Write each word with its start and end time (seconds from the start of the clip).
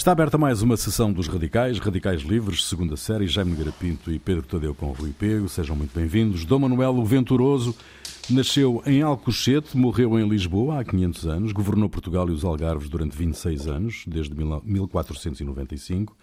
Está 0.00 0.12
aberta 0.12 0.38
mais 0.38 0.62
uma 0.62 0.78
sessão 0.78 1.12
dos 1.12 1.26
Radicais, 1.26 1.78
Radicais 1.78 2.22
Livres, 2.22 2.64
segunda 2.64 2.96
série, 2.96 3.26
Jaime 3.26 3.54
Garapinto 3.54 4.10
e 4.10 4.18
Pedro 4.18 4.46
Tadeu 4.46 4.74
com 4.74 4.92
Rui 4.92 5.12
Pego. 5.12 5.46
Sejam 5.46 5.76
muito 5.76 5.94
bem-vindos. 5.94 6.46
Dom 6.46 6.60
Manuel 6.60 7.04
Venturoso 7.04 7.76
nasceu 8.30 8.82
em 8.86 9.02
Alcochete, 9.02 9.76
morreu 9.76 10.18
em 10.18 10.26
Lisboa 10.26 10.80
há 10.80 10.84
500 10.84 11.26
anos, 11.26 11.52
governou 11.52 11.86
Portugal 11.90 12.26
e 12.30 12.32
os 12.32 12.46
Algarves 12.46 12.88
durante 12.88 13.14
26 13.14 13.66
anos, 13.68 14.04
desde 14.06 14.34
1495. 14.34 16.16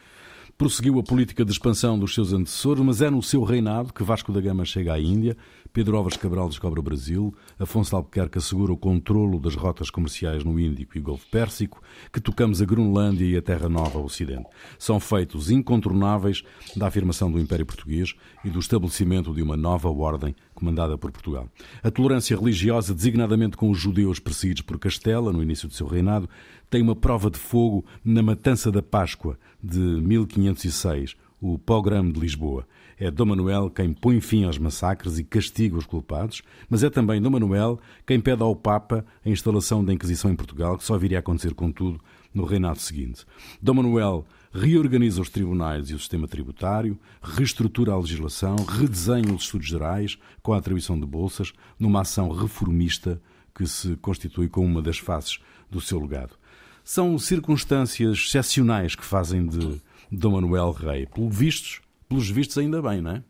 Prosseguiu 0.58 0.98
a 0.98 1.04
política 1.04 1.46
de 1.46 1.52
expansão 1.52 2.00
dos 2.00 2.16
seus 2.16 2.34
antecessores, 2.34 2.84
mas 2.84 3.00
é 3.00 3.12
no 3.12 3.22
seu 3.22 3.44
reinado 3.44 3.94
que 3.94 4.02
Vasco 4.02 4.32
da 4.32 4.42
Gama 4.42 4.66
chega 4.66 4.92
à 4.92 5.00
Índia, 5.00 5.38
Pedro 5.72 5.96
Álvares 5.96 6.18
Cabral 6.18 6.50
descobre 6.50 6.80
o 6.80 6.84
Brasil, 6.84 7.32
Afonso 7.60 7.96
Albuquerque 7.96 8.40
assegura 8.40 8.74
o 8.74 8.78
controlo 8.78 9.40
das 9.40 9.54
rotas 9.54 9.92
comerciais 9.92 10.44
no 10.44 10.60
Índico 10.60 10.98
e 10.98 11.00
Golfo 11.00 11.28
Pérsico, 11.30 11.80
que 12.12 12.20
tocamos 12.20 12.60
a 12.60 12.66
Groenlândia 12.66 13.24
e 13.24 13.38
a 13.38 13.42
Terra 13.44 13.70
Nova 13.70 14.00
Ocidente. 14.00 14.48
São 14.80 15.00
feitos 15.00 15.52
incontornáveis 15.52 16.42
da 16.76 16.88
afirmação 16.88 17.32
do 17.32 17.40
Império 17.40 17.64
Português 17.64 18.16
e 18.44 18.50
do 18.50 18.58
estabelecimento 18.58 19.36
de 19.36 19.44
uma 19.44 19.56
nova 19.56 19.92
ordem 19.92 20.36
comandada 20.56 20.98
por 20.98 21.12
Portugal. 21.12 21.48
A 21.84 21.92
tolerância 21.92 22.36
religiosa, 22.36 22.96
designadamente 22.96 23.56
com 23.56 23.70
os 23.70 23.78
judeus 23.78 24.18
perseguidos 24.18 24.64
por 24.64 24.80
Castela 24.80 25.32
no 25.32 25.44
início 25.44 25.68
do 25.68 25.76
seu 25.76 25.86
reinado, 25.86 26.28
tem 26.70 26.82
uma 26.82 26.96
prova 26.96 27.30
de 27.30 27.38
fogo 27.38 27.86
na 28.04 28.22
matança 28.22 28.72
da 28.72 28.82
Páscoa 28.82 29.38
de 29.62 29.80
1506, 29.80 31.16
o 31.40 31.58
pogrom 31.58 32.12
de 32.12 32.20
Lisboa. 32.20 32.68
É 33.00 33.12
Dom 33.12 33.26
Manuel 33.28 33.70
quem 33.70 33.94
põe 33.94 34.20
fim 34.20 34.44
aos 34.44 34.58
massacres 34.58 35.20
e 35.20 35.24
castiga 35.24 35.78
os 35.78 35.86
culpados, 35.86 36.42
mas 36.68 36.84
é 36.84 36.90
também 36.90 37.22
Dom 37.22 37.30
Manuel 37.30 37.80
quem 38.06 38.20
pede 38.20 38.42
ao 38.42 38.56
Papa 38.56 39.06
a 39.24 39.30
instalação 39.30 39.86
da 39.86 39.94
Inquisição 39.94 40.32
em 40.32 40.36
Portugal, 40.36 40.78
que 40.78 40.84
só 40.84 40.98
viria 40.98 41.18
a 41.18 41.22
acontecer, 41.22 41.54
contudo, 41.54 42.02
no 42.34 42.44
reinado 42.44 42.80
seguinte. 42.80 43.24
Dom 43.62 43.76
Manuel 43.76 44.26
reorganiza 44.52 45.22
os 45.22 45.30
tribunais 45.30 45.90
e 45.90 45.94
o 45.94 46.00
sistema 46.00 46.28
tributário, 46.28 46.98
reestrutura 47.22 47.94
a 47.94 47.98
legislação, 47.98 48.56
redesenha 48.56 49.34
os 49.34 49.44
estudos 49.44 49.68
gerais 49.68 50.18
com 50.42 50.54
a 50.54 50.58
atribuição 50.58 51.00
de 51.00 51.06
bolsas, 51.06 51.54
numa 51.80 52.02
ação 52.02 52.30
reformista 52.30 53.22
que 53.58 53.66
se 53.66 53.96
constitui 53.96 54.48
como 54.48 54.68
uma 54.68 54.84
das 54.84 55.00
faces 55.00 55.40
do 55.68 55.82
seu 55.82 56.00
legado. 56.00 56.38
São 56.84 57.18
circunstâncias 57.18 58.20
excepcionais 58.20 58.94
que 58.94 59.04
fazem 59.04 59.48
de 59.48 59.82
Dom 60.12 60.34
Manuel 60.34 60.72
rei. 60.72 61.08
Pelo 61.08 61.28
vistos, 61.28 61.82
pelos 62.08 62.30
vistos, 62.30 62.60
ainda 62.60 62.80
bem, 62.84 63.02
não 63.02 63.12
é? 63.12 63.24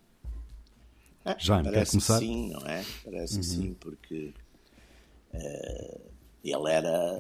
é 1.24 1.36
Jaime, 1.40 1.72
quer 1.72 1.88
começar? 1.88 2.20
sim, 2.20 2.50
não 2.50 2.60
é? 2.68 2.84
Parece 3.06 3.36
uhum. 3.36 3.40
que 3.40 3.46
sim, 3.46 3.74
porque 3.80 4.34
uh, 5.34 6.02
ele 6.44 6.72
era 6.72 7.20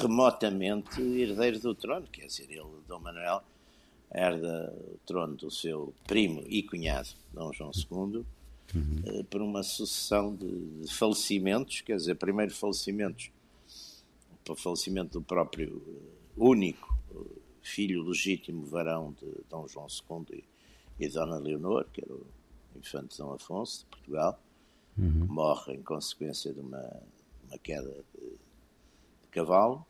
remotamente 0.00 1.02
herdeiro 1.02 1.58
do 1.58 1.74
trono, 1.74 2.06
quer 2.12 2.26
dizer, 2.26 2.46
ele, 2.48 2.62
Dom 2.86 3.00
Manuel, 3.00 3.42
herda 4.14 4.72
o 4.72 4.98
trono 5.04 5.34
do 5.34 5.50
seu 5.50 5.92
primo 6.06 6.44
e 6.46 6.62
cunhado, 6.62 7.08
Dom 7.34 7.52
João 7.52 7.72
II, 7.74 8.24
uhum. 8.74 9.20
uh, 9.20 9.24
por 9.24 9.40
uma 9.40 9.62
sucessão 9.62 10.34
de, 10.34 10.86
falecimentos, 10.92 11.80
quer 11.80 11.96
dizer, 11.96 12.14
primeiro 12.16 12.54
falecimentos, 12.54 13.30
o 14.48 14.54
falecimento 14.54 15.18
do 15.18 15.22
próprio 15.22 15.76
uh, 15.76 16.12
único 16.36 16.96
filho 17.66 18.02
legítimo 18.04 18.64
varão 18.64 19.12
de 19.12 19.26
Dom 19.50 19.66
João 19.66 19.86
II 19.88 20.44
e 21.00 21.08
Dona 21.08 21.36
Leonor, 21.36 21.86
que 21.92 22.00
era 22.00 22.14
o 22.14 22.26
infante 22.76 23.18
Dom 23.18 23.32
Afonso 23.32 23.80
de 23.80 23.86
Portugal, 23.86 24.40
uhum. 24.96 25.26
morre 25.26 25.74
em 25.74 25.82
consequência 25.82 26.52
de 26.52 26.60
uma, 26.60 27.02
uma 27.44 27.58
queda 27.58 28.04
de, 28.14 28.20
de, 28.20 29.28
cavalo. 29.30 29.84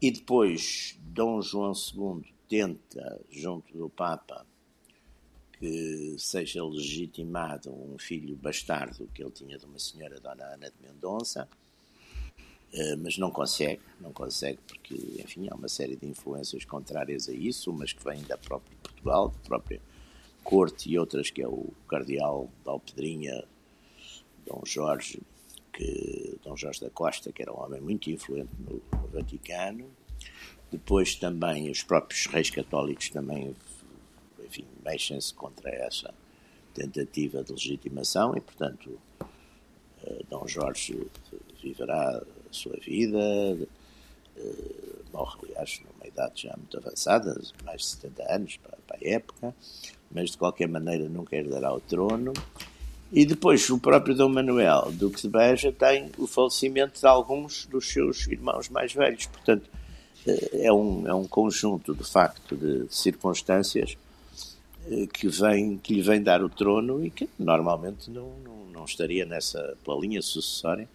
E 0.00 0.10
depois 0.10 0.98
Dom 1.02 1.42
João 1.42 1.72
II 1.72 2.32
tenta, 2.48 3.20
junto 3.28 3.76
do 3.76 3.88
Papa, 3.90 4.46
que 5.60 6.16
seja 6.18 6.64
legitimado 6.64 7.70
um 7.70 7.98
filho 7.98 8.34
bastardo 8.34 9.06
que 9.14 9.22
ele 9.22 9.30
tinha 9.30 9.58
de 9.58 9.66
uma 9.66 9.78
senhora, 9.78 10.18
Dona 10.18 10.44
Ana 10.44 10.70
de 10.70 10.74
Mendonça, 10.82 11.46
eh, 12.72 12.96
mas 12.96 13.18
não 13.18 13.30
consegue, 13.30 13.82
não 14.00 14.10
consegue 14.10 14.58
porque, 14.66 14.94
enfim, 15.22 15.48
há 15.50 15.54
uma 15.54 15.68
série 15.68 15.96
de 15.96 16.06
influências 16.06 16.64
contrárias 16.64 17.28
a 17.28 17.32
isso, 17.32 17.70
umas 17.70 17.92
que 17.92 18.02
vêm 18.02 18.22
da 18.22 18.38
própria 18.38 18.74
Portugal, 18.82 19.28
da 19.28 19.38
própria 19.40 19.80
corte 20.42 20.88
e 20.88 20.98
outras 20.98 21.28
que 21.30 21.42
é 21.42 21.48
o 21.48 21.66
cardeal 21.86 22.50
da 22.64 22.72
Alpedrinha, 22.72 23.44
Dom 24.46 24.62
Jorge, 24.64 25.20
que 25.74 26.38
Dom 26.42 26.56
Jorge 26.56 26.80
da 26.80 26.88
Costa, 26.88 27.30
que 27.30 27.42
era 27.42 27.52
um 27.52 27.60
homem 27.60 27.82
muito 27.82 28.10
influente 28.10 28.50
no, 28.58 28.80
no 28.98 29.08
Vaticano. 29.08 29.90
Depois 30.72 31.16
também 31.16 31.70
os 31.70 31.82
próprios 31.82 32.26
reis 32.26 32.48
católicos 32.48 33.10
também, 33.10 33.54
enfim, 34.50 34.64
mexem-se 34.84 35.32
contra 35.32 35.70
essa 35.70 36.12
tentativa 36.74 37.42
de 37.44 37.52
legitimação 37.52 38.36
e, 38.36 38.40
portanto, 38.40 38.98
eh, 40.02 40.22
Dom 40.28 40.46
Jorge 40.46 41.06
viverá 41.62 42.18
a 42.18 42.52
sua 42.52 42.76
vida, 42.78 43.18
eh, 44.36 44.90
morre, 45.12 45.38
aliás, 45.44 45.80
numa 45.80 46.06
idade 46.06 46.42
já 46.42 46.56
muito 46.56 46.76
avançada, 46.76 47.40
mais 47.64 47.82
de 47.82 47.86
70 47.86 48.34
anos 48.34 48.56
para, 48.56 48.78
a 48.92 49.08
época, 49.08 49.54
mas 50.10 50.32
de 50.32 50.38
qualquer 50.38 50.68
maneira 50.68 51.08
nunca 51.08 51.36
herdará 51.36 51.72
o 51.72 51.80
trono. 51.80 52.32
E 53.12 53.24
depois 53.24 53.68
o 53.70 53.78
próprio 53.78 54.14
Dom 54.14 54.28
Manuel, 54.28 54.90
Duque 54.92 55.22
de 55.22 55.28
Beja, 55.28 55.72
tem 55.72 56.10
o 56.18 56.26
falecimento 56.26 57.00
de 57.00 57.06
alguns 57.06 57.66
dos 57.66 57.88
seus 57.88 58.26
irmãos 58.26 58.68
mais 58.68 58.92
velhos. 58.92 59.26
Portanto, 59.26 59.68
eh, 60.26 60.66
é 60.66 60.72
um, 60.72 61.06
é 61.06 61.14
um 61.14 61.26
conjunto, 61.26 61.94
de 61.94 62.04
facto, 62.04 62.56
de 62.56 62.86
circunstâncias 62.88 63.96
que, 65.12 65.28
vem, 65.28 65.78
que 65.78 65.94
lhe 65.94 66.02
vem 66.02 66.22
dar 66.22 66.42
o 66.42 66.48
trono 66.48 67.04
e 67.04 67.10
que 67.10 67.28
normalmente 67.38 68.10
não, 68.10 68.38
não, 68.40 68.66
não 68.66 68.84
estaria 68.84 69.24
nessa, 69.24 69.76
pela 69.84 70.00
linha 70.00 70.20
sucessória, 70.20 70.88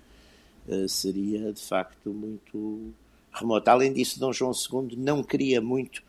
eh, 0.68 0.88
seria 0.88 1.54
de 1.54 1.62
facto 1.62 2.10
muito 2.10 2.94
remota. 3.32 3.72
Além 3.72 3.94
disso, 3.94 4.20
Dom 4.20 4.34
João 4.34 4.52
II 4.52 4.98
não 4.98 5.24
queria 5.24 5.62
muito, 5.62 6.04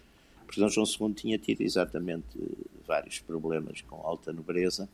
porque 0.45 0.61
Dom 0.61 0.69
João 0.69 0.87
II 0.87 1.15
tinha 1.15 1.39
tido 1.39 1.61
exatamente 1.61 2.27
vários 2.87 3.21
problemas 3.21 3.81
com 3.83 3.97
alta 3.97 4.33
nobreza 4.33 4.89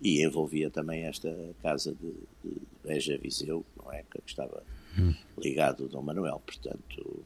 e 0.00 0.24
envolvia 0.24 0.70
também 0.70 1.04
esta 1.04 1.34
casa 1.62 1.94
de, 1.94 2.12
de 2.42 2.56
Beja 2.82 3.16
Viseu, 3.18 3.64
não 3.76 3.92
é? 3.92 4.02
Que 4.02 4.20
estava 4.26 4.62
hum. 4.98 5.14
ligado 5.38 5.84
ao 5.84 5.88
Dom 5.88 6.02
Manuel, 6.02 6.42
portanto, 6.44 7.24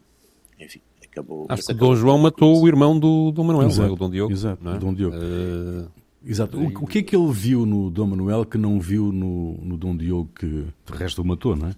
enfim, 0.59 0.81
acabou. 1.11 1.47
Acho 1.49 1.67
que 1.67 1.75
Dom 1.75 1.95
João 1.95 2.19
matou 2.19 2.63
o 2.63 2.69
irmão 2.69 2.99
do 2.99 3.31
Dom 3.33 3.45
Manuel, 3.45 3.69
exato, 3.69 3.93
o 3.93 3.97
Dom 3.97 4.11
Diogo. 4.11 4.33
Exato, 4.33 4.69
é? 4.69 4.79
Dom 4.79 4.95
Diogo. 4.95 5.17
Uh... 5.17 5.89
Exato. 6.25 6.59
O, 6.59 6.67
o, 6.85 6.87
que 6.87 6.99
é 6.99 7.03
que 7.03 7.17
ele 7.17 7.33
viu 7.33 7.65
no 7.65 7.91
Dom 7.91 8.09
Manuel 8.09 8.45
que 8.45 8.59
não 8.59 8.81
viu 8.81 9.13
no, 9.13 9.55
no 9.63 9.77
Dom 9.77 9.97
Diogo 9.97 10.29
que 10.35 10.47
de 10.47 10.93
resto 10.93 11.23
o 11.23 11.25
matou, 11.25 11.57
não 11.57 11.69
é? 11.69 11.75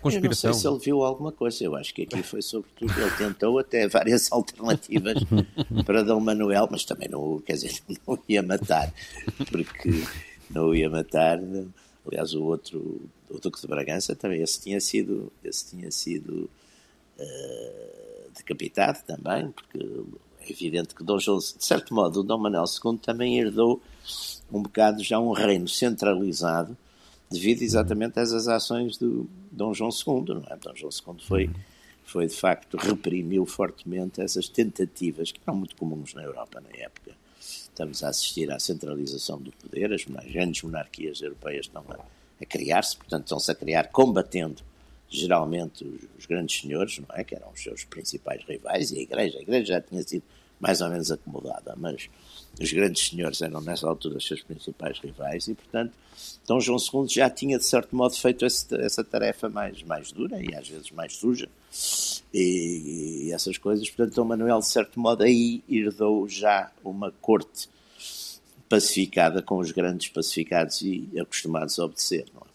Conspiração. 0.00 0.18
Eu 0.18 0.22
não 0.22 0.34
sei 0.34 0.52
se 0.54 0.68
ele 0.68 0.78
viu 0.78 1.02
alguma 1.02 1.32
coisa. 1.32 1.64
Eu 1.64 1.76
acho 1.76 1.94
que 1.94 2.02
aqui 2.02 2.22
foi 2.22 2.42
sobretudo. 2.42 2.92
Ele 3.00 3.10
tentou 3.12 3.58
até 3.58 3.88
várias 3.88 4.30
alternativas 4.32 5.16
para 5.84 6.02
Dom 6.02 6.20
Manuel, 6.20 6.68
mas 6.70 6.84
também 6.84 7.08
não, 7.08 7.40
quer 7.40 7.54
dizer, 7.54 7.72
não 8.06 8.18
ia 8.28 8.42
matar, 8.42 8.92
porque 9.50 10.04
não 10.50 10.74
ia 10.74 10.88
matar. 10.88 11.38
Aliás, 12.06 12.34
o 12.34 12.42
outro, 12.42 13.02
o 13.28 13.38
Duque 13.38 13.60
de 13.60 13.66
Bragança 13.66 14.16
também, 14.16 14.42
esse 14.42 14.60
tinha 14.60 14.80
sido, 14.80 15.30
esse 15.44 15.70
tinha 15.70 15.90
sido 15.90 16.32
uh, 16.44 16.50
decapitado 18.34 19.00
também, 19.06 19.50
porque 19.50 19.78
é 20.40 20.50
evidente 20.50 20.94
que 20.94 21.04
Dom 21.04 21.18
João, 21.18 21.38
de 21.38 21.64
certo 21.64 21.92
modo, 21.92 22.22
Dom 22.22 22.38
Manuel 22.38 22.64
II 22.64 22.98
também 22.98 23.38
herdou 23.38 23.82
um 24.50 24.62
bocado 24.62 25.02
já 25.02 25.18
um 25.18 25.32
reino 25.32 25.68
centralizado 25.68 26.76
devido 27.30 27.62
exatamente 27.62 28.18
a 28.18 28.22
essas 28.22 28.48
ações 28.48 28.96
do 28.96 29.28
Dom 29.52 29.74
João 29.74 29.90
II. 29.90 30.34
Não 30.34 30.44
é? 30.48 30.56
Dom 30.56 30.74
João 30.74 30.90
II 30.92 31.22
foi, 31.26 31.50
foi, 32.04 32.26
de 32.26 32.34
facto, 32.34 32.76
reprimiu 32.76 33.44
fortemente 33.44 34.20
essas 34.20 34.48
tentativas 34.48 35.30
que 35.30 35.40
eram 35.46 35.58
muito 35.58 35.76
comuns 35.76 36.14
na 36.14 36.22
Europa 36.22 36.60
na 36.60 36.70
época. 36.82 37.12
Estamos 37.38 38.02
a 38.02 38.08
assistir 38.08 38.50
à 38.50 38.58
centralização 38.58 39.38
do 39.38 39.52
poder, 39.52 39.92
as 39.92 40.04
grandes 40.04 40.62
monarquias 40.62 41.20
europeias 41.20 41.66
estão 41.66 41.84
a, 41.88 41.98
a 42.40 42.46
criar-se, 42.46 42.96
portanto, 42.96 43.24
estão-se 43.24 43.50
a 43.50 43.54
criar 43.54 43.88
combatendo 43.88 44.62
geralmente 45.08 45.84
os, 46.18 46.26
grandes 46.26 46.60
senhores, 46.60 46.98
não 46.98 47.16
é? 47.16 47.24
Que 47.24 47.34
eram 47.34 47.50
os 47.50 47.62
seus 47.62 47.84
principais 47.84 48.44
rivais, 48.44 48.90
e 48.90 48.98
a 48.98 49.02
Igreja. 49.02 49.38
A 49.38 49.42
Igreja 49.42 49.64
já 49.74 49.80
tinha 49.80 50.02
sido 50.02 50.22
mais 50.60 50.80
ou 50.80 50.88
menos 50.88 51.10
acomodada, 51.10 51.74
mas 51.76 52.08
os 52.60 52.72
grandes 52.72 53.08
senhores 53.08 53.40
eram 53.40 53.60
nessa 53.60 53.88
altura 53.88 54.18
os 54.18 54.26
seus 54.26 54.42
principais 54.42 54.98
rivais 54.98 55.46
e, 55.46 55.54
portanto, 55.54 55.92
Dom 56.46 56.60
João 56.60 56.78
II 56.78 57.08
já 57.08 57.30
tinha, 57.30 57.58
de 57.58 57.64
certo 57.64 57.94
modo, 57.94 58.16
feito 58.16 58.44
esse, 58.44 58.74
essa 58.80 59.04
tarefa 59.04 59.48
mais, 59.48 59.82
mais 59.84 60.10
dura 60.10 60.42
e 60.42 60.54
às 60.54 60.68
vezes 60.68 60.90
mais 60.90 61.14
suja 61.14 61.48
e, 62.34 63.26
e, 63.26 63.32
essas 63.32 63.56
coisas. 63.56 63.88
Portanto, 63.88 64.14
Dom 64.14 64.24
Manuel, 64.24 64.58
de 64.58 64.66
certo 64.66 64.98
modo, 64.98 65.22
aí 65.22 65.62
herdou 65.68 66.28
já 66.28 66.72
uma 66.84 67.12
corte 67.20 67.68
pacificada 68.68 69.40
com 69.40 69.58
os 69.58 69.70
grandes 69.70 70.08
pacificados 70.08 70.82
e 70.82 71.08
acostumados 71.18 71.78
a 71.78 71.84
obedecer. 71.84 72.26
Não 72.34 72.42
é? 72.42 72.47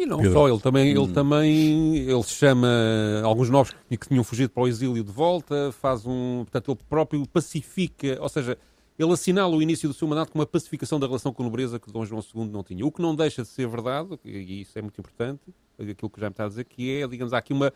E 0.00 0.06
não 0.06 0.16
Pedro. 0.16 0.32
só, 0.32 0.48
ele 0.48 0.58
também, 0.58 0.88
ele 0.88 0.98
hum. 0.98 1.12
também 1.12 1.96
ele 1.98 2.22
chama 2.22 2.66
alguns 3.22 3.50
novos 3.50 3.74
que, 3.86 3.98
que 3.98 4.08
tinham 4.08 4.24
fugido 4.24 4.48
para 4.48 4.62
o 4.62 4.66
exílio 4.66 5.04
de 5.04 5.12
volta, 5.12 5.70
faz 5.72 6.06
um. 6.06 6.38
Portanto, 6.38 6.72
ele 6.72 6.80
próprio 6.88 7.28
pacifica, 7.28 8.16
ou 8.18 8.28
seja, 8.30 8.56
ele 8.98 9.12
assinala 9.12 9.54
o 9.54 9.60
início 9.60 9.86
do 9.90 9.94
seu 9.94 10.08
mandato 10.08 10.32
com 10.32 10.38
uma 10.38 10.46
pacificação 10.46 10.98
da 10.98 11.06
relação 11.06 11.34
com 11.34 11.42
a 11.42 11.44
nobreza 11.44 11.78
que 11.78 11.92
Dom 11.92 12.06
João 12.06 12.22
II 12.34 12.46
não 12.46 12.62
tinha. 12.62 12.84
O 12.86 12.90
que 12.90 13.02
não 13.02 13.14
deixa 13.14 13.42
de 13.42 13.48
ser 13.48 13.68
verdade, 13.68 14.18
e 14.24 14.62
isso 14.62 14.78
é 14.78 14.80
muito 14.80 14.98
importante, 14.98 15.42
aquilo 15.78 16.08
que 16.08 16.18
já 16.18 16.28
me 16.28 16.32
está 16.32 16.46
a 16.46 16.48
dizer, 16.48 16.64
que 16.64 16.96
é, 16.96 17.06
digamos, 17.06 17.34
há 17.34 17.38
aqui 17.38 17.52
uma, 17.52 17.70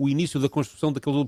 o 0.00 0.08
início 0.08 0.40
da 0.40 0.48
construção 0.48 0.90
daquele 0.90 1.20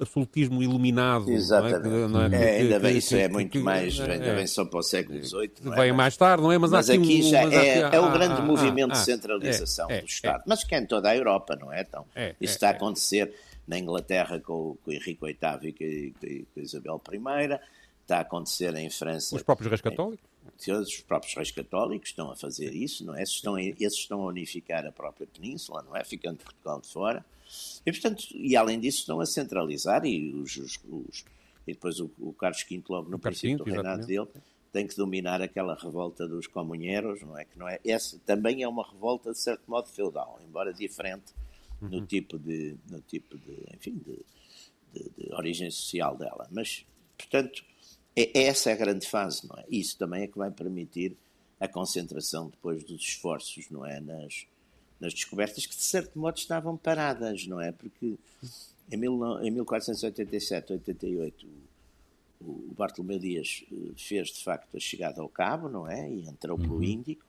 absolutismo 0.00 0.62
iluminado. 0.62 1.30
Exatamente. 1.30 2.08
Não 2.08 2.22
é? 2.22 2.28
Não 2.30 2.38
é? 2.38 2.56
é 2.56 2.60
ainda 2.62 2.80
bem, 2.80 2.96
isso 2.96 3.14
é 3.14 3.28
muito 3.28 3.60
mais, 3.60 4.00
ainda 4.00 4.24
é. 4.24 4.34
bem 4.34 4.46
só 4.46 4.64
para 4.64 4.78
o 4.78 4.82
século 4.82 5.22
XVIII. 5.22 5.52
É? 5.66 5.76
Vem 5.76 5.92
mais 5.92 6.16
tarde, 6.16 6.42
não 6.42 6.50
é? 6.50 6.56
Mas, 6.56 6.70
mas 6.70 6.88
aqui, 6.88 7.22
já 7.22 7.42
é, 7.42 7.80
é 7.80 8.00
o 8.00 8.10
grande 8.10 8.40
ah, 8.40 8.42
movimento 8.42 8.92
ah, 8.92 8.94
de 8.94 9.04
centralização 9.04 9.88
do 9.88 10.06
Estado. 10.06 10.42
Mas 10.46 10.64
que 10.64 10.74
é 10.74 10.78
em 10.78 10.86
toda 10.86 11.10
a 11.10 11.14
Europa, 11.14 11.54
não 11.60 11.70
é? 11.70 11.82
Então, 11.82 12.06
isso 12.40 12.54
está 12.54 12.68
a 12.68 12.70
acontecer 12.70 13.34
na 13.68 13.78
Inglaterra 13.78 14.40
com, 14.40 14.78
com 14.82 14.90
Henrique 14.90 15.20
VIII 15.22 15.74
e 15.78 16.12
com, 16.12 16.46
com 16.54 16.60
Isabel 16.60 17.02
I, 17.12 17.60
está 18.00 18.18
a 18.18 18.20
acontecer 18.20 18.74
em 18.74 18.88
França. 18.88 19.36
Os 19.36 19.42
próprios 19.42 19.68
reis 19.68 19.82
católicos? 19.82 20.24
Os 20.68 21.00
próprios 21.00 21.34
reis 21.34 21.50
católicos 21.50 22.10
estão 22.10 22.30
a 22.30 22.36
fazer 22.36 22.74
isso, 22.74 23.04
não 23.04 23.14
é? 23.14 23.22
Esses 23.22 23.36
estão, 23.36 23.58
esses 23.58 23.98
estão 23.98 24.22
a 24.22 24.26
unificar 24.26 24.86
a 24.86 24.92
própria 24.92 25.26
península, 25.26 25.82
não 25.82 25.96
é? 25.96 26.04
Ficando 26.04 26.38
Portugal 26.38 26.80
de 26.80 26.88
fora. 26.88 27.24
E, 27.84 27.92
portanto, 27.92 28.24
e 28.32 28.56
além 28.56 28.80
disso 28.80 29.00
estão 29.00 29.20
a 29.20 29.26
centralizar 29.26 30.04
e, 30.04 30.32
os, 30.34 30.56
os, 30.56 30.78
os 30.88 31.24
e 31.66 31.72
depois 31.72 31.98
o, 32.00 32.10
o, 32.18 32.32
Carlos 32.32 32.64
V, 32.68 32.82
logo 32.88 33.10
no 33.10 33.18
princípio 33.18 33.58
do 33.58 33.64
reinado 33.64 34.06
dele, 34.06 34.28
tem 34.72 34.86
que 34.86 34.96
dominar 34.96 35.40
aquela 35.40 35.74
revolta 35.74 36.26
dos 36.26 36.46
comunheiros, 36.46 37.22
não 37.22 37.38
é? 37.38 37.44
Que 37.44 37.58
não 37.58 37.68
é 37.68 37.78
essa 37.84 38.18
também 38.26 38.62
é 38.62 38.68
uma 38.68 38.86
revolta 38.86 39.32
de 39.32 39.38
certo 39.38 39.62
modo 39.70 39.88
feudal, 39.88 40.40
embora 40.46 40.72
diferente 40.72 41.32
uhum. 41.80 41.88
no 41.88 42.06
tipo 42.06 42.38
de, 42.38 42.76
no 42.90 43.00
tipo 43.00 43.38
de, 43.38 43.64
enfim, 43.74 44.00
de, 44.04 44.24
de, 44.92 45.10
de 45.10 45.32
origem 45.32 45.70
social 45.70 46.16
dela. 46.16 46.48
Mas, 46.50 46.84
portanto, 47.16 47.64
é, 48.16 48.44
essa 48.44 48.70
é 48.70 48.72
a 48.72 48.76
grande 48.76 49.06
fase, 49.06 49.46
não 49.48 49.56
é? 49.58 49.64
Isso 49.68 49.96
também 49.98 50.22
é 50.22 50.26
que 50.26 50.38
vai 50.38 50.50
permitir 50.50 51.16
a 51.60 51.68
concentração 51.68 52.48
depois 52.48 52.84
dos 52.84 53.00
esforços, 53.00 53.68
não 53.70 53.84
é? 53.84 54.00
Nas, 54.00 54.46
nas 55.00 55.14
descobertas 55.14 55.66
que 55.66 55.74
de 55.74 55.82
certo 55.82 56.18
modo 56.18 56.36
estavam 56.36 56.76
paradas, 56.76 57.46
não 57.46 57.60
é? 57.60 57.72
Porque 57.72 58.14
em, 58.90 58.96
mil, 58.96 59.40
em 59.40 59.50
1487, 59.50 60.72
88, 60.74 61.46
o, 62.40 62.44
o 62.44 62.74
Bartolomeu 62.76 63.18
Dias 63.18 63.64
eh, 63.72 63.76
fez 63.96 64.28
de 64.28 64.44
facto 64.44 64.76
a 64.76 64.80
chegada 64.80 65.20
ao 65.20 65.28
Cabo, 65.28 65.68
não 65.68 65.88
é? 65.88 66.08
E 66.08 66.28
entrou 66.28 66.58
uhum. 66.58 66.62
pelo 66.62 66.84
Índico, 66.84 67.24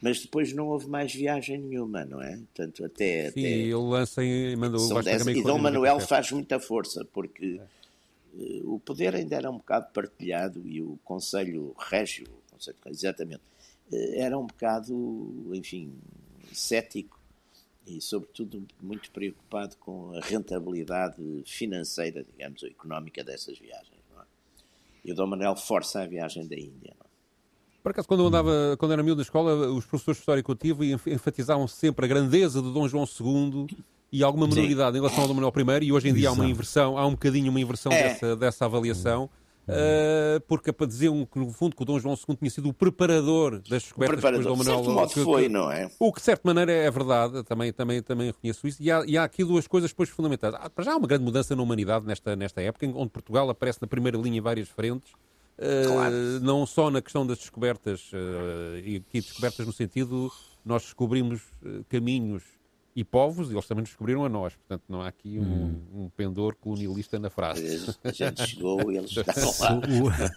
mas 0.00 0.20
depois 0.22 0.52
não 0.52 0.68
houve 0.68 0.88
mais 0.88 1.14
viagem 1.14 1.58
nenhuma, 1.58 2.04
não 2.04 2.22
é? 2.22 2.36
Portanto, 2.36 2.84
até. 2.84 3.30
Sim, 3.30 3.40
até, 3.40 3.48
ele 3.48 3.74
lança 3.74 4.24
e 4.24 4.56
mandou 4.56 4.80
o 4.80 5.02
dez, 5.02 5.26
E 5.26 5.42
Dom 5.42 5.58
Manuel 5.58 6.00
faz 6.00 6.32
muita 6.32 6.58
força, 6.58 7.04
porque. 7.12 7.60
É 7.60 7.79
o 8.64 8.78
poder 8.78 9.14
ainda 9.14 9.36
era 9.36 9.50
um 9.50 9.56
bocado 9.56 9.92
partilhado 9.92 10.66
e 10.66 10.82
o 10.82 10.98
Conselho 11.04 11.74
Régio, 11.78 12.26
o 12.26 12.52
Conselho, 12.52 12.76
exatamente, 12.86 13.42
eh, 13.92 14.20
era 14.20 14.38
um 14.38 14.46
bocado, 14.46 15.50
enfim, 15.52 15.92
cético 16.52 17.18
e, 17.86 18.00
sobretudo, 18.00 18.66
muito 18.80 19.10
preocupado 19.10 19.76
com 19.78 20.12
a 20.16 20.20
rentabilidade 20.20 21.42
financeira, 21.44 22.24
digamos, 22.24 22.62
ou 22.62 22.68
económica 22.68 23.24
dessas 23.24 23.58
viagens. 23.58 24.00
É? 24.16 24.22
E 25.04 25.12
o 25.12 25.14
Dom 25.14 25.26
Manuel 25.26 25.56
força 25.56 26.02
a 26.02 26.06
viagem 26.06 26.46
da 26.46 26.56
Índia. 26.56 26.94
Não 26.98 27.06
é? 27.06 27.10
Por 27.82 27.90
acaso, 27.90 28.06
quando 28.06 28.26
andava, 28.26 28.76
quando 28.78 28.92
era 28.92 29.02
miúdo 29.02 29.18
na 29.18 29.22
escola, 29.22 29.68
os 29.72 29.86
professores 29.86 30.18
de 30.18 30.22
História 30.22 30.42
que 30.42 30.50
eu 30.50 30.54
tive 30.54 30.92
enfatizavam 30.92 31.66
sempre 31.66 32.04
a 32.04 32.08
grandeza 32.08 32.60
de 32.60 32.72
Dom 32.72 32.86
João 32.86 33.04
II 33.04 33.66
e 34.12 34.22
alguma 34.22 34.46
minoridade 34.46 34.96
em 34.96 35.00
relação 35.00 35.22
ao 35.22 35.28
Dom 35.28 35.34
Manuel 35.34 35.52
I, 35.80 35.86
e 35.86 35.92
hoje 35.92 36.08
em 36.08 36.14
dia 36.14 36.28
há 36.30 36.32
uma 36.32 36.46
inversão, 36.46 36.98
há 36.98 37.06
um 37.06 37.12
bocadinho 37.12 37.50
uma 37.50 37.60
inversão 37.60 37.92
é. 37.92 38.02
dessa, 38.02 38.36
dessa 38.36 38.64
avaliação. 38.64 39.30
Uh, 39.68 40.40
porque 40.48 40.70
é 40.70 40.72
para 40.72 40.86
dizer 40.86 41.10
um, 41.10 41.24
que, 41.24 41.38
no 41.38 41.52
fundo, 41.52 41.76
que 41.76 41.82
o 41.82 41.84
Dom 41.84 41.98
João 42.00 42.16
II 42.16 42.36
tinha 42.36 42.50
sido 42.50 42.68
o 42.68 42.74
preparador 42.74 43.60
das 43.60 43.84
descobertas 43.84 44.18
o 44.18 44.22
preparador, 44.22 44.40
depois 44.40 44.66
do 44.66 44.74
Dom 44.74 44.84
Manuel. 44.88 45.06
De 45.06 45.12
certo 45.12 45.24
foi, 45.24 45.48
não 45.48 45.70
é? 45.70 45.88
O 45.98 46.12
que, 46.12 46.18
de 46.18 46.24
certa 46.24 46.42
maneira, 46.44 46.72
é 46.72 46.90
verdade, 46.90 47.44
também, 47.44 47.72
também, 47.72 48.02
também 48.02 48.26
reconheço 48.28 48.66
isso, 48.66 48.82
e 48.82 48.90
há, 48.90 49.04
e 49.06 49.16
há 49.16 49.22
aqui 49.22 49.44
duas 49.44 49.68
coisas 49.68 49.90
depois 49.90 50.08
fundamentais. 50.08 50.54
Há, 50.54 50.70
já 50.82 50.92
há 50.92 50.96
uma 50.96 51.06
grande 51.06 51.24
mudança 51.24 51.54
na 51.54 51.62
humanidade 51.62 52.04
nesta, 52.04 52.34
nesta 52.34 52.60
época, 52.60 52.86
onde 52.86 53.10
Portugal 53.10 53.48
aparece 53.48 53.78
na 53.80 53.86
primeira 53.86 54.18
linha 54.18 54.38
em 54.38 54.40
várias 54.40 54.68
frentes, 54.68 55.12
uh, 55.12 55.92
claro. 55.92 56.14
não 56.40 56.66
só 56.66 56.90
na 56.90 57.00
questão 57.00 57.24
das 57.24 57.38
descobertas, 57.38 58.10
uh, 58.12 58.78
e 58.82 58.96
aqui 58.96 59.20
descobertas 59.20 59.64
no 59.64 59.72
sentido, 59.72 60.32
nós 60.64 60.82
descobrimos 60.82 61.42
caminhos 61.88 62.42
e 62.94 63.04
povos, 63.04 63.50
eles 63.50 63.66
também 63.66 63.82
nos 63.82 63.90
descobriram 63.90 64.24
a 64.24 64.28
nós. 64.28 64.54
Portanto, 64.56 64.82
não 64.88 65.00
há 65.00 65.08
aqui 65.08 65.38
um, 65.38 65.42
hum. 65.42 65.82
um 65.94 66.08
pendor 66.10 66.56
colonialista 66.56 67.18
na 67.18 67.30
frase. 67.30 67.94
A 68.02 68.10
gente 68.10 68.46
chegou 68.46 68.90
e 68.90 68.96
eles 68.96 69.10
estavam 69.16 69.54
lá. 69.60 69.80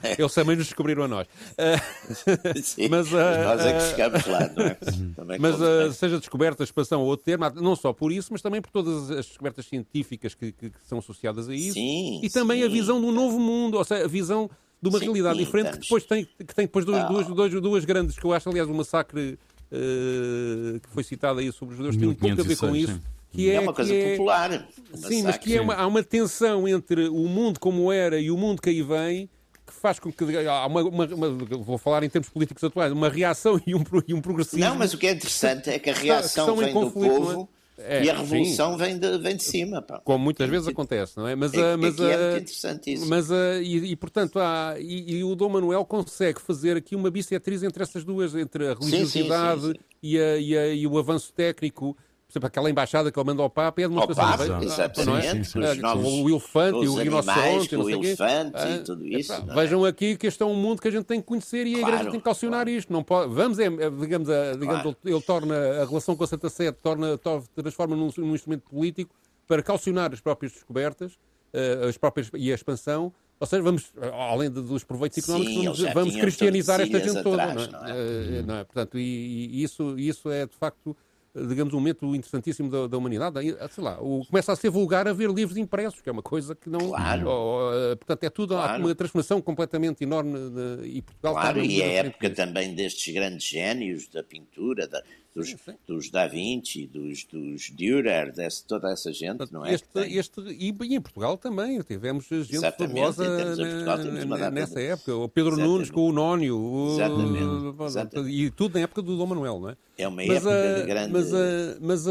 eles 0.18 0.34
também 0.34 0.56
nos 0.56 0.68
descobriram 0.68 1.04
a 1.04 1.08
nós. 1.08 1.28
Sim, 2.64 2.90
mas, 2.90 3.12
uh, 3.12 3.16
nós 3.16 3.62
é 3.62 3.74
que 3.74 3.82
chegamos 3.90 4.26
lá, 4.28 4.52
não 4.56 4.66
é? 4.66 4.78
Também 5.16 5.40
mas 5.40 5.56
uh, 5.60 5.92
seja 5.94 6.20
descoberta, 6.20 6.64
expansão 6.64 7.02
ou 7.02 7.08
outro 7.08 7.26
termo, 7.26 7.50
não 7.56 7.76
só 7.76 7.92
por 7.92 8.12
isso, 8.12 8.30
mas 8.32 8.42
também 8.42 8.62
por 8.62 8.72
todas 8.72 9.10
as 9.10 9.26
descobertas 9.26 9.66
científicas 9.66 10.36
que, 10.36 10.52
que, 10.52 10.70
que 10.70 10.88
são 10.88 11.00
associadas 11.00 11.50
a 11.50 11.56
isso. 11.56 11.74
Sim, 11.74 12.22
e 12.24 12.30
também 12.30 12.62
sim. 12.62 12.68
a 12.68 12.70
visão 12.70 13.00
de 13.02 13.08
um 13.08 13.12
novo 13.12 13.40
mundo, 13.40 13.78
ou 13.78 13.84
seja, 13.84 14.06
a 14.06 14.08
visão 14.08 14.50
de 14.82 14.90
uma 14.90 15.00
sim, 15.00 15.06
realidade 15.06 15.40
diferente 15.40 15.72
que 15.72 15.80
depois 15.80 16.06
tem, 16.06 16.26
que 16.26 16.54
tem 16.54 16.66
depois 16.66 16.86
duas, 16.86 17.08
duas, 17.08 17.28
duas, 17.28 17.62
duas 17.62 17.86
grandes, 17.86 18.20
que 18.20 18.26
eu 18.26 18.34
acho, 18.34 18.50
aliás, 18.50 18.70
o 18.70 18.74
massacre 18.74 19.40
uh, 19.74 20.80
que 20.80 20.90
foi 20.90 21.04
citada 21.04 21.42
aí 21.42 21.52
sobre 21.52 21.74
os 21.74 21.78
judeus, 21.78 21.98
tem 21.98 22.08
um 22.08 22.16
pouco 22.16 22.42
a 22.42 22.44
ver 22.44 22.58
com 22.58 22.76
isso. 22.76 23.02
Que 23.32 23.50
é, 23.50 23.56
é 23.56 23.60
uma 23.60 23.74
coisa 23.74 23.94
é, 23.94 24.12
popular. 24.12 24.68
Sim, 24.94 25.24
mas 25.24 25.38
que 25.38 25.58
é 25.58 25.62
uma, 25.62 25.74
há 25.74 25.88
uma 25.88 26.04
tensão 26.04 26.68
entre 26.68 27.08
o 27.10 27.28
mundo 27.28 27.60
como 27.60 27.92
era 27.92 28.20
e 28.20 28.30
o 28.30 28.38
mundo 28.38 28.62
que 28.62 28.70
aí 28.70 28.84
vem 28.84 29.28
que 29.66 29.74
faz 29.74 29.98
com 29.98 30.12
que 30.12 30.24
há 30.48 30.68
uma, 30.68 30.84
uma, 30.84 31.06
uma, 31.06 31.30
vou 31.58 31.78
falar 31.78 32.04
em 32.04 32.10
termos 32.10 32.30
políticos 32.30 32.64
atuais, 32.64 32.92
uma 32.92 33.10
reação 33.10 33.60
e 33.66 33.74
um, 33.74 33.84
e 34.08 34.14
um 34.14 34.22
progressismo. 34.22 34.60
Não, 34.60 34.76
mas 34.76 34.94
o 34.94 34.98
que 34.98 35.08
é 35.08 35.12
interessante 35.12 35.70
é 35.70 35.80
que 35.80 35.90
a 35.90 35.94
reação 35.94 36.56
vem 36.58 36.74
do 36.74 36.92
povo 36.92 37.50
é, 37.78 38.04
e 38.04 38.10
a 38.10 38.18
revolução 38.18 38.78
vem 38.78 38.98
de, 38.98 39.18
vem 39.18 39.36
de 39.36 39.44
cima. 39.44 39.82
Pá. 39.82 40.00
Como 40.00 40.24
muitas 40.24 40.50
vezes 40.50 40.68
acontece, 40.68 41.18
não 41.18 41.28
é? 41.28 41.36
Mas, 41.36 41.54
é, 41.54 41.76
mas, 41.76 42.00
é, 42.00 42.12
é 42.12 42.32
muito 42.32 42.44
interessante 42.44 42.94
isso. 42.94 43.10
Mas, 43.10 43.30
e, 43.62 43.92
e, 43.92 43.96
portanto, 43.96 44.40
há, 44.40 44.76
e, 44.80 45.18
e, 45.18 45.24
o 45.24 45.36
Dom 45.36 45.50
Manuel 45.50 45.84
consegue 45.86 46.40
fazer 46.40 46.78
aqui 46.78 46.96
uma 46.96 47.10
bissetriz 47.10 47.64
entre 47.64 47.84
essas 47.84 48.04
duas, 48.04 48.36
entre 48.36 48.68
a 48.68 48.74
religiosidade 48.74 49.62
sim, 49.62 49.74
sim, 49.74 49.80
e, 50.02 50.20
a, 50.20 50.38
e, 50.38 50.58
a, 50.58 50.68
e 50.74 50.88
o 50.88 50.98
avanço 50.98 51.34
técnico 51.34 51.98
exemplo, 52.34 52.48
aquela 52.48 52.70
embaixada 52.70 53.12
que 53.12 53.20
ele 53.20 53.26
manda 53.26 53.42
ao 53.42 53.50
Papa 53.50 53.82
é 53.82 53.86
a 53.86 53.88
demonstração. 53.88 54.24
Ao 54.24 54.38
Papa, 54.38 54.64
exatamente. 54.64 55.28
Sim, 55.28 55.44
sim, 55.44 55.74
sim. 55.76 55.82
Novos, 55.82 56.06
o 56.06 56.30
elefante 56.30 56.84
e 56.84 56.88
o 56.88 56.96
rinoceronte. 56.96 57.76
O 57.76 57.90
elefante 57.90 58.58
e 58.58 58.74
ah, 58.74 58.84
tudo 58.86 59.08
isso. 59.08 59.46
Vejam 59.54 59.86
aqui 59.86 60.18
que 60.18 60.28
este 60.28 60.44
é 60.44 60.46
um 60.46 60.56
mundo 60.56 60.82
que 60.82 60.88
a 60.88 60.92
gente 60.92 61.06
tem 61.06 61.22
que 61.22 61.28
conhecer 61.28 61.66
e 61.68 61.76
a 61.76 61.80
Igreja 61.80 62.04
tem 62.06 62.20
que 62.20 62.22
calcionar 62.22 62.66
claro. 62.66 62.70
isto. 62.70 62.92
Não 62.92 63.04
pode, 63.04 63.34
vamos, 63.34 63.60
é, 63.60 63.66
é 63.66 63.90
digamos, 63.90 64.30
a, 64.30 64.54
digamos 64.54 64.82
claro. 64.82 64.98
ele 65.06 65.22
torna 65.22 65.56
a 65.82 65.86
relação 65.86 66.16
com 66.16 66.24
a 66.24 66.28
Santa 66.28 66.50
Sede, 66.50 66.78
torna, 66.82 67.18
transforma 67.56 67.96
num, 67.96 68.10
num 68.18 68.36
instrumento 68.36 68.64
político 68.70 69.14
para 69.48 69.62
calcionar 69.62 70.12
as 70.14 70.22
próprias 70.22 70.52
descobertas 70.54 71.18
uh, 71.54 71.88
as 71.88 71.98
próprias, 71.98 72.30
e 72.34 72.52
a 72.52 72.56
expansão. 72.56 73.14
Ou 73.40 73.48
seja, 73.48 73.62
vamos, 73.62 73.92
além 74.32 74.50
de, 74.50 74.62
dos 74.62 74.84
proveitos 74.84 75.18
económicos, 75.18 75.54
Sim, 75.54 75.64
vamos, 75.64 75.94
vamos 75.94 76.16
cristianizar 76.16 76.80
esta 76.80 77.00
gente 77.00 77.24
toda. 77.24 77.54
Não 77.54 77.64
é? 77.64 77.68
Não 77.68 77.86
é? 77.86 77.92
Uh, 77.92 78.46
não 78.46 78.56
é? 78.56 78.64
Portanto, 78.64 78.98
e, 78.98 79.02
e, 79.02 79.64
isso, 79.64 80.00
isso 80.00 80.32
é 80.32 80.46
de 80.46 80.56
facto 80.56 80.96
digamos, 81.36 81.74
um 81.74 81.78
momento 81.78 82.16
interessantíssimo 82.16 82.70
da, 82.70 82.88
da 82.88 82.98
humanidade. 82.98 83.40
Sei 83.72 83.84
lá, 83.84 84.00
o, 84.02 84.26
começa 84.26 84.52
a 84.52 84.56
ser 84.56 84.70
vulgar 84.70 85.08
a 85.08 85.14
ver 85.14 85.30
livros 85.30 85.58
impressos, 85.58 86.02
que 86.02 86.10
é 86.10 86.12
uma 86.12 86.22
coisa 86.22 86.56
que 86.56 86.70
não. 86.70 86.90
Claro. 86.90 87.28
Oh, 87.28 87.98
portanto, 87.98 88.24
é 88.24 88.30
tudo 88.30 88.56
claro. 88.56 88.84
uma 88.84 88.96
transformação 88.96 89.42
completamente 89.42 90.04
enorme 90.04 90.38
de, 90.38 90.88
e 90.88 91.02
Portugal. 91.02 91.34
Claro, 91.34 91.60
e 91.64 91.82
é 91.82 91.86
a 91.86 92.06
época 92.06 92.30
também 92.30 92.74
destes 92.76 93.14
grandes 93.14 93.48
génios 93.48 94.08
da 94.08 94.24
pintura, 94.24 94.88
da, 94.88 95.02
dos, 95.36 95.50
sim, 95.50 95.58
sim. 95.58 95.74
dos 95.88 96.10
Da 96.12 96.28
Vinci, 96.28 96.86
dos, 96.86 97.24
dos 97.26 97.70
Dürer, 97.72 98.32
desse, 98.32 98.64
toda 98.66 98.92
essa 98.92 99.12
gente, 99.12 99.52
não 99.52 99.66
é? 99.66 99.74
Este, 99.74 99.88
este, 100.00 100.42
e, 100.42 100.70
em 100.70 101.02
Portugal 101.02 101.38
também, 101.38 101.82
tivemos 101.82 102.28
gente 102.28 102.72
famosa 102.78 104.52
nessa 104.52 104.80
época. 104.80 105.16
O 105.16 105.28
Pedro 105.28 105.54
Exatamente. 105.54 105.74
Nunes 105.74 105.90
com 105.90 106.10
o 106.10 106.12
Nónio. 106.12 106.58
O, 106.58 106.94
Exatamente. 106.94 107.84
Exatamente. 107.84 108.36
E 108.36 108.52
tudo 108.52 108.76
na 108.76 108.82
época 108.82 109.02
do 109.02 109.18
Dom 109.18 109.26
Manuel, 109.26 109.60
não 109.60 109.70
é? 109.70 109.78
É 109.98 110.08
uma 110.08 110.24
mas, 110.26 110.38
época 110.38 110.82
de 110.82 110.88
grande... 110.88 111.14
Mas, 111.14 111.32
mas 111.80 112.06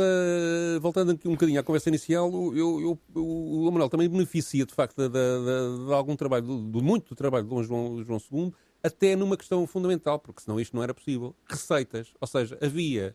voltando 0.80 1.12
aqui 1.12 1.28
um 1.28 1.32
bocadinho 1.32 1.60
à 1.60 1.62
conversa 1.62 1.88
inicial, 1.88 2.30
eu, 2.54 2.80
eu, 2.80 2.98
o 3.14 3.64
Dom 3.64 3.70
Manuel 3.70 3.88
também 3.88 4.08
beneficia, 4.08 4.66
de 4.66 4.74
facto, 4.74 4.96
de, 4.96 5.08
de, 5.08 5.86
de 5.86 5.92
algum 5.92 6.16
trabalho, 6.16 6.44
de, 6.44 6.82
muito 6.82 7.10
do 7.10 7.16
trabalho 7.16 7.44
de 7.44 7.50
Dom 7.50 7.62
João, 7.62 8.04
João 8.04 8.20
II, 8.32 8.52
até 8.82 9.14
numa 9.14 9.36
questão 9.36 9.66
fundamental, 9.66 10.18
porque 10.18 10.42
senão 10.42 10.60
isto 10.60 10.74
não 10.74 10.82
era 10.82 10.92
possível. 10.92 11.34
Receitas. 11.48 12.12
Ou 12.20 12.26
seja, 12.26 12.58
havia 12.60 13.14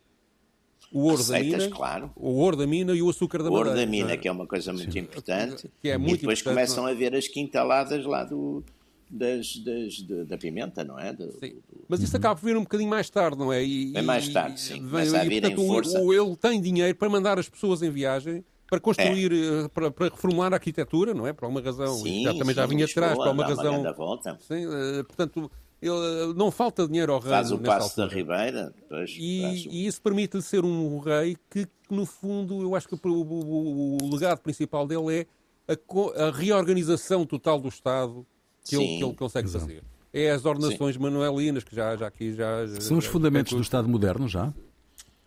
o 0.90 1.00
ouro 1.00 1.18
Receitas, 1.18 1.50
da 1.52 1.58
mina, 1.58 1.76
claro. 1.76 2.12
o 2.16 2.30
ouro 2.30 2.56
da 2.56 2.66
mina 2.66 2.94
e 2.94 3.02
o 3.02 3.10
açúcar 3.10 3.42
da 3.42 3.50
o 3.50 3.52
madeira. 3.52 3.70
ouro 3.70 3.80
da 3.80 3.86
mina, 3.86 4.16
que 4.16 4.26
é 4.26 4.32
uma 4.32 4.46
coisa 4.46 4.72
muito 4.72 4.92
Sim. 4.92 5.00
importante. 5.00 5.70
Que 5.80 5.90
é 5.90 5.98
muito 5.98 6.16
e 6.16 6.18
depois 6.20 6.40
começam 6.40 6.84
não. 6.84 6.90
a 6.90 6.94
ver 6.94 7.14
as 7.14 7.28
quintaladas 7.28 8.04
lá 8.06 8.24
do, 8.24 8.64
das, 9.10 9.56
das, 9.58 10.00
da 10.26 10.38
pimenta, 10.38 10.82
não 10.82 10.98
é? 10.98 11.12
Do, 11.12 11.26
do, 11.26 11.62
Mas 11.88 12.02
isso 12.02 12.16
acaba 12.16 12.38
por 12.38 12.46
vir 12.46 12.56
um 12.56 12.62
bocadinho 12.62 12.88
mais 12.88 13.10
tarde, 13.10 13.36
não 13.36 13.52
é? 13.52 13.62
E, 13.62 13.92
Bem 13.92 14.02
mais 14.02 14.28
tarde, 14.28 14.60
sim. 14.60 14.86
Vem, 14.86 15.06
e, 15.06 15.40
portanto, 15.40 15.66
força. 15.66 16.00
O, 16.00 16.12
ele 16.12 16.36
tem 16.36 16.60
dinheiro 16.60 16.96
para 16.96 17.10
mandar 17.10 17.38
as 17.38 17.48
pessoas 17.48 17.82
em 17.82 17.90
viagem 17.90 18.44
para 18.68 18.80
construir, 18.80 19.32
é. 19.32 19.64
Eh, 19.64 19.68
para, 19.68 19.90
para, 19.90 20.08
reformular 20.10 20.52
a 20.52 20.56
arquitetura, 20.56 21.14
não 21.14 21.26
é? 21.26 21.32
Por 21.32 21.46
alguma 21.46 21.62
razão. 21.62 21.94
Sim, 21.94 22.22
já, 22.22 22.32
também 22.32 22.48
sim, 22.48 22.54
já 22.54 22.66
vinha 22.66 22.84
atrás, 22.84 23.14
por 23.14 23.26
alguma 23.26 23.46
razão. 23.46 23.80
Uma 23.80 23.92
volta. 23.92 24.38
Sim, 24.40 24.66
uh, 24.66 25.04
portanto, 25.04 25.50
ele, 25.80 25.90
eh, 25.90 26.34
não 26.36 26.50
falta 26.50 26.86
dinheiro 26.86 27.12
ao 27.12 27.18
rei. 27.18 27.30
Faz 27.30 27.50
o 27.50 27.58
passo 27.58 28.00
altura. 28.00 28.08
da 28.08 28.14
Ribeira. 28.14 28.74
Depois 28.76 29.10
e, 29.18 29.68
e, 29.68 29.86
isso 29.86 30.02
permite-lhe 30.02 30.42
ser 30.42 30.64
um 30.64 30.98
rei 30.98 31.36
que, 31.48 31.66
no 31.90 32.04
fundo, 32.04 32.60
eu 32.60 32.76
acho 32.76 32.86
que 32.86 32.94
o, 32.94 33.10
o, 33.10 33.96
o 34.02 34.12
legado 34.12 34.40
principal 34.40 34.86
dele 34.86 35.20
é 35.20 35.72
a, 35.72 36.26
a, 36.26 36.30
reorganização 36.30 37.24
total 37.24 37.58
do 37.58 37.68
Estado 37.68 38.26
que, 38.64 38.76
ele, 38.76 38.98
que 38.98 39.04
ele, 39.04 39.14
consegue 39.14 39.48
Exato. 39.48 39.64
fazer. 39.64 39.82
É 40.12 40.30
as 40.30 40.44
ornações 40.44 40.96
Sim. 40.96 41.02
manuelinas, 41.02 41.64
que 41.64 41.74
já, 41.74 41.96
já 41.96 42.06
aqui 42.06 42.34
já. 42.34 42.66
São 42.80 42.98
os 42.98 43.06
fundamentos 43.06 43.52
do 43.52 43.62
Estado 43.62 43.88
moderno 43.88 44.28
já? 44.28 44.52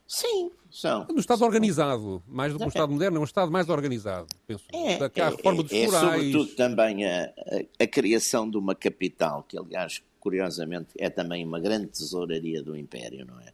Sim, 0.07 0.51
são. 0.71 1.05
No 1.09 1.19
Estado 1.19 1.43
organizado, 1.43 2.23
mais 2.27 2.53
do 2.53 2.59
que 2.59 2.65
o 2.65 2.67
Estado 2.67 2.91
moderno, 2.91 3.17
é 3.17 3.19
um 3.19 3.25
Estado 3.25 3.51
mais 3.51 3.69
organizado, 3.69 4.27
penso. 4.47 4.63
É, 4.73 4.93
é, 4.93 5.21
a 5.21 5.29
reforma 5.29 5.63
dos 5.63 5.71
é, 5.71 5.83
é 5.83 5.89
sobretudo 5.89 6.55
também 6.55 7.05
a, 7.05 7.25
a, 7.25 7.83
a, 7.83 7.87
criação 7.87 8.49
de 8.49 8.57
uma 8.57 8.73
capital, 8.73 9.43
que 9.43 9.57
aliás, 9.57 10.01
curiosamente, 10.19 10.89
é 10.97 11.09
também 11.09 11.45
uma 11.45 11.59
grande 11.59 11.87
tesouraria 11.87 12.63
do 12.63 12.75
Império, 12.75 13.25
não 13.25 13.39
é? 13.41 13.51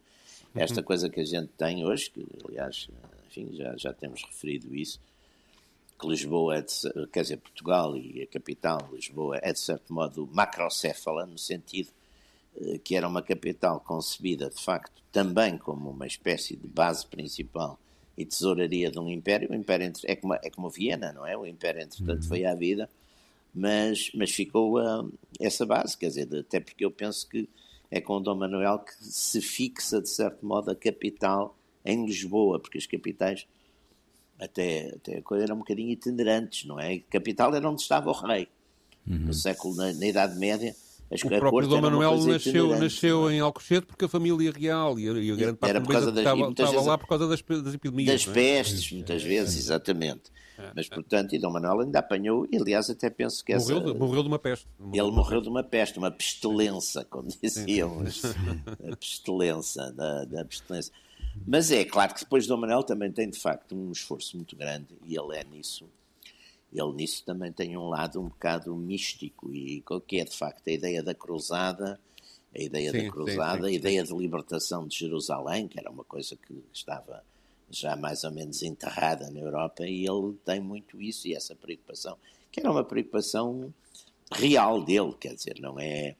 Esta 0.56 0.80
uhum. 0.80 0.86
coisa 0.86 1.10
que 1.10 1.20
a 1.20 1.26
gente 1.26 1.50
tem 1.58 1.86
hoje, 1.86 2.10
que 2.10 2.26
aliás, 2.48 2.88
enfim, 3.28 3.50
já, 3.54 3.76
já 3.78 3.94
temos 3.94 4.24
referido 4.24 4.76
isso, 4.76 5.00
que 6.00 6.08
Lisboa 6.08 6.58
é, 6.58 6.62
de, 6.62 7.08
quer 7.12 7.24
dizer, 7.24 7.38
Portugal 7.38 7.98
e 7.98 8.22
a 8.22 8.28
capital, 8.28 8.90
Lisboa, 8.94 9.40
é 9.42 9.52
de 9.52 9.60
certo 9.60 9.94
modo 9.94 10.30
macrocéfala, 10.32 11.26
no 11.26 11.38
sentido 11.38 11.90
que 12.84 12.96
era 12.96 13.08
uma 13.08 13.22
capital 13.22 13.80
concebida, 13.80 14.50
de 14.50 14.62
facto, 14.62 15.02
também 15.12 15.58
como 15.58 15.90
uma 15.90 16.08
espécie 16.08 16.56
de 16.56 16.68
base 16.68 17.06
principal 17.06 17.80
e 18.18 18.26
tesouraria 18.26 18.90
de 18.90 19.00
um 19.00 19.10
império. 19.10 19.52
O 19.52 19.56
império 19.56 19.92
é 20.06 20.16
como, 20.16 20.34
é 20.34 20.50
como 20.50 20.70
Viena, 20.70 21.14
não 21.14 21.26
é? 21.26 21.38
O 21.38 21.46
império, 21.46 21.82
entretanto, 21.82 22.24
uhum. 22.24 22.28
foi 22.28 22.46
à 22.46 22.56
vida, 22.56 22.90
mas, 23.54 24.12
mas 24.14 24.32
ficou 24.32 24.80
uh, 24.80 25.12
essa 25.40 25.66
base, 25.66 25.98
quer 25.98 26.08
dizer, 26.08 26.28
até 26.36 26.60
porque 26.60 26.84
eu 26.84 26.92
penso 26.92 27.28
que 27.30 27.48
é 27.90 28.02
com 28.02 28.14
o 28.14 28.20
Dom 28.20 28.36
Manuel 28.36 28.80
que 28.80 28.94
se 29.00 29.42
fixa, 29.42 30.02
de 30.02 30.10
certo 30.10 30.46
modo, 30.46 30.72
a 30.72 30.76
capital 30.76 31.56
em 31.86 32.06
Lisboa, 32.06 32.60
porque 32.60 32.78
as 32.78 32.86
capitais 32.86 33.48
até, 34.40 34.94
até 34.96 35.18
a 35.18 35.22
coisa 35.22 35.46
era 35.46 35.54
um 35.54 35.60
bocadinho 35.60 35.90
itinerantes, 35.90 36.66
não 36.66 36.80
é? 36.80 36.94
A 36.94 37.00
capital 37.12 37.56
era 37.56 37.70
onde 37.70 37.82
estava 37.82 38.10
o 38.10 38.14
rei. 38.14 38.48
Uhum. 39.08 39.20
No 39.20 39.34
século, 39.34 39.76
na, 39.76 39.94
na 39.94 40.06
Idade 40.06 40.38
Média, 40.38 40.76
as, 41.12 41.24
o 41.24 41.30
próprio 41.30 41.68
Dom 41.68 41.82
Manuel 41.82 42.18
nasceu, 42.26 42.80
nasceu 42.80 43.32
em 43.32 43.40
Alcochete 43.40 43.88
porque 43.88 44.06
a 44.06 44.10
família 44.10 44.52
real 44.52 45.00
e 45.00 45.10
a, 45.10 45.14
e 45.14 45.32
a 45.32 45.36
grande 45.36 45.58
parte 45.58 45.70
era 45.70 45.82
por 45.82 45.92
causa 45.92 46.12
das, 46.12 46.20
estava, 46.20 46.50
estava 46.50 46.82
lá 46.82 46.98
por 46.98 47.08
causa 47.08 47.28
das, 47.28 47.42
das 47.42 47.74
epidemias. 47.74 48.26
Das 48.26 48.28
é? 48.28 48.34
pestes, 48.34 48.92
muitas 48.92 49.24
vezes, 49.24 49.56
é. 49.56 49.60
exatamente. 49.60 50.32
É, 50.58 50.72
Mas, 50.76 50.90
portanto, 50.90 51.34
e 51.34 51.40
Dom 51.40 51.52
Manuel 51.52 51.82
ainda 51.82 52.00
apanhou, 52.00 52.48
e 52.52 52.58
aliás 52.58 52.90
até 52.90 53.10
penso 53.10 53.46
que 53.46 53.56
morreu 53.56 53.78
essa... 53.78 53.94
De, 53.94 54.00
morreu 54.00 54.24
de 54.24 54.28
uma 54.28 54.40
peste. 54.40 54.68
Ele 54.92 55.12
morreu 55.12 55.40
de 55.40 55.48
uma 55.48 55.64
peste, 55.64 56.00
uma 56.00 56.12
pestilença, 56.12 57.06
como 57.06 57.30
diziam, 57.42 58.02
a 58.92 58.96
pestilença, 58.96 59.92
da, 59.94 60.26
da 60.26 60.44
pestilença. 60.44 60.92
Mas 61.46 61.72
é 61.72 61.86
claro 61.86 62.14
que 62.14 62.22
depois 62.22 62.48
Dom 62.48 62.58
Manuel 62.58 62.84
também 62.84 63.12
tem, 63.12 63.30
de 63.30 63.40
facto, 63.40 63.76
um 63.76 63.92
esforço 63.92 64.36
muito 64.36 64.56
grande, 64.56 64.98
e 65.06 65.16
ele 65.16 65.38
é 65.38 65.44
nisso 65.44 65.86
ele 66.74 66.94
nisso 66.94 67.24
também 67.26 67.52
tem 67.52 67.78
um 67.78 67.88
lado 67.88 68.20
um 68.20 68.28
bocado 68.28 68.76
místico 68.76 69.54
e 69.54 69.84
que 70.06 70.20
é 70.20 70.26
de 70.26 70.36
facto 70.36 70.68
a 70.68 70.72
ideia 70.72 71.02
da 71.02 71.14
cruzada, 71.14 72.00
a 72.54 72.62
ideia 72.62 72.92
sim, 72.92 73.04
da 73.04 73.12
cruzada, 73.12 73.64
sim, 73.64 73.70
sim, 73.70 73.70
a 73.70 73.72
ideia 73.72 74.04
de 74.04 74.14
libertação 74.14 74.88
de 74.88 74.98
Jerusalém, 74.98 75.68
que 75.68 75.80
era 75.80 75.90
uma 75.90 76.04
coisa 76.04 76.36
que 76.36 76.64
estava 76.74 77.24
já 77.70 77.96
mais 77.96 78.24
ou 78.24 78.32
menos 78.32 78.64
enterrada 78.64 79.30
na 79.30 79.40
Europa, 79.40 79.86
e 79.86 80.06
ele 80.06 80.34
tem 80.46 80.60
muito 80.60 81.02
isso 81.02 81.28
e 81.28 81.36
essa 81.36 81.56
preocupação, 81.56 82.18
que 82.52 82.60
era 82.60 82.72
uma 82.72 82.84
preocupação 82.84 83.74
real 84.32 84.82
dele, 84.84 85.14
quer 85.20 85.36
dizer, 85.36 85.60
não 85.60 85.80
é. 85.80 86.16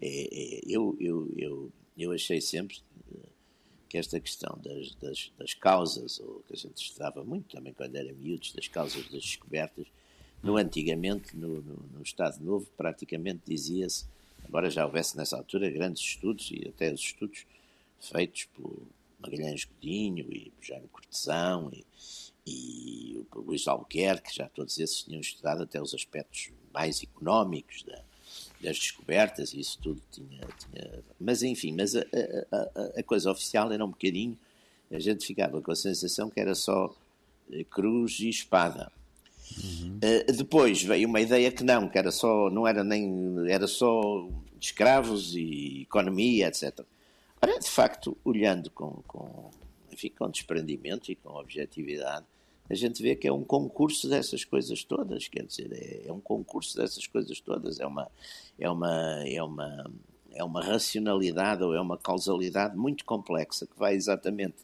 é, 0.00 0.06
é 0.10 0.60
eu, 0.66 0.96
eu, 1.00 1.32
eu, 1.36 1.72
eu 1.96 2.12
achei 2.12 2.40
sempre 2.40 2.78
que 3.88 3.96
esta 3.96 4.20
questão 4.20 4.58
das, 4.62 4.94
das, 4.96 5.32
das, 5.38 5.54
causas, 5.54 6.20
ou 6.20 6.42
que 6.46 6.54
a 6.54 6.56
gente 6.56 6.76
estudava 6.76 7.24
muito 7.24 7.56
também 7.56 7.72
quando 7.72 7.96
era 7.96 8.12
miúdos, 8.12 8.52
das 8.52 8.68
causas 8.68 9.02
das 9.04 9.22
descobertas, 9.22 9.86
no 10.42 10.56
antigamente, 10.56 11.36
no, 11.36 11.62
no, 11.62 11.76
no 11.94 12.02
Estado 12.02 12.38
Novo, 12.42 12.66
praticamente 12.76 13.40
dizia-se, 13.46 14.04
embora 14.46 14.70
já 14.70 14.84
houvesse 14.84 15.16
nessa 15.16 15.36
altura 15.36 15.70
grandes 15.70 16.02
estudos, 16.02 16.50
e 16.50 16.68
até 16.68 16.92
os 16.92 17.00
estudos 17.00 17.46
feitos 18.00 18.44
pelo 18.54 18.86
Magalhães 19.18 19.64
Godinho 19.64 20.32
e 20.32 20.50
por 20.50 20.64
Jaime 20.64 20.88
Cortesão 20.88 21.70
e, 21.72 21.84
e 22.46 23.26
o 23.34 23.40
Luís 23.40 23.66
Albuquerque, 23.66 24.34
já 24.34 24.48
todos 24.48 24.78
esses 24.78 25.02
tinham 25.02 25.20
estudado 25.20 25.64
até 25.64 25.82
os 25.82 25.94
aspectos 25.94 26.50
mais 26.72 27.02
económicos 27.02 27.82
da, 27.82 28.04
das 28.60 28.78
descobertas, 28.78 29.54
isso 29.54 29.78
tudo 29.80 30.00
tinha. 30.10 30.40
tinha... 30.58 31.02
Mas 31.18 31.42
enfim, 31.42 31.72
mas 31.72 31.94
a, 31.94 32.00
a, 32.52 33.00
a, 33.00 33.02
coisa 33.02 33.30
oficial 33.30 33.72
era 33.72 33.84
um 33.84 33.90
bocadinho. 33.90 34.36
A 34.90 34.98
gente 34.98 35.26
ficava 35.26 35.60
com 35.60 35.70
a 35.70 35.76
sensação 35.76 36.30
que 36.30 36.40
era 36.40 36.54
só 36.54 36.94
eh, 37.52 37.64
cruz 37.64 38.18
e 38.20 38.28
espada. 38.28 38.90
Uhum. 39.56 39.98
Uh, 39.98 40.32
depois 40.32 40.82
veio 40.82 41.08
uma 41.08 41.20
ideia 41.20 41.50
que 41.50 41.62
não, 41.62 41.88
que 41.88 41.98
era 41.98 42.10
só, 42.10 42.50
não 42.50 42.66
era 42.66 42.84
nem, 42.84 43.48
era 43.48 43.66
só 43.66 44.28
escravos 44.60 45.34
e 45.34 45.82
economia, 45.82 46.48
etc. 46.48 46.80
Ora, 47.40 47.58
de 47.58 47.70
facto, 47.70 48.16
olhando 48.24 48.70
com, 48.70 49.02
com, 49.06 49.50
enfim, 49.92 50.10
com 50.18 50.28
desprendimento 50.28 51.10
e 51.10 51.16
com 51.16 51.30
objetividade, 51.30 52.26
a 52.70 52.74
gente 52.74 53.02
vê 53.02 53.16
que 53.16 53.26
é 53.26 53.32
um 53.32 53.42
concurso 53.42 54.08
dessas 54.08 54.44
coisas 54.44 54.84
todas, 54.84 55.26
quer 55.28 55.44
dizer, 55.44 55.72
é, 55.72 56.08
é, 56.08 56.12
um 56.12 56.20
concurso 56.20 56.76
dessas 56.76 57.06
coisas 57.06 57.40
todas, 57.40 57.80
é 57.80 57.86
uma, 57.86 58.10
é 58.58 58.70
uma, 58.70 59.22
é 59.26 59.42
uma, 59.42 59.90
é 60.34 60.44
uma 60.44 60.62
racionalidade 60.62 61.62
ou 61.62 61.74
é 61.74 61.80
uma 61.80 61.96
causalidade 61.96 62.76
muito 62.76 63.04
complexa 63.04 63.66
que 63.66 63.78
vai 63.78 63.94
exatamente 63.94 64.56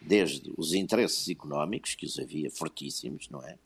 desde 0.00 0.52
os 0.56 0.72
interesses 0.72 1.28
económicos, 1.28 1.94
que 1.94 2.06
os 2.06 2.18
havia 2.18 2.50
fortíssimos, 2.50 3.28
não 3.28 3.42
é? 3.42 3.56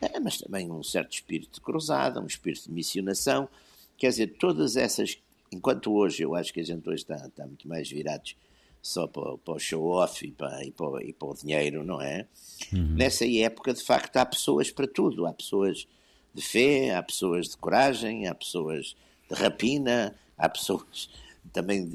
é 0.00 0.18
mas 0.18 0.38
também 0.38 0.70
um 0.70 0.82
certo 0.82 1.12
espírito 1.12 1.54
de 1.54 1.60
cruzada, 1.60 2.20
um 2.20 2.26
espírito 2.26 2.64
de 2.64 2.72
missionação, 2.72 3.48
quer 3.96 4.08
dizer, 4.08 4.38
todas 4.38 4.74
essas, 4.76 5.18
enquanto 5.52 5.92
hoje 5.92 6.22
eu 6.22 6.34
acho 6.34 6.52
que 6.52 6.60
a 6.60 6.64
gente 6.64 6.88
hoje 6.88 7.02
está, 7.02 7.16
está 7.16 7.46
muito 7.46 7.68
mais 7.68 7.88
virados 7.90 8.34
só 8.82 9.06
para, 9.06 9.36
para 9.38 9.54
o 9.54 9.58
show-off 9.58 10.24
e 10.24 10.28
e, 10.28 10.70
para, 10.72 11.04
e 11.04 11.12
para 11.12 11.28
o 11.28 11.34
dinheiro, 11.34 11.84
não 11.84 12.00
é? 12.00 12.26
Uhum. 12.72 12.94
Nessa 12.94 13.26
época, 13.26 13.72
de 13.74 13.82
facto, 13.82 14.16
há 14.16 14.26
pessoas 14.26 14.70
para 14.70 14.86
tudo. 14.86 15.26
Há 15.26 15.32
pessoas 15.32 15.86
de 16.34 16.42
fé, 16.42 16.94
há 16.94 17.02
pessoas 17.02 17.48
de 17.48 17.56
coragem, 17.56 18.26
há 18.26 18.34
pessoas 18.34 18.96
de 19.28 19.34
rapina, 19.34 20.14
há 20.36 20.48
pessoas 20.48 21.10
também 21.52 21.92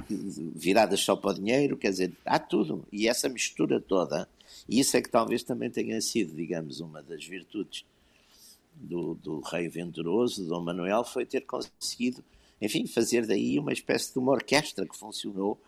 viradas 0.56 1.00
só 1.00 1.16
para 1.16 1.32
o 1.32 1.34
dinheiro, 1.34 1.78
quer 1.78 1.92
dizer, 1.92 2.12
há 2.25 2.40
tudo. 2.40 2.86
E 2.92 3.08
essa 3.08 3.30
mistura 3.30 3.80
toda, 3.80 4.28
e 4.68 4.80
isso 4.80 4.98
é 4.98 5.02
que 5.02 5.10
talvez 5.10 5.44
também 5.44 5.70
tenha 5.70 6.00
sido, 6.02 6.36
digamos, 6.36 6.80
uma 6.80 7.02
das 7.02 7.25
virtudes 7.25 7.86
do, 8.75 9.13
do 9.16 9.40
rei 9.42 9.68
venturoso, 9.68 10.46
Dom 10.48 10.62
Manuel, 10.62 11.04
foi 11.04 11.25
ter 11.25 11.42
conseguido, 11.42 12.24
enfim, 12.62 12.88
fazer 12.88 13.25
daí 13.25 13.60
uma 13.60 13.72
espécie 13.72 14.13
de 14.13 14.20
uma 14.20 14.32
orquestra 14.32 14.88
que 14.88 14.98
funcionou 14.98 15.62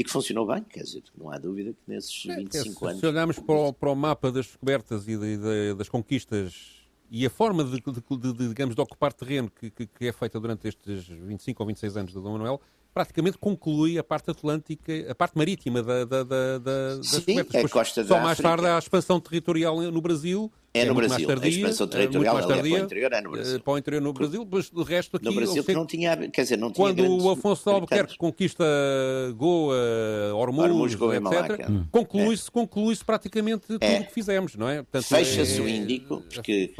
e 0.00 0.04
que 0.04 0.10
funcionou 0.10 0.46
bem, 0.46 0.62
quer 0.62 0.82
dizer, 0.82 1.02
não 1.14 1.30
há 1.30 1.36
dúvida 1.36 1.74
que 1.74 1.78
nesses 1.86 2.24
25 2.24 2.86
é, 2.86 2.88
anos. 2.88 3.00
Se 3.00 3.06
olharmos 3.06 3.38
para 3.38 3.54
o, 3.54 3.70
para 3.70 3.90
o, 3.90 3.94
mapa 3.94 4.32
das 4.32 4.46
descobertas 4.46 5.06
e 5.06 5.14
de, 5.14 5.36
de, 5.36 5.74
das 5.74 5.90
conquistas 5.90 6.80
e 7.10 7.26
a 7.26 7.28
forma 7.28 7.62
de, 7.62 7.72
de, 7.72 8.48
digamos, 8.48 8.74
de 8.74 8.80
ocupar 8.80 9.12
terreno 9.12 9.50
que, 9.50 9.70
que, 9.70 9.86
que, 9.86 10.06
é 10.06 10.12
feita 10.12 10.40
durante 10.40 10.66
estes 10.66 11.06
25 11.06 11.62
ou 11.62 11.66
26 11.66 11.96
anos 11.98 12.12
de 12.14 12.18
Dom 12.18 12.32
Manuel, 12.32 12.62
praticamente 12.92 13.38
conclui 13.38 13.98
a 13.98 14.04
parte 14.04 14.30
atlântica, 14.30 14.92
a 15.10 15.14
parte 15.14 15.36
marítima 15.36 15.82
da, 15.82 16.04
da, 16.04 16.22
da, 16.24 16.58
da 16.58 17.02
Sim, 17.02 17.36
das 17.36 17.54
é 17.54 17.68
costa 17.68 18.04
Só 18.04 18.18
mais 18.20 18.38
tarde 18.38 18.66
há 18.66 18.76
a 18.76 18.78
expansão 18.78 19.20
territorial 19.20 19.80
no 19.80 20.00
Brasil. 20.00 20.50
É, 20.72 20.82
é 20.82 20.84
no 20.84 20.94
Brasil. 20.94 21.26
Tardia, 21.26 21.48
a 21.48 21.48
expansão 21.48 21.86
é 21.86 21.90
territorial 21.90 22.38
é 22.38 22.46
tardia, 22.46 22.70
para 22.70 22.82
o 22.82 22.84
interior 22.84 23.12
é 23.12 23.20
no 23.20 23.30
Brasil. 23.30 23.56
Eh, 23.56 23.58
para 23.58 23.72
o 23.72 23.78
interior 23.78 24.02
no 24.02 24.12
Brasil, 24.12 24.48
mas 24.50 24.70
o 24.72 24.82
resto 24.82 25.16
aqui... 25.16 25.24
No 25.26 25.34
Brasil 25.34 25.64
que 25.64 25.72
não 25.72 25.86
tinha, 25.86 26.16
quer 26.28 26.42
dizer, 26.42 26.56
não 26.56 26.70
tinha 26.70 26.86
Quando 26.86 27.24
o 27.24 27.30
Afonso 27.30 27.64
de 27.64 27.70
Albuquerque 27.70 28.16
conquista 28.16 28.64
Goa, 29.36 29.76
Hormuz, 30.34 30.94
Goa 30.94 31.16
etc., 31.16 31.68
hum. 31.68 31.84
conclui-se 31.90 32.48
é. 32.48 32.52
conclui 32.52 32.96
praticamente 33.04 33.66
tudo 33.66 33.82
o 33.82 33.84
é. 33.84 34.02
que 34.02 34.12
fizemos, 34.12 34.54
não 34.54 34.68
é? 34.68 34.84
Fecha-se 35.02 35.58
é- 35.58 35.60
o 35.60 35.68
Índico, 35.68 36.22
porque... 36.32 36.74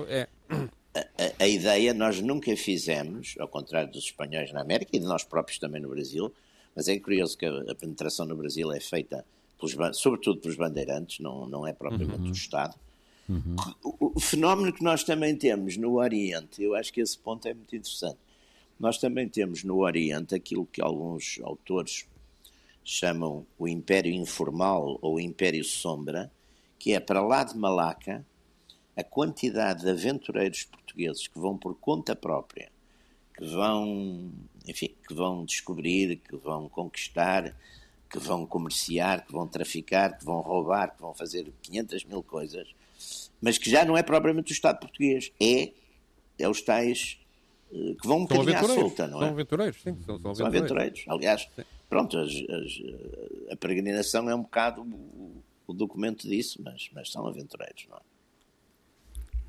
A, 0.95 1.45
a, 1.45 1.49
ideia 1.49 1.95
nós 1.95 2.21
nunca 2.21 2.55
fizemos, 2.57 3.37
ao 3.39 3.47
contrário 3.47 3.91
dos 3.93 4.05
espanhóis 4.05 4.53
na 4.53 4.61
América 4.61 4.97
e 4.97 4.99
de 4.99 5.07
nós 5.07 5.23
próprios 5.23 5.59
também 5.59 5.81
no 5.81 5.89
Brasil, 5.89 6.33
mas 6.75 6.89
é 6.89 6.99
curioso 6.99 7.39
que 7.39 7.47
a, 7.47 7.71
a 7.71 7.75
penetração 7.75 8.27
no 8.27 8.37
Brasil 8.37 8.73
é 8.73 8.81
feita, 8.81 9.25
pelos, 9.59 9.99
sobretudo 9.99 10.41
pelos 10.41 10.57
bandeirantes, 10.57 11.21
não, 11.21 11.47
não 11.47 11.67
é 11.67 11.73
propriamente 11.73 12.23
uhum. 12.23 12.31
o 12.31 12.33
Estado. 12.33 12.75
Uhum. 13.29 13.57
O, 13.85 14.13
o, 14.17 14.21
fenómeno 14.21 14.73
que 14.73 14.83
nós 14.83 15.05
também 15.05 15.37
temos 15.37 15.77
no 15.77 15.99
Oriente, 15.99 16.61
eu 16.61 16.75
acho 16.75 16.93
que 16.93 17.01
esse 17.01 17.17
ponto 17.17 17.47
é 17.47 17.55
muito 17.55 17.77
interessante. 17.77 18.19
nós 18.79 18.99
também 18.99 19.29
temos 19.29 19.63
no 19.63 19.79
Oriente 19.79 20.35
aquilo 20.35 20.67
que 20.67 20.83
alguns 20.83 21.39
autores 21.45 22.07
chamam 22.83 23.47
o 23.57 23.69
Império 23.69 24.13
Informal 24.13 24.99
ou 25.01 25.15
o 25.15 25.21
Império 25.21 25.63
Sombra, 25.63 26.33
que 26.77 26.93
é 26.93 26.99
para 26.99 27.23
lá 27.23 27.45
de 27.45 27.57
Malaca 27.57 28.27
a 28.97 29.05
quantidade 29.05 29.83
de 29.83 29.91
aventureiros 29.91 30.65
portugueses 30.65 31.27
que 31.27 31.39
vão 31.39 31.57
por 31.57 31.75
conta 31.77 32.15
própria, 32.15 32.71
que 33.35 33.45
vão, 33.45 34.31
enfim, 34.67 34.95
que 35.07 35.15
vão 35.15 35.45
descobrir, 35.45 36.17
que 36.17 36.37
vão 36.37 36.69
conquistar, 36.69 37.55
que 38.11 38.19
vão 38.19 38.45
comerciar, 38.45 39.25
que 39.25 39.33
vão 39.33 39.47
traficar, 39.47 40.19
que 40.19 40.25
vão 40.25 40.41
roubar, 40.41 40.95
que 40.95 41.01
vão 41.01 41.15
fazer 41.15 41.51
500 41.63 42.05
mil 42.05 42.23
coisas, 42.23 42.69
mas 43.41 43.57
que 43.57 43.71
já 43.71 43.85
não 43.85 43.97
é 43.97 44.03
propriamente 44.03 44.53
o 44.53 44.55
Estado 44.55 44.81
português, 44.81 45.33
é, 45.41 45.73
é 46.39 46.49
os 46.49 46.61
tais 46.61 47.19
eh, 47.73 47.95
que 48.01 48.07
vão 48.07 48.19
um 48.19 48.27
bocadinho 48.27 48.59
à 48.59 48.65
solta, 48.65 49.07
não 49.07 49.19
é? 49.19 49.27
São 49.27 49.29
aventureiros, 49.29 49.83
sim, 49.83 49.97
são, 50.05 50.19
são 50.19 50.31
aventureiros. 50.31 50.37
São 50.37 50.47
aventureiros. 50.47 51.05
Aliás, 51.09 51.49
sim. 51.55 51.63
pronto, 51.89 52.19
as, 52.19 52.31
as, 52.31 53.53
a 53.53 53.57
peregrinação 53.57 54.29
é 54.29 54.35
um 54.35 54.43
bocado 54.43 54.83
o, 54.83 55.43
o 55.69 55.73
documento 55.73 56.29
disso, 56.29 56.61
mas, 56.63 56.91
mas 56.93 57.11
são 57.11 57.27
aventureiros, 57.27 57.87
não 57.89 57.97
é? 57.97 58.10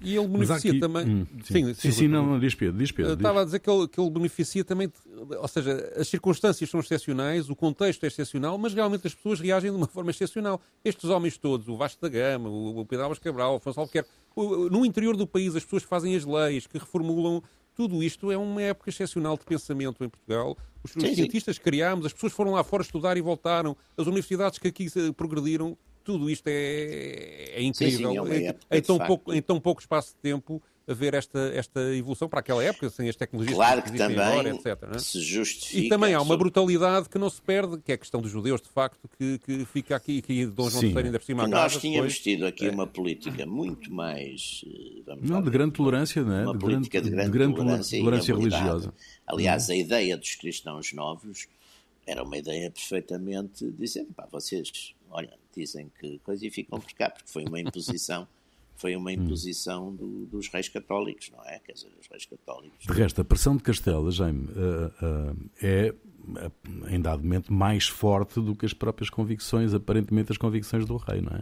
E 0.04 0.16
ele 0.16 0.28
beneficia 0.28 0.72
aqui... 0.72 0.80
também. 0.80 1.08
Hum, 1.08 1.28
sim, 1.44 1.66
sim, 1.66 1.74
sim, 1.74 1.92
sim 1.92 2.08
não, 2.08 2.26
não, 2.26 2.40
diz 2.40 2.56
Pedro, 2.56 2.78
diz 2.78 2.92
Pedro. 2.92 3.14
Estava 3.14 3.34
diz. 3.36 3.42
a 3.42 3.46
dizer 3.46 3.60
que 3.60 3.70
ele, 3.70 3.88
que 3.88 4.00
ele 4.00 4.10
beneficia 4.10 4.64
também, 4.64 4.88
de, 4.88 5.36
ou 5.36 5.48
seja, 5.48 5.94
as 5.96 6.08
circunstâncias 6.08 6.70
são 6.70 6.80
excepcionais, 6.80 7.50
o 7.50 7.56
contexto 7.56 8.04
é 8.04 8.08
excepcional, 8.08 8.58
mas 8.58 8.74
realmente 8.74 9.06
as 9.06 9.14
pessoas 9.14 9.40
reagem 9.40 9.72
de 9.72 9.78
uma 9.78 9.88
forma 9.88 10.12
excepcional. 10.12 10.62
Estes 10.84 11.10
homens 11.10 11.38
todos, 11.38 11.68
o 11.68 11.76
Vasco 11.76 12.02
da 12.02 12.10
Gama, 12.10 12.50
o, 12.50 12.80
o 12.80 12.86
Pedro 12.86 13.04
Álvares 13.04 13.22
Cabral, 13.22 13.54
o 13.54 13.58
Afonso 13.58 13.80
Albuquerque, 13.80 14.10
no 14.36 14.86
interior 14.86 15.16
do 15.16 15.28
país, 15.28 15.56
as 15.56 15.64
pessoas 15.64 15.84
que 15.84 15.90
fazem 15.90 16.16
as 16.16 16.26
leis, 16.26 16.66
que 16.66 16.78
reformulam 16.78 17.44
tudo 17.76 18.04
isto 18.04 18.32
é 18.32 18.38
uma 18.38 18.62
época 18.62 18.90
excepcional 18.90 19.38
de 19.38 19.46
pensamento 19.46 20.04
em 20.04 20.10
Portugal. 20.10 20.58
Os, 20.84 20.92
sim, 20.92 21.16
cientistas 21.16 21.56
sim. 21.56 21.62
criámos, 21.62 22.06
as 22.06 22.14
pessoas 22.14 22.34
foram 22.34 22.52
lá 22.52 22.64
fora 22.64 22.84
estudar 22.84 23.18
e 23.18 23.22
voltaram, 23.22 23.78
as 23.98 24.08
universidades 24.08 24.60
que 24.60 24.68
aqui 24.68 24.88
progrediram, 25.16 25.78
tudo 26.04 26.30
isto 26.30 26.48
é, 26.48 27.52
é 27.56 27.62
incrível. 27.64 28.26
Sim, 28.26 28.32
sim, 28.32 28.46
é, 28.70 28.78
em, 28.78 28.82
tão 28.82 28.98
pouco, 28.98 29.34
em 29.34 29.42
tão 29.42 29.60
pouco 29.60 29.82
espaço 29.82 30.10
de 30.10 30.16
tempo, 30.22 30.62
ver 30.88 31.14
esta, 31.14 31.40
esta 31.54 31.80
evolução 31.96 32.28
para 32.28 32.40
aquela 32.40 32.64
época, 32.64 32.90
sem 32.90 33.08
as 33.08 33.16
tecnologias 33.16 33.56
claro 33.56 33.82
que, 33.84 33.92
que 33.92 33.98
também 33.98 34.18
agora, 34.18 34.50
etc. 34.50 34.66
É? 34.94 35.00
Se 35.00 35.22
justifica. 35.22 35.80
E 35.80 35.90
também 35.90 36.14
há 36.14 36.22
uma 36.22 36.36
brutalidade 36.36 37.10
que 37.10 37.18
não 37.18 37.30
se 37.30 37.42
perde, 37.42 37.78
que 37.80 37.92
é 37.92 37.96
a 37.96 37.98
questão 37.98 38.22
dos 38.22 38.32
judeus, 38.32 38.62
de 38.62 38.70
facto, 38.70 39.10
que, 39.18 39.40
que 39.40 39.66
fica 39.66 39.96
aqui, 39.96 40.22
que 40.22 40.46
Dom 40.46 40.70
João 40.70 40.84
III 40.84 40.98
ainda 40.98 41.20
por 41.20 41.26
cima 41.26 41.48
Nós 41.48 41.78
tínhamos 41.78 42.14
depois... 42.14 42.20
tido 42.20 42.46
aqui 42.46 42.68
é. 42.68 42.72
uma 42.72 42.88
política 42.88 43.46
muito 43.46 43.94
mais. 43.94 44.64
Eh, 44.66 45.02
vamos 45.06 45.30
não, 45.30 45.42
de 45.42 45.50
grande 45.50 45.74
tolerância, 45.74 46.24
não 46.24 46.34
é? 46.34 46.44
Uma 46.44 46.54
de 46.54 46.60
política 46.60 47.00
grande, 47.00 47.10
de 47.10 47.16
grande, 47.16 47.32
de 47.32 47.38
grande 47.38 47.56
tolerância, 47.56 48.00
tolerância 48.00 48.36
religiosa. 48.36 48.94
Aliás, 49.28 49.70
a 49.70 49.76
ideia 49.76 50.18
dos 50.18 50.36
cristãos 50.36 50.94
novos 50.94 51.48
era 52.06 52.24
uma 52.24 52.38
ideia 52.38 52.70
perfeitamente 52.72 53.72
dizer, 53.72 54.06
pá, 54.16 54.28
vocês, 54.32 54.94
olha, 55.12 55.38
dizem 55.56 55.92
que 56.00 56.20
coisa 56.20 56.46
e 56.46 56.50
ficam 56.50 56.80
por 56.80 56.92
cá, 56.94 57.10
porque 57.10 57.30
foi 57.30 57.44
uma 57.46 57.60
imposição 57.60 58.28
foi 58.82 58.96
uma 58.96 59.12
hum. 59.12 59.14
imposição 59.14 59.94
do, 59.94 60.26
dos 60.26 60.48
reis 60.48 60.68
católicos, 60.68 61.30
não 61.30 61.44
é? 61.46 61.60
Quer 61.60 61.74
dizer, 61.74 61.92
os 62.00 62.08
reis 62.08 62.26
católicos. 62.26 62.86
De 62.86 62.92
resto, 62.92 63.22
a 63.22 63.24
pressão 63.24 63.56
de 63.56 63.62
Castela, 63.62 64.10
Jaime, 64.10 64.48
uh, 64.48 65.36
uh, 65.36 65.50
é 65.62 65.94
em 66.90 67.00
dado 67.00 67.24
momento 67.24 67.54
mais 67.54 67.88
forte 67.88 68.40
do 68.40 68.56
que 68.56 68.66
as 68.66 68.74
próprias 68.74 69.10
convicções, 69.10 69.74
aparentemente 69.74 70.32
as 70.32 70.38
convicções 70.38 70.86
do 70.86 70.98
rei, 70.98 71.22
não 71.22 71.32
é? 71.32 71.42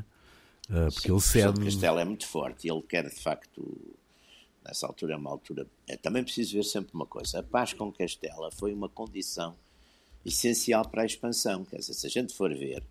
Uh, 0.69 0.91
porque 0.93 1.07
Sim, 1.07 1.13
ele 1.13 1.21
cede. 1.21 1.47
A 1.47 1.51
de 1.51 1.65
Castela 1.65 2.01
é 2.01 2.05
muito 2.05 2.27
forte 2.27 2.67
e 2.67 2.71
ele 2.71 2.81
quer 2.81 3.07
de 3.07 3.15
facto. 3.15 3.95
Nessa 4.63 4.85
altura 4.85 5.13
é 5.13 5.17
uma 5.17 5.29
altura. 5.29 5.65
É, 5.87 5.95
também 5.95 6.23
preciso 6.23 6.53
ver 6.53 6.63
sempre 6.63 6.93
uma 6.93 7.05
coisa: 7.05 7.39
a 7.39 7.43
paz 7.43 7.71
com 7.71 7.91
Castela 7.91 8.51
foi 8.51 8.73
uma 8.73 8.89
condição 8.89 9.55
essencial 10.25 10.87
para 10.87 11.03
a 11.03 11.05
expansão. 11.05 11.63
Quer 11.63 11.77
dizer, 11.77 11.93
se 11.93 12.05
a 12.05 12.09
gente 12.09 12.33
for 12.33 12.53
ver, 12.53 12.83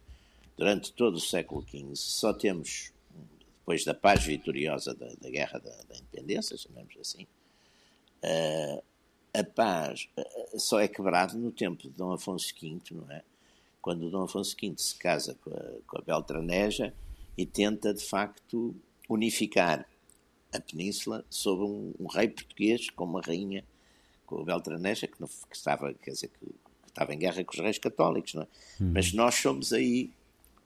durante 0.58 0.92
todo 0.92 1.14
o 1.14 1.21
século 1.21 1.64
XV, 1.66 1.94
só 1.94 2.32
temos 2.32 2.92
depois 3.60 3.84
da 3.84 3.94
paz 3.94 4.25
vitoriosa 4.25 4.92
da, 4.92 5.06
da 5.21 5.30
Guerra 5.30 5.60
da, 5.60 5.71
da, 5.71 5.97
Independência, 5.97 6.56
chamemos 6.56 6.97
assim, 6.99 7.26
uh, 8.25 8.82
a 9.32 9.44
paz 9.44 10.08
uh, 10.18 10.58
só 10.58 10.80
é 10.80 10.88
quebrada 10.88 11.34
no 11.34 11.52
tempo 11.52 11.84
de 11.84 11.90
Dom 11.90 12.12
Afonso 12.12 12.52
V, 12.60 12.80
não 12.90 13.10
é? 13.12 13.23
Quando 13.80 14.10
Dom 14.10 14.25
Afonso 14.25 14.56
V 14.60 14.75
se 14.76 14.97
casa 14.97 15.34
com 15.44 15.50
a, 15.50 15.62
com 15.86 15.99
a 15.99 16.02
Beltraneja 16.02 16.92
e 17.36 17.47
tenta, 17.47 17.94
de 17.94 18.02
facto, 18.02 18.75
unificar 19.08 19.86
a 20.52 20.58
península 20.58 21.25
sob 21.30 21.62
um, 21.62 21.94
um 22.00 22.06
rei 22.06 22.28
português 22.28 22.90
com 22.90 23.04
uma 23.04 23.21
rainha, 23.21 23.64
com 24.26 24.40
a 24.40 24.44
Beltraneja, 24.44 25.06
que, 25.06 25.21
não, 25.21 25.28
que 25.28 25.54
estava, 25.54 25.94
quer 25.94 26.10
dizer, 26.10 26.28
que, 26.28 26.47
que, 26.47 26.88
estava 26.88 27.14
em 27.14 27.18
guerra 27.18 27.44
com 27.44 27.52
os 27.52 27.60
reis 27.60 27.78
católicos, 27.78 28.34
não 28.34 28.42
é? 28.42 28.47
Hum. 28.80 28.92
Mas 28.94 29.12
nós 29.12 29.36
somos 29.36 29.73
aí 29.73 30.10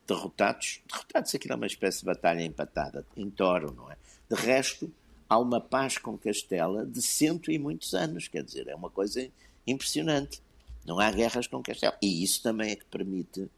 derrotados. 0.07 0.81
Derrotados, 0.91 1.35
aquilo 1.35 1.55
é 1.55 1.57
uma 1.57 1.67
espécie 1.67 2.01
de 2.01 2.07
batalha 2.07 2.43
empatada, 2.43 3.07
em 3.17 3.31
Toro, 3.31 3.73
não 3.73 3.91
é? 3.91 3.97
De 4.29 4.35
resto, 4.35 4.93
há 5.29 5.39
uma 5.39 5.61
paz 5.61 5.99
com 5.99 6.17
Castela 6.19 6.85
de 6.85 7.03
cento 7.03 7.51
e 7.51 7.59
muitos 7.59 7.95
anos, 7.95 8.29
quer 8.29 8.43
dizer, 8.43 8.69
é 8.69 8.75
uma 8.75 8.91
coisa 8.91 9.29
impressionante. 9.67 10.43
Não 10.85 10.99
há 10.99 11.11
guerras 11.11 11.47
com 11.47 11.63
Castela. 11.63 11.97
E 12.03 12.23
isso 12.23 12.43
também 12.43 12.73
é 12.73 12.77
que 12.77 12.85
permite, 12.85 13.49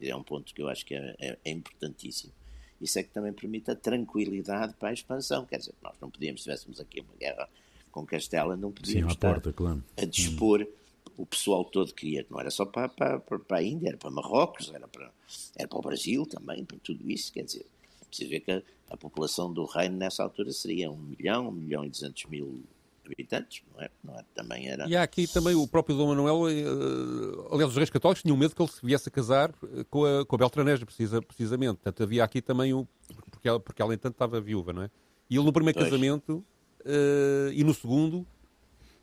é 0.00 0.14
um 0.14 0.22
ponto 0.22 0.54
que 0.54 0.60
eu 0.60 0.68
acho 0.68 0.84
que 0.84 0.94
é, 0.94 1.14
é, 1.18 1.38
é 1.44 1.50
importantíssimo, 1.50 2.32
isso 2.80 2.98
é 2.98 3.02
que 3.02 3.10
também 3.10 3.32
permite 3.32 3.70
a 3.70 3.74
tranquilidade 3.74 4.74
para 4.74 4.90
a 4.90 4.92
expansão. 4.92 5.46
Quer 5.46 5.58
dizer, 5.58 5.74
nós 5.82 5.94
não 6.00 6.10
podíamos, 6.10 6.42
se 6.42 6.44
tivéssemos 6.44 6.80
aqui 6.80 7.00
uma 7.00 7.14
guerra 7.18 7.48
com 7.90 8.04
Castela, 8.04 8.56
não 8.56 8.72
podíamos 8.72 9.12
Sim, 9.12 9.16
estar 9.16 9.32
porta, 9.34 9.52
claro. 9.52 9.82
a 9.96 10.04
dispor 10.04 10.62
hum 10.62 10.83
o 11.16 11.26
pessoal 11.26 11.64
todo 11.64 11.92
queria, 11.92 12.26
não 12.30 12.40
era 12.40 12.50
só 12.50 12.64
para, 12.64 12.88
para, 12.88 13.20
para 13.20 13.58
a 13.58 13.62
Índia, 13.62 13.88
era 13.88 13.96
para 13.96 14.10
Marrocos, 14.10 14.70
era 14.74 14.86
para, 14.88 15.10
era 15.56 15.68
para 15.68 15.78
o 15.78 15.82
Brasil 15.82 16.26
também, 16.26 16.64
para 16.64 16.78
tudo 16.82 17.08
isso, 17.10 17.32
quer 17.32 17.44
dizer, 17.44 17.66
precisa 18.08 18.30
ver 18.30 18.40
que 18.40 18.50
a, 18.52 18.62
a, 18.90 18.96
população 18.96 19.52
do 19.52 19.64
reino 19.64 19.96
nessa 19.96 20.22
altura 20.22 20.52
seria 20.52 20.90
um 20.90 20.96
milhão, 20.96 21.48
um 21.48 21.52
milhão 21.52 21.84
e 21.84 21.90
duzentos 21.90 22.24
mil 22.26 22.62
habitantes, 23.04 23.62
não 23.72 23.82
é? 23.82 23.90
Não 24.02 24.18
é? 24.18 24.24
Também 24.34 24.68
era... 24.68 24.88
E 24.88 24.96
há 24.96 25.02
aqui 25.02 25.26
também 25.26 25.54
o 25.54 25.66
próprio 25.68 25.96
Dom 25.96 26.08
Manuel, 26.08 26.42
uh, 26.42 27.52
aliás, 27.52 27.70
os 27.70 27.76
reis 27.76 27.90
católicos 27.90 28.22
tinham 28.22 28.36
medo 28.36 28.54
que 28.54 28.62
ele 28.62 28.70
se 28.70 28.84
viesse 28.84 29.08
a 29.08 29.12
casar 29.12 29.52
eh, 29.62 29.84
com 29.90 30.04
a, 30.04 30.24
com 30.24 30.36
a 30.36 30.38
Beltraneja, 30.38 30.86
precisa, 30.86 31.20
precisamente. 31.20 31.76
Portanto, 31.76 32.02
havia 32.02 32.24
aqui 32.24 32.40
também 32.40 32.72
o... 32.72 32.88
Porque 33.30 33.46
ela, 33.46 33.60
porque 33.60 33.82
ela, 33.82 33.92
entanto, 33.92 34.14
estava 34.14 34.40
viúva, 34.40 34.72
não 34.72 34.82
é? 34.82 34.90
E 35.28 35.36
ele 35.36 35.44
no 35.44 35.52
primeiro 35.52 35.78
pois. 35.78 35.90
casamento 35.90 36.44
uh, 36.80 37.52
e 37.52 37.62
no 37.62 37.74
segundo 37.74 38.26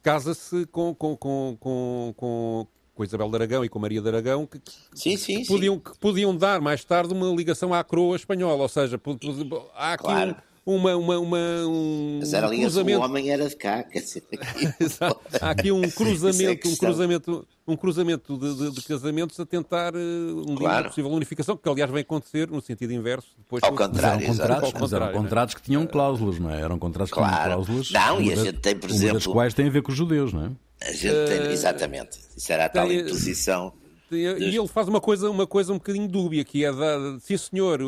casa-se 0.02 0.66
com, 0.68 0.94
com, 0.94 1.16
com, 1.16 1.58
com, 1.60 2.14
com, 2.16 2.68
com 2.96 3.04
Isabel 3.04 3.30
de 3.30 3.36
Aragão 3.36 3.66
e 3.66 3.70
com 3.70 3.80
Maria 3.80 4.02
de 4.02 4.08
Aragão, 4.08 4.46
que, 4.46 4.60
sim, 4.94 5.18
sim, 5.18 5.42
que 5.42 5.48
podiam, 5.48 5.76
sim. 5.76 5.80
que 5.80 5.98
podiam 6.00 6.36
dar 6.36 6.62
mais 6.62 6.84
tarde 6.84 7.14
uma 7.14 7.28
ligação 7.28 7.74
à 7.74 7.84
coroa 7.84 8.16
espanhola. 8.16 8.64
Ou 8.64 8.70
seja, 8.70 9.00
há 9.76 9.94
aqui 9.94 10.04
claro. 10.04 10.36
Um 10.66 10.76
uma, 10.76 10.96
uma, 10.96 11.20
uma 11.20 11.38
um 11.66 12.18
Mas 12.20 12.34
era 12.34 12.48
cruzamento. 12.48 13.00
o 13.00 13.04
homem 13.04 13.30
era 13.32 13.48
de 13.48 13.56
cá, 13.56 13.84
quer 13.84 14.00
dizer. 14.00 14.24
Há 15.42 15.50
aqui 15.50 15.72
um 15.72 15.82
é 15.84 15.90
cruzamento, 15.90 16.68
é 16.68 16.72
um 16.72 16.76
cruzamento, 16.76 17.48
um 17.68 17.76
cruzamento 17.76 18.38
de, 18.38 18.56
de, 18.56 18.72
de 18.72 18.82
casamentos 18.84 19.40
a 19.40 19.46
tentar 19.46 19.96
uh, 19.96 20.00
um 20.48 20.56
claro. 20.56 20.82
dia 20.82 20.90
possível 20.90 21.12
unificação, 21.12 21.58
que 21.58 21.68
aliás 21.68 21.90
vai 21.90 22.02
acontecer 22.02 22.48
no 22.50 22.62
sentido 22.62 22.94
inverso. 22.94 23.30
Depois, 23.38 23.64
ao 23.64 23.76
contrário, 23.76 24.24
eram 24.24 24.36
contratos, 24.36 24.64
ao 24.64 24.80
contrário, 24.80 25.08
eram 25.08 25.24
contratos 25.24 25.56
que 25.56 25.62
tinham 25.62 25.88
cláusulas, 25.88 26.40
não 26.40 26.52
é? 26.52 26.62
Eram 26.62 26.78
contratos 26.78 27.12
que 27.12 27.18
claro. 27.18 27.34
tinham 27.34 27.48
cláusulas. 27.48 27.92
Não, 27.92 28.22
e 28.22 28.32
a 28.32 28.36
gente 28.36 28.60
tem, 28.60 28.76
por 28.76 28.90
exemplo. 28.90 29.14
Das 29.16 29.28
quais 29.28 29.54
tem 29.54 29.68
a 29.68 29.72
ver 29.72 29.82
com 29.82 29.92
os 29.92 29.98
judeus, 29.98 30.32
não 30.32 30.46
é? 30.46 30.52
A 30.88 30.92
gente 30.92 31.28
tem, 31.28 31.40
uh, 31.40 31.52
exatamente. 31.52 32.20
Isso 32.38 32.54
era 32.54 32.66
a 32.66 32.70
tal 32.70 32.92
imposição 32.92 33.74
e 34.18 34.58
ele 34.58 34.68
faz 34.68 34.88
uma 34.88 35.00
coisa, 35.00 35.30
uma 35.30 35.48
coisa 35.48 35.72
um 35.72 35.78
bocadinho 35.78 36.08
dúbia, 36.08 36.44
que 36.44 36.66
é 36.66 36.72
da, 36.72 37.20
se 37.20 37.34
o 37.34 37.40
senhor 37.40 37.80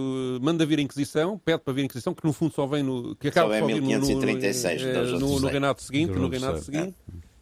manda 0.41 0.65
vir 0.65 0.79
a 0.79 0.81
Inquisição, 0.81 1.38
pede 1.38 1.59
para 1.59 1.73
vir 1.73 1.81
a 1.81 1.86
Inquisição, 1.86 2.13
que 2.13 2.25
no 2.25 2.33
fundo 2.33 2.53
só 2.53 2.65
vem 2.65 2.83
no. 2.83 3.15
que 3.15 3.27
acaba 3.27 3.59
só, 3.59 3.65
vem 3.65 3.77
em 3.77 3.81
1536, 3.81 4.81
no, 4.81 4.93
no, 4.93 5.19
no, 5.19 5.39
no 5.41 5.47
reinado 5.47 5.81
seguinte, 5.81 6.12
no 6.13 6.27
reinado 6.27 6.59
seguinte, 6.59 6.95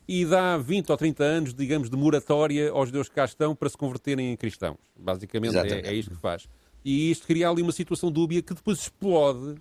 e 0.08 0.26
dá 0.26 0.58
20 0.58 0.90
ou 0.90 0.98
30 0.98 1.24
anos, 1.24 1.54
digamos, 1.54 1.90
de 1.90 1.96
moratória 1.96 2.72
aos 2.72 2.90
judeus 2.90 3.08
que 3.08 3.16
cá 3.16 3.26
estão 3.26 3.56
para 3.56 3.70
se 3.70 3.78
converterem 3.78 4.34
em 4.34 4.36
cristãos. 4.36 4.78
Basicamente 4.98 5.58
é, 5.58 5.88
é 5.88 5.94
isto 5.94 6.12
que 6.12 6.18
faz. 6.18 6.48
E 6.84 7.12
isto 7.12 7.28
cria 7.28 7.50
ali 7.50 7.62
uma 7.62 7.72
situação 7.72 8.12
dúbia 8.12 8.42
que 8.42 8.54
depois 8.54 8.80
explode. 8.80 9.56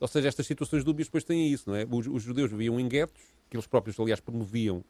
Ou 0.00 0.08
seja, 0.08 0.28
estas 0.28 0.46
situações 0.46 0.84
dúbias 0.84 1.08
depois 1.08 1.24
têm 1.24 1.48
isso, 1.48 1.70
não 1.70 1.76
é? 1.76 1.86
Os, 1.88 2.06
os 2.06 2.22
judeus 2.22 2.50
viviam 2.50 2.78
em 2.78 2.88
guetos, 2.88 3.22
que 3.48 3.56
eles 3.56 3.66
próprios, 3.66 3.98
aliás, 3.98 4.20
promoviam 4.20 4.84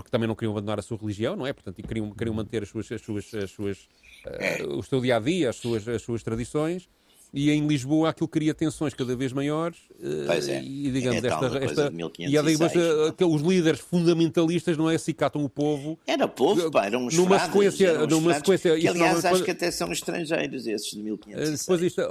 porque 0.00 0.10
também 0.10 0.26
não 0.26 0.34
queriam 0.34 0.52
abandonar 0.52 0.78
a 0.78 0.82
sua 0.82 0.96
religião, 0.96 1.36
não 1.36 1.46
é? 1.46 1.52
Portanto, 1.52 1.78
e 1.78 1.82
queriam, 1.82 2.10
queriam 2.10 2.34
manter 2.34 2.62
as 2.62 2.68
suas, 2.68 2.90
as 2.90 3.00
suas, 3.00 3.34
as 3.34 3.50
suas, 3.50 3.88
uh, 4.26 4.78
o 4.78 4.82
seu 4.82 5.00
dia 5.00 5.16
a 5.16 5.20
dia, 5.20 5.50
as 5.50 5.56
suas, 5.56 5.86
as 5.88 6.02
suas 6.02 6.22
tradições. 6.22 6.88
E 7.32 7.50
em 7.50 7.66
Lisboa 7.66 8.10
aquilo 8.10 8.28
cria 8.28 8.52
tensões 8.52 8.94
cada 8.94 9.14
vez 9.14 9.32
maiores. 9.32 9.78
Eh, 10.02 10.24
pois 10.26 10.48
é. 10.48 10.62
E 10.62 10.90
digamos, 10.90 11.24
é 11.24 11.28
esta, 11.28 11.46
esta, 11.46 11.92
e 12.18 12.36
é 12.36 12.42
digamos, 12.42 12.76
é? 12.76 13.24
os 13.24 13.42
líderes 13.42 13.80
fundamentalistas 13.80 14.76
não 14.76 14.90
é 14.90 14.98
se 14.98 15.12
catam 15.12 15.44
o 15.44 15.48
povo. 15.48 15.98
Era 16.06 16.26
povo, 16.26 16.70
pá, 16.70 16.86
eram 16.86 17.06
os 17.06 17.14
numa 17.14 17.38
frades, 17.38 17.46
sequência, 17.46 17.88
eram 17.88 18.06
numa 18.06 18.34
sequência. 18.34 18.78
Que, 18.78 18.88
aliás, 18.88 19.24
acho 19.24 19.44
que 19.44 19.50
até 19.50 19.70
são 19.70 19.92
estrangeiros 19.92 20.66
esses 20.66 20.90
de 20.90 21.02
1506. 21.02 21.60
Depois 21.60 21.82
isto, 21.82 22.02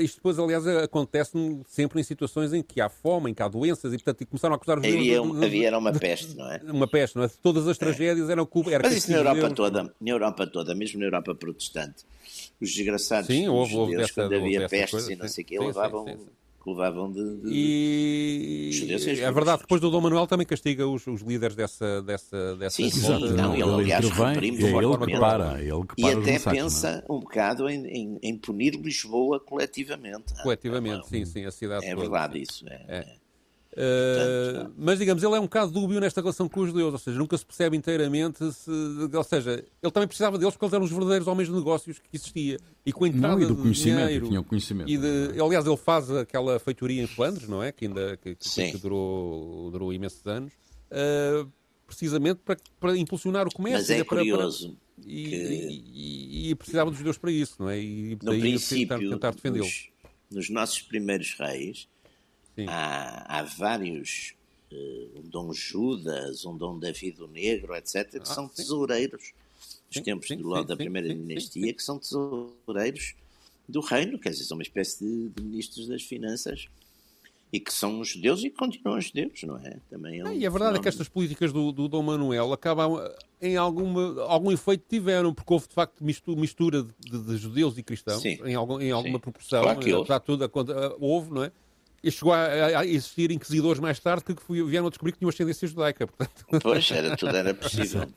isto 0.00 0.16
depois, 0.16 0.38
aliás, 0.38 0.66
acontece 0.66 1.32
sempre 1.68 2.00
em 2.00 2.04
situações 2.04 2.52
em 2.52 2.62
que 2.62 2.80
há 2.80 2.88
fome, 2.88 3.30
em 3.30 3.34
que 3.34 3.42
há 3.42 3.48
doenças 3.48 3.92
e, 3.92 3.96
portanto, 3.96 4.26
começaram 4.26 4.54
a 4.54 4.56
acusar 4.56 4.78
os 4.78 4.84
havia, 4.84 5.20
de, 5.20 5.32
de, 5.32 5.44
havia 5.44 5.66
era 5.66 5.78
uma 5.78 5.92
peste, 5.92 6.36
não 6.36 6.50
é? 6.50 6.60
Uma 6.64 6.86
peste, 6.86 7.16
não 7.16 7.24
é? 7.24 7.30
Todas 7.42 7.66
as 7.68 7.76
tragédias 7.76 8.28
eram 8.30 8.46
culpa. 8.46 8.70
Era 8.70 8.82
Mas 8.82 8.96
isso 8.96 9.10
na 9.10 9.18
Europa 9.18 9.50
toda, 9.50 9.82
na 10.00 10.10
Europa 10.10 10.46
toda, 10.46 10.74
mesmo 10.74 11.00
na 11.00 11.06
Europa 11.06 11.34
protestante, 11.34 12.04
os 12.62 12.72
desgraçados 12.72 13.26
sim, 13.26 13.48
houve, 13.48 13.74
houve 13.74 13.92
judeus, 13.92 14.08
dessa, 14.08 14.22
quando 14.22 14.34
havia 14.34 14.68
pestes 14.68 15.08
e 15.08 15.16
não 15.16 15.28
sei 15.28 15.44
o 15.44 15.46
quê, 15.46 15.58
levavam, 15.58 16.04
sim, 16.06 16.16
sim, 16.16 16.30
levavam 16.64 17.10
de, 17.10 17.36
de 17.40 17.48
e 17.48 18.70
judeus, 18.72 19.06
é 19.06 19.32
verdade 19.32 19.62
depois 19.62 19.80
do 19.80 19.90
Dom 19.90 20.00
Manuel 20.00 20.26
também 20.26 20.46
castiga 20.46 20.86
os, 20.86 21.06
os 21.06 21.22
líderes 21.22 21.56
dessa 21.56 22.00
dessa 22.02 22.56
dessa 22.56 22.76
sim, 22.76 22.88
sim, 22.90 23.32
não, 23.32 23.54
ele, 23.54 23.62
aliás 23.64 24.08
reprime 24.08 24.62
é 24.62 24.68
ele 24.68 24.96
que 24.96 25.18
para, 25.18 25.60
ele 25.60 25.86
que 25.86 26.02
para 26.02 26.08
e 26.08 26.12
até 26.12 26.38
pensa 26.38 27.04
um 27.10 27.18
bocado 27.18 27.68
em, 27.68 27.86
em, 27.86 28.18
em, 28.22 28.38
punir 28.38 28.74
Lisboa 28.74 29.40
coletivamente. 29.40 30.34
Coletivamente 30.42 31.08
sim 31.08 31.24
sim 31.24 31.44
a 31.44 31.50
cidade 31.50 31.84
é 31.84 31.96
verdade 31.96 32.40
isso 32.40 32.64
é. 32.68 33.21
É. 33.74 34.66
Uh, 34.66 34.72
mas 34.76 34.98
digamos, 34.98 35.22
ele 35.22 35.34
é 35.34 35.38
um 35.38 35.44
bocado 35.44 35.72
dúbio 35.72 35.98
nesta 35.98 36.20
relação 36.20 36.48
com 36.48 36.60
os 36.60 36.68
judeus, 36.68 36.92
ou 36.92 36.98
seja, 36.98 37.18
nunca 37.18 37.38
se 37.38 37.46
percebe 37.46 37.76
inteiramente 37.76 38.52
se, 38.52 38.70
ou 38.70 39.24
seja, 39.24 39.64
ele 39.82 39.92
também 39.92 40.06
precisava 40.06 40.36
deles 40.36 40.52
porque 40.54 40.66
eles 40.66 40.74
eram 40.74 40.84
os 40.84 40.90
verdadeiros 40.90 41.26
homens 41.26 41.48
de 41.48 41.54
negócios 41.54 41.98
que 41.98 42.08
existia 42.12 42.58
e 42.84 42.92
com 42.92 43.04
a 43.04 43.08
entrada 43.08 43.36
não, 43.36 43.42
e 43.42 43.46
do 43.46 43.56
conhecimento, 43.56 44.04
dinheiro 44.04 44.28
tinha 44.28 44.42
conhecimento. 44.42 44.90
e 44.90 44.98
de, 44.98 45.40
aliás 45.40 45.66
ele 45.66 45.76
faz 45.76 46.10
aquela 46.10 46.58
feitoria 46.58 47.02
em 47.02 47.06
Flandres, 47.06 47.48
não 47.48 47.62
é, 47.62 47.72
que 47.72 47.86
ainda 47.86 48.16
que, 48.18 48.34
que, 48.34 48.72
que 48.72 48.78
durou, 48.78 49.70
durou 49.70 49.92
imensos 49.92 50.26
anos, 50.26 50.52
uh, 50.90 51.50
precisamente 51.86 52.40
para, 52.44 52.58
para, 52.78 52.96
impulsionar 52.96 53.46
o 53.46 53.52
comércio. 53.52 53.80
Mas 53.80 53.90
é 53.90 54.04
para, 54.04 54.18
curioso. 54.18 54.68
Para, 54.68 54.82
e, 55.06 55.34
e, 55.34 56.48
e, 56.48 56.50
e, 56.50 56.54
precisava 56.54 56.90
dos 56.90 56.98
judeus 56.98 57.16
para 57.16 57.32
isso, 57.32 57.56
não 57.58 57.70
é? 57.70 57.80
E 57.80 58.16
daí 58.22 58.36
no 58.36 58.40
princípio, 58.40 58.98
tentar, 58.98 58.98
tentar 58.98 59.30
defendê-los. 59.30 59.90
Nos, 60.30 60.36
nos 60.36 60.50
nossos 60.50 60.82
primeiros 60.82 61.34
reis 61.38 61.88
há, 62.66 63.38
há 63.38 63.42
vários 63.42 64.34
uh, 64.72 65.18
um 65.18 65.28
Dom 65.28 65.52
Judas, 65.52 66.44
um 66.44 66.56
Dom 66.56 66.78
David 66.78 67.22
o 67.22 67.28
Negro, 67.28 67.74
etc., 67.74 68.10
que 68.10 68.18
ah, 68.18 68.24
são 68.24 68.48
sim. 68.48 68.56
tesoureiros 68.56 69.32
dos 69.90 70.02
tempos 70.02 70.28
sim, 70.28 70.36
do, 70.36 70.56
sim, 70.56 70.66
da 70.66 70.76
primeira 70.76 71.14
dinastia, 71.14 71.72
que 71.72 71.82
são 71.82 71.98
tesoureiros 71.98 73.14
do 73.68 73.80
reino, 73.80 74.18
quer 74.18 74.30
dizer, 74.30 74.44
são 74.44 74.56
uma 74.56 74.62
espécie 74.62 75.04
de, 75.04 75.28
de 75.28 75.42
ministros 75.42 75.86
das 75.88 76.02
finanças 76.02 76.68
e 77.52 77.60
que 77.60 77.72
são 77.72 78.02
judeus 78.02 78.42
e 78.42 78.50
continuam 78.50 78.98
judeus, 78.98 79.42
não 79.42 79.58
é? 79.58 79.76
Também 79.90 80.20
é 80.20 80.24
um 80.24 80.32
e 80.32 80.46
a 80.46 80.50
verdade 80.50 80.78
é 80.78 80.80
que 80.80 80.88
estas 80.88 81.08
políticas 81.08 81.52
do, 81.52 81.70
do 81.70 81.86
Dom 81.86 82.02
Manuel 82.02 82.50
acabam 82.52 82.98
em 83.42 83.56
alguma, 83.56 84.22
algum 84.22 84.50
efeito 84.50 84.84
tiveram, 84.88 85.34
porque 85.34 85.52
houve 85.52 85.68
de 85.68 85.74
facto 85.74 86.02
mistura 86.02 86.82
de, 86.82 87.18
de 87.18 87.36
judeus 87.36 87.76
e 87.76 87.82
cristãos 87.82 88.22
Sim. 88.22 88.38
em, 88.44 88.54
algum, 88.54 88.80
em 88.80 88.90
alguma 88.90 89.18
Sim. 89.18 89.20
proporção. 89.20 89.62
Claro 89.62 89.80
que 89.80 89.92
houve. 89.92 90.12
Apesar 90.12 90.18
de 90.18 90.24
tudo, 90.24 90.96
houve, 90.98 91.30
não 91.30 91.44
é? 91.44 91.52
E 92.02 92.10
chegou 92.10 92.32
a, 92.32 92.44
a, 92.80 92.86
existir 92.86 93.30
inquisidores 93.30 93.80
mais 93.80 93.98
tarde 94.00 94.24
que 94.24 94.34
vieram 94.64 94.86
a 94.86 94.90
descobrir 94.90 95.12
que 95.12 95.18
tinham 95.18 95.28
ascendência 95.28 95.68
judaica. 95.68 96.06
Portanto... 96.06 96.60
Pois, 96.60 96.90
era, 96.90 97.16
tudo 97.16 97.36
era 97.36 97.54
possível. 97.54 98.08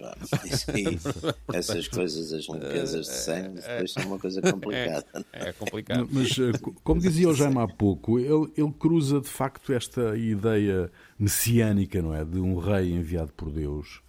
essas 1.53 1.87
coisas, 1.87 2.33
as 2.33 2.45
limpezas 2.47 3.05
de 3.05 3.13
sangue, 3.13 3.61
depois 3.61 3.93
são 3.93 4.03
uma 4.07 4.19
coisa 4.19 4.41
complicada. 4.41 5.05
É, 5.31 5.49
é 5.49 5.53
complicado. 5.53 6.07
Mas, 6.11 6.31
eh, 6.31 6.51
como 6.83 6.99
dizia 6.99 7.29
o 7.29 7.33
Jaime 7.33 7.59
há 7.59 7.67
pouco, 7.67 8.19
ele, 8.19 8.51
ele 8.57 8.73
cruza 8.73 9.21
de 9.21 9.29
facto 9.29 9.71
esta 9.71 10.17
ideia 10.17 10.91
messiânica, 11.19 12.01
não 12.01 12.13
é? 12.13 12.25
De 12.25 12.39
um 12.39 12.57
rei 12.57 12.91
enviado 12.91 13.31
por 13.33 13.51
Deus 13.51 14.04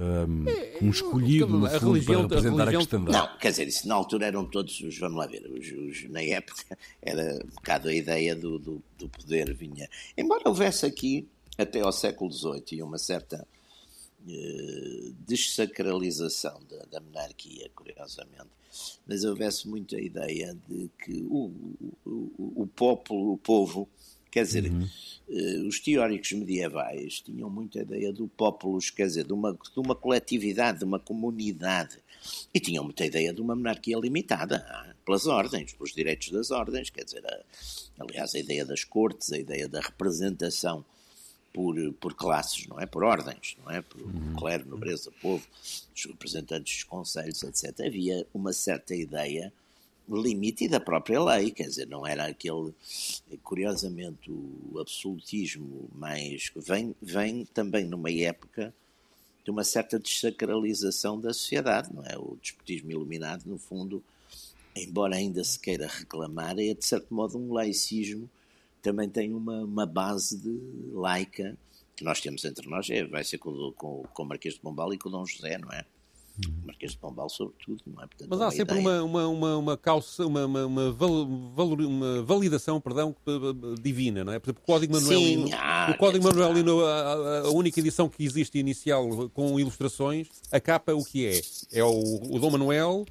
um, 0.00 0.48
é, 0.48 0.78
um 0.82 0.90
escolhido 0.90 1.46
no 1.46 1.68
fundo, 1.68 1.92
religião, 1.92 2.28
para 2.28 2.36
representar 2.36 2.62
a, 2.62 2.70
religião, 2.70 2.80
a 2.80 2.86
cristandade. 2.86 3.18
Não, 3.18 3.38
quer 3.38 3.50
dizer, 3.50 3.68
isso 3.68 3.86
na 3.86 3.94
altura 3.94 4.26
eram 4.26 4.44
todos 4.44 4.80
os, 4.80 4.98
vamos 4.98 5.18
lá 5.18 5.26
ver, 5.26 5.46
os, 5.46 5.70
os, 5.70 6.10
na 6.10 6.22
época 6.22 6.76
era 7.00 7.38
um 7.44 7.48
bocado 7.54 7.88
a 7.88 7.94
ideia 7.94 8.34
do, 8.34 8.58
do, 8.58 8.82
do, 8.98 9.08
poder 9.08 9.54
vinha. 9.54 9.88
Embora 10.16 10.48
houvesse 10.48 10.84
aqui, 10.84 11.28
até 11.56 11.80
ao 11.80 11.92
século 11.92 12.32
XVIII, 12.32 12.82
uma 12.82 12.98
certa 12.98 13.46
uh, 14.26 15.14
desacralização 15.26 16.60
da, 16.68 16.84
da, 16.90 17.00
monarquia, 17.00 17.70
curiosamente, 17.74 18.50
mas 19.06 19.24
houvesse 19.24 19.68
muito 19.68 19.94
a 19.94 20.00
ideia 20.00 20.56
de 20.68 20.90
que 20.98 21.22
o, 21.30 21.52
o, 22.04 22.10
o, 22.10 22.62
o, 22.62 22.66
popolo, 22.66 23.34
o 23.34 23.38
povo, 23.38 23.88
quer 24.34 24.42
dizer, 24.42 24.64
uhum 24.64 24.86
uh, 25.28 25.66
os 25.66 25.80
teóricos 25.80 26.32
medievais 26.32 27.20
tinham 27.20 27.48
muita 27.48 27.80
ideia 27.80 28.12
do 28.12 28.28
populus, 28.28 28.90
quer 28.90 29.06
dizer, 29.06 29.24
de 29.24 29.32
uma, 29.32 29.52
de 29.52 29.80
uma 29.80 29.94
coletividade, 29.94 30.78
de 30.78 30.84
uma 30.84 30.98
comunidade, 30.98 31.98
e 32.52 32.60
tinham 32.60 32.84
muita 32.84 33.04
ideia 33.04 33.32
de 33.32 33.40
uma 33.40 33.54
monarquia 33.54 33.98
limitada 33.98 34.64
pelas 35.04 35.26
ordens, 35.26 35.74
pelos 35.74 35.92
direitos 35.92 36.30
das 36.30 36.50
ordens, 36.50 36.90
quer 36.90 37.04
dizer, 37.04 37.24
a, 37.26 38.02
aliás, 38.02 38.34
a 38.34 38.38
ideia 38.38 38.64
das 38.64 38.84
cortes, 38.84 39.32
a 39.32 39.38
ideia 39.38 39.68
da 39.68 39.80
representação 39.80 40.84
por, 41.52 41.76
por 41.94 42.14
classes, 42.14 42.66
não 42.66 42.80
é? 42.80 42.86
Por 42.86 43.04
ordens, 43.04 43.56
não 43.62 43.70
é? 43.70 43.80
Por 43.80 44.00
uhum. 44.00 44.34
clero, 44.36 44.68
nobreza, 44.68 45.12
povo, 45.22 45.46
os 45.94 46.04
representantes 46.04 46.74
dos 46.74 46.84
conselhos, 46.84 47.42
etc. 47.42 47.86
Havia 47.86 48.26
uma 48.34 48.52
certa 48.52 48.94
ideia 48.94 49.52
limite 50.08 50.68
da 50.68 50.80
própria 50.80 51.22
lei, 51.22 51.50
quer 51.50 51.68
dizer, 51.68 51.86
não 51.86 52.06
era 52.06 52.26
aquele, 52.26 52.72
curiosamente, 53.42 54.30
o 54.30 54.78
absolutismo 54.78 55.88
mais. 55.94 56.50
vem, 56.56 56.94
vem 57.00 57.44
também 57.46 57.86
numa 57.86 58.10
época 58.10 58.74
de 59.44 59.50
uma 59.50 59.64
certa 59.64 59.98
desacralização 59.98 61.20
da 61.20 61.32
sociedade, 61.32 61.92
não 61.92 62.04
é? 62.04 62.16
O 62.16 62.36
despotismo 62.40 62.90
iluminado, 62.90 63.44
no 63.46 63.58
fundo, 63.58 64.02
embora 64.74 65.16
ainda 65.16 65.44
se 65.44 65.58
queira 65.58 65.86
reclamar, 65.86 66.58
é 66.58 66.74
de 66.74 66.84
certo 66.84 67.12
modo 67.12 67.38
um 67.38 67.52
laicismo, 67.52 68.28
também 68.82 69.08
tem 69.08 69.32
uma, 69.32 69.62
uma 69.62 69.86
base 69.86 70.38
de 70.38 70.58
laica 70.92 71.56
que 71.96 72.04
nós 72.04 72.20
temos 72.20 72.44
entre 72.44 72.68
nós, 72.68 72.90
é, 72.90 73.04
vai 73.04 73.22
ser 73.22 73.38
com, 73.38 73.72
com, 73.72 74.02
com 74.12 74.22
o 74.22 74.26
Marquês 74.26 74.54
de 74.54 74.60
Pombal 74.60 74.92
e 74.92 74.98
com 74.98 75.08
o 75.08 75.12
Dom 75.12 75.24
José, 75.24 75.58
não 75.58 75.70
é? 75.70 75.84
Marquês 76.64 76.92
de 76.92 76.98
Pombal, 76.98 77.28
sobretudo, 77.28 77.80
não 77.86 78.02
é? 78.02 78.06
Portanto, 78.06 78.28
Mas 78.28 78.40
há 78.40 78.50
sempre 78.50 78.78
uma, 78.78 79.02
uma, 79.02 79.28
uma, 79.28 79.56
uma, 79.56 79.76
calça, 79.76 80.26
uma, 80.26 80.46
uma, 80.46 80.66
uma, 80.66 80.92
valor, 80.92 81.80
uma 81.80 82.22
validação 82.22 82.80
perdão, 82.80 83.14
divina, 83.80 84.24
não 84.24 84.32
é? 84.32 84.38
Por 84.38 84.48
exemplo, 84.48 84.62
o 84.62 84.66
Código 84.66 84.92
Manuelino, 84.92 85.46
Sim, 85.46 85.54
ah, 85.54 85.92
o 85.94 85.98
Código 85.98 86.24
Manuelino 86.24 86.84
a, 86.84 87.40
a, 87.40 87.50
única 87.50 87.78
edição 87.78 88.08
que 88.08 88.24
existe 88.24 88.58
inicial 88.58 89.30
com 89.30 89.58
ilustrações, 89.60 90.28
a 90.50 90.58
capa 90.58 90.92
o 90.92 91.04
que 91.04 91.26
é? 91.26 91.40
É 91.72 91.84
o, 91.84 91.90
o 91.90 92.38
Dom 92.38 92.50
Manuel 92.50 93.04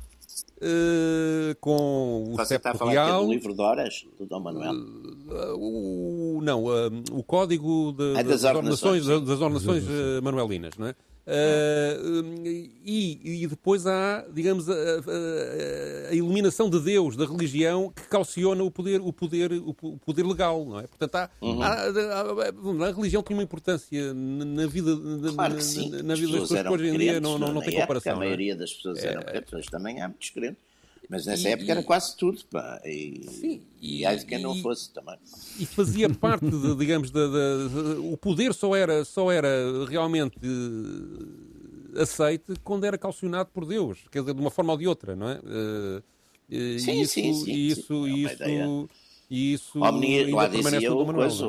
Uh, 0.57 1.53
com 1.59 2.23
o 2.31 2.37
Você 2.37 2.55
está 2.55 2.71
a 2.71 2.73
falar 2.73 2.91
real, 2.91 3.25
do 3.25 3.33
livro 3.33 3.53
de 3.53 3.61
horas 3.61 4.05
do 4.17 4.25
Dom 4.25 4.39
Manuel? 4.39 4.73
Uh, 4.73 6.37
o, 6.37 6.41
não, 6.41 6.63
uh, 6.63 7.03
o 7.11 7.21
código 7.21 7.91
de, 7.91 8.11
é 8.17 8.23
das, 8.23 8.41
das, 8.41 8.55
ordenações, 8.55 9.05
das 9.05 9.41
ordenações 9.41 9.83
manuelinas, 10.23 10.77
não 10.77 10.87
é? 10.87 10.95
Uh, 11.25 12.45
e, 12.83 13.43
e, 13.43 13.47
depois 13.47 13.87
há, 13.87 14.25
digamos, 14.33 14.69
a, 14.69 14.73
a, 14.73 16.09
a, 16.09 16.13
iluminação 16.13 16.69
de 16.69 16.77
Deus, 16.81 17.15
da 17.15 17.25
religião, 17.25 17.93
que 17.95 18.03
calciona 18.09 18.61
o 18.61 18.69
poder, 18.69 18.99
o 18.99 19.13
poder, 19.13 19.53
o 19.53 19.73
poder 19.73 20.25
legal, 20.25 20.65
não 20.65 20.79
é? 20.81 20.87
Portanto, 20.87 21.15
há, 21.15 21.29
uhum. 21.41 21.61
há, 21.61 21.67
há, 21.69 22.89
a 22.89 22.91
religião 22.91 23.23
tem 23.23 23.37
uma 23.37 23.43
importância 23.43 24.13
na 24.13 24.67
vida, 24.67 24.91
claro 25.33 25.55
na, 25.55 26.03
na, 26.03 26.15
vida 26.15 26.31
das 26.33 26.41
pessoas 26.41 26.61
que 26.61 26.67
hoje 26.67 26.87
em 26.87 26.97
dia 26.97 27.21
não, 27.21 27.39
não, 27.39 27.53
não 27.53 27.61
tem 27.61 27.79
comparação. 27.79 28.13
A 28.13 28.15
é? 28.15 28.19
maioria 28.19 28.55
das 28.55 28.73
pessoas 28.73 29.01
eram 29.01 29.21
é, 29.21 29.41
crentes, 29.41 29.65
também 29.67 30.01
há 30.01 30.09
muitos 30.09 30.29
crentes. 30.29 30.72
Mas 31.09 31.25
nessa 31.25 31.49
e, 31.49 31.51
época 31.51 31.71
era 31.71 31.83
quase 31.83 32.15
tudo, 32.15 32.43
pá. 32.45 32.81
E, 32.85 33.25
sim, 33.29 33.61
e, 33.81 34.05
e 34.05 34.25
quem 34.25 34.39
não 34.39 34.55
fosse 34.55 34.91
também. 34.91 35.17
E 35.59 35.65
fazia 35.65 36.09
parte, 36.09 36.49
de, 36.49 36.75
digamos, 36.75 37.11
de, 37.11 37.19
de, 37.19 37.99
o 38.11 38.17
poder 38.17 38.53
só 38.53 38.75
era, 38.75 39.03
só 39.03 39.31
era 39.31 39.85
realmente 39.87 40.37
uh, 40.37 42.01
aceite 42.01 42.53
quando 42.63 42.85
era 42.85 42.97
calcionado 42.97 43.49
por 43.53 43.65
Deus, 43.65 43.99
quer 44.11 44.21
dizer, 44.21 44.33
de 44.33 44.41
uma 44.41 44.49
forma 44.49 44.73
ou 44.73 44.79
de 44.79 44.87
outra, 44.87 45.15
não 45.15 45.29
é? 45.29 45.39
Uh, 45.39 46.03
sim, 46.79 47.01
isso, 47.01 47.13
sim, 47.13 47.33
sim, 47.33 47.51
isso, 47.51 48.05
sim. 48.05 48.05
isso, 48.05 48.07
isso, 48.07 48.89
isso 49.29 49.79
Omnia, 49.83 50.35
lá 50.35 50.47
dizia 50.47 50.93
o 50.93 51.05
coisa, 51.13 51.45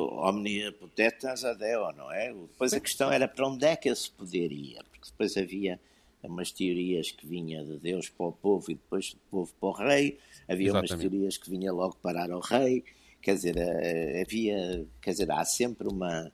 potetas 0.79 1.45
adeo, 1.45 1.93
não 1.97 2.11
é? 2.11 2.33
Depois 2.33 2.73
a 2.73 2.81
questão 2.81 3.11
era 3.11 3.29
para 3.29 3.47
onde 3.47 3.64
é 3.67 3.77
que 3.77 3.88
esse 3.88 4.11
poder 4.11 4.51
ia, 4.53 4.83
porque 4.90 5.11
depois 5.11 5.37
havia 5.37 5.79
umas 6.27 6.51
teorias 6.51 7.11
que 7.11 7.27
vinha 7.27 7.65
de 7.65 7.79
Deus 7.79 8.09
para 8.09 8.27
o 8.27 8.33
povo 8.33 8.71
e 8.71 8.75
depois 8.75 9.13
do 9.13 9.21
povo 9.31 9.53
para 9.61 9.69
o 9.69 9.73
rei, 9.73 10.19
havia 10.49 10.69
Exatamente. 10.69 10.93
umas 10.93 11.01
teorias 11.01 11.37
que 11.37 11.51
vinha 11.51 11.73
logo 11.73 11.97
parar 11.97 12.31
ao 12.31 12.41
rei, 12.41 12.85
quer 13.21 13.35
dizer, 13.35 13.57
eh, 13.57 14.23
havia, 14.23 14.87
quer 15.01 15.11
dizer, 15.13 15.31
há 15.31 15.45
sempre 15.45 15.89
uma, 15.89 16.33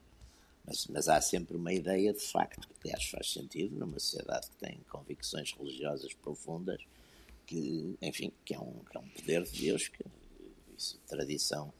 mas, 0.65 0.87
mas 0.87 1.07
há 1.07 1.19
sempre 1.21 1.55
uma 1.57 1.73
ideia 1.73 2.13
de 2.13 2.19
facto, 2.19 2.67
que 2.67 2.73
aliás 2.83 3.05
faz 3.05 3.31
sentido 3.31 3.77
numa 3.77 3.99
sociedade 3.99 4.49
que 4.49 4.57
tem 4.57 4.79
convicções 4.89 5.53
religiosas 5.53 6.13
profundas, 6.13 6.81
que, 7.45 7.95
enfim, 8.01 8.31
que 8.45 8.53
é 8.53 8.59
um, 8.59 8.79
que 8.89 8.97
é 8.97 8.99
um 8.99 9.09
poder 9.09 9.43
de 9.43 9.61
Deus 9.61 9.87
que 9.87 10.03
isso, 10.77 10.99
tradição, 11.07 11.73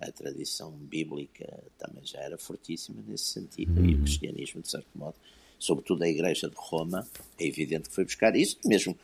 a 0.00 0.10
tradição 0.12 0.70
bíblica 0.72 1.64
também 1.78 2.04
já 2.04 2.20
era 2.20 2.36
fortíssima 2.36 3.02
nesse 3.06 3.26
sentido, 3.26 3.84
e 3.84 3.94
o 3.94 3.96
uhum. 3.96 4.04
cristianismo, 4.04 4.62
de 4.62 4.70
certo 4.70 4.88
modo, 4.94 5.16
sobretudo 5.58 6.04
a 6.04 6.08
Igreja 6.08 6.48
de 6.48 6.56
Roma, 6.56 7.06
é 7.38 7.46
evidente 7.46 7.88
que 7.88 7.94
foi 7.94 8.04
buscar 8.04 8.36
isso, 8.36 8.58
mesmo 8.64 8.96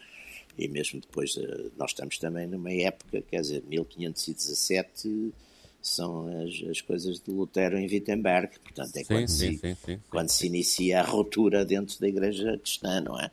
e 0.59 0.69
mesmo 0.69 1.01
depois 1.01 1.37
eh, 1.37 1.71
nós 1.79 1.91
estamos 1.91 2.19
também 2.19 2.47
numa 2.47 2.73
época, 2.73 3.23
quer 3.23 3.41
dizer, 3.41 3.63
1517 3.67 5.33
são 5.81 6.29
as, 6.45 6.71
as 6.71 6.81
coisas 6.81 7.19
de 7.19 7.31
Lutero 7.31 7.77
em 7.77 7.87
Wittenberg, 7.87 8.59
portanto 8.61 8.97
é 8.97 9.01
sim, 9.01 9.05
quando, 9.05 9.29
sim, 9.29 9.59
se, 9.59 9.77
sim, 9.85 10.01
quando 10.11 10.29
se 10.29 10.47
inicia 10.47 11.01
a 11.01 11.03
ruptura 11.03 11.65
dentro 11.65 11.99
da 11.99 12.07
Igreja 12.07 12.59
cristã, 12.59 13.01
não 13.01 13.19
é? 13.19 13.31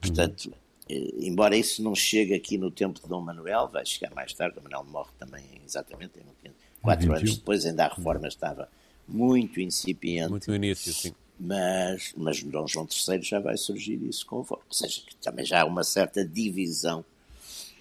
Portanto, 0.00 0.52
uhum. 0.88 1.10
embora 1.18 1.56
isso 1.56 1.82
não 1.82 1.94
chegue 1.94 2.34
aqui 2.34 2.56
no 2.56 2.70
tempo 2.70 3.00
de 3.00 3.08
Dom 3.08 3.22
Manuel, 3.22 3.68
vai 3.68 3.84
chegar 3.84 4.14
mais 4.14 4.32
tarde, 4.32 4.56
Dom 4.56 4.62
Manuel 4.62 4.84
morre 4.84 5.10
também 5.18 5.42
exatamente 5.66 6.20
em 6.20 6.50
quatro 6.80 7.12
anos 7.12 7.34
depois, 7.34 7.66
ainda 7.66 7.86
a 7.86 7.88
reforma 7.88 8.28
estava 8.28 8.68
muito 9.08 9.60
incipiente. 9.60 10.30
Muito 10.30 10.54
início, 10.54 10.92
sim 10.92 11.12
mas, 11.38 12.12
mas 12.16 12.42
Dom 12.42 12.66
João 12.66 12.86
III 12.86 13.22
já 13.22 13.38
vai 13.38 13.56
surgir 13.56 14.02
isso 14.02 14.26
com 14.26 14.42
força. 14.42 14.64
Ou 14.66 14.74
seja, 14.74 15.02
que 15.06 15.14
também 15.16 15.44
já 15.44 15.62
há 15.62 15.64
uma 15.64 15.84
certa 15.84 16.24
divisão 16.24 17.04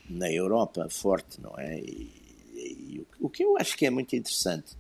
na 0.09 0.31
Europa 0.31 0.87
forte, 0.89 1.41
não 1.41 1.57
é? 1.57 1.79
E, 1.79 2.11
e 2.53 2.99
o, 2.99 3.25
o, 3.25 3.29
que 3.29 3.43
eu 3.43 3.57
acho 3.57 3.75
que 3.75 3.85
é 3.85 3.89
muito 3.89 4.15
interessante, 4.15 4.75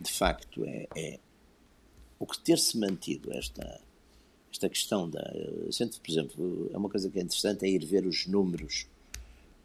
de 0.00 0.10
facto, 0.10 0.64
é, 0.64 0.86
é 0.96 1.18
o 2.18 2.26
que 2.26 2.38
ter-se 2.38 2.78
mantido 2.78 3.32
esta, 3.32 3.80
esta 4.52 4.68
questão 4.68 5.08
da. 5.08 5.22
Gente, 5.70 5.98
por 6.00 6.10
exemplo, 6.10 6.70
é 6.72 6.76
uma 6.76 6.88
coisa 6.88 7.10
que 7.10 7.18
é 7.18 7.22
interessante 7.22 7.64
é 7.64 7.68
ir 7.68 7.84
ver 7.84 8.06
os 8.06 8.26
números. 8.26 8.86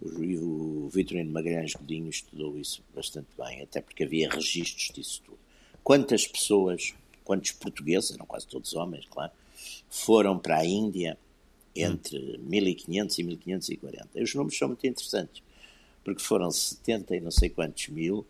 O, 0.02 0.86
o 0.86 0.90
Vitorino 0.90 1.32
Magalhães 1.32 1.74
Godinho 1.74 2.10
estudou 2.10 2.58
isso 2.58 2.84
bastante 2.94 3.28
bem, 3.38 3.62
até 3.62 3.82
porque 3.82 4.04
havia 4.04 4.30
registros 4.30 4.90
disso 4.94 5.22
tudo. 5.24 5.40
Quantas 5.84 6.28
pessoas 6.28 6.96
quantos 7.26 7.52
portugueses, 7.52 8.12
eram 8.12 8.26
quase 8.26 8.48
todos 8.48 8.74
homens, 8.74 9.06
claro, 9.10 9.32
foram 9.90 10.40
para 10.40 10.60
a 10.60 10.66
Índia 10.66 11.18
entre 11.76 12.38
1500 12.38 13.20
e 13.20 13.24
1540. 13.24 14.10
E 14.16 14.24
os 14.24 14.34
números 14.34 14.58
são 14.58 14.70
muito 14.70 14.88
interessantes, 14.88 15.44
porque 16.04 16.22
foram 16.22 16.50
70 16.50 17.18
e 17.18 17.20
não 17.20 17.32
sei 17.32 17.50
quantos 17.50 17.90
mil, 17.90 18.26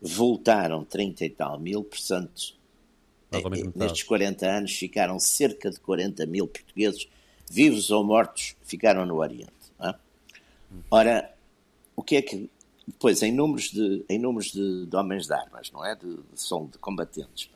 voltaram 0.00 0.84
30 0.84 1.24
e 1.26 1.30
tal 1.30 1.58
mil, 1.58 1.84
portanto, 1.84 2.54
nestes 3.74 4.02
40 4.04 4.46
anos 4.46 4.72
ficaram 4.72 5.18
cerca 5.18 5.70
de 5.70 5.78
40 5.80 6.24
mil 6.26 6.46
portugueses, 6.46 7.06
vivos 7.50 7.90
ou 7.90 8.02
mortos, 8.02 8.56
ficaram 8.62 9.04
no 9.04 9.16
Oriente. 9.16 9.52
É? 9.80 9.94
Ora, 10.90 11.34
o 11.94 12.02
que 12.02 12.16
é 12.16 12.22
que 12.22 12.48
depois 12.86 13.22
em 13.22 13.32
números 13.32 13.70
de 13.70 14.04
em 14.08 14.18
números 14.18 14.52
de, 14.52 14.86
de 14.86 14.96
homens 14.96 15.26
de 15.26 15.32
armas, 15.32 15.70
não 15.70 15.84
é, 15.84 15.94
de, 15.94 16.18
são 16.34 16.66
de 16.66 16.78
combatentes, 16.78 17.50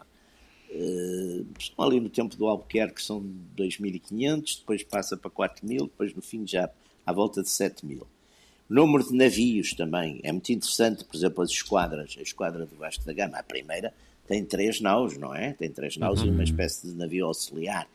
Uh, 0.75 1.47
ali 1.79 2.01
no 2.01 2.11
tempo 2.11 2.37
do 2.37 2.49
Albuquerque 2.49 3.01
são 3.01 3.23
2.500, 3.57 4.59
depois 4.59 4.83
passa 4.83 5.17
para 5.17 5.31
4.000, 5.31 5.83
depois 5.83 6.13
no 6.13 6.21
fim 6.21 6.45
já 6.45 6.69
à 7.07 7.13
volta 7.13 7.43
de 7.43 7.49
7.000. 7.49 8.03
O 8.03 8.75
número 8.75 9.05
de 9.07 9.15
navios 9.15 9.73
também 9.75 10.21
é 10.25 10.33
muito 10.33 10.51
interessante, 10.51 11.05
por 11.05 11.15
exemplo, 11.15 11.45
as 11.45 11.51
esquadras. 11.51 12.17
A 12.19 12.23
esquadra 12.23 12.67
do 12.67 12.75
Vasco 12.77 13.05
da 13.05 13.13
Gama, 13.13 13.39
a 13.39 13.43
primeira, 13.43 13.95
tem 14.27 14.45
três 14.45 14.81
naus, 14.81 15.17
não 15.17 15.35
é? 15.35 15.53
Tem 15.53 15.71
três 15.71 15.97
naus 15.97 16.21
uhum. 16.21 16.29
e 16.29 16.31
uma 16.31 16.43
espécie 16.43 16.89
de 16.89 16.95
navio 16.95 17.27
auxiliar. 17.27 17.87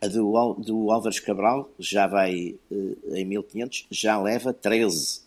A 0.00 0.08
do, 0.08 0.54
do 0.54 0.90
Álvares 0.90 1.20
Cabral 1.20 1.70
já 1.78 2.06
vai 2.06 2.56
uh, 2.70 3.14
em 3.14 3.24
1500, 3.24 3.86
já 3.90 4.20
leva 4.20 4.52
13. 4.52 5.20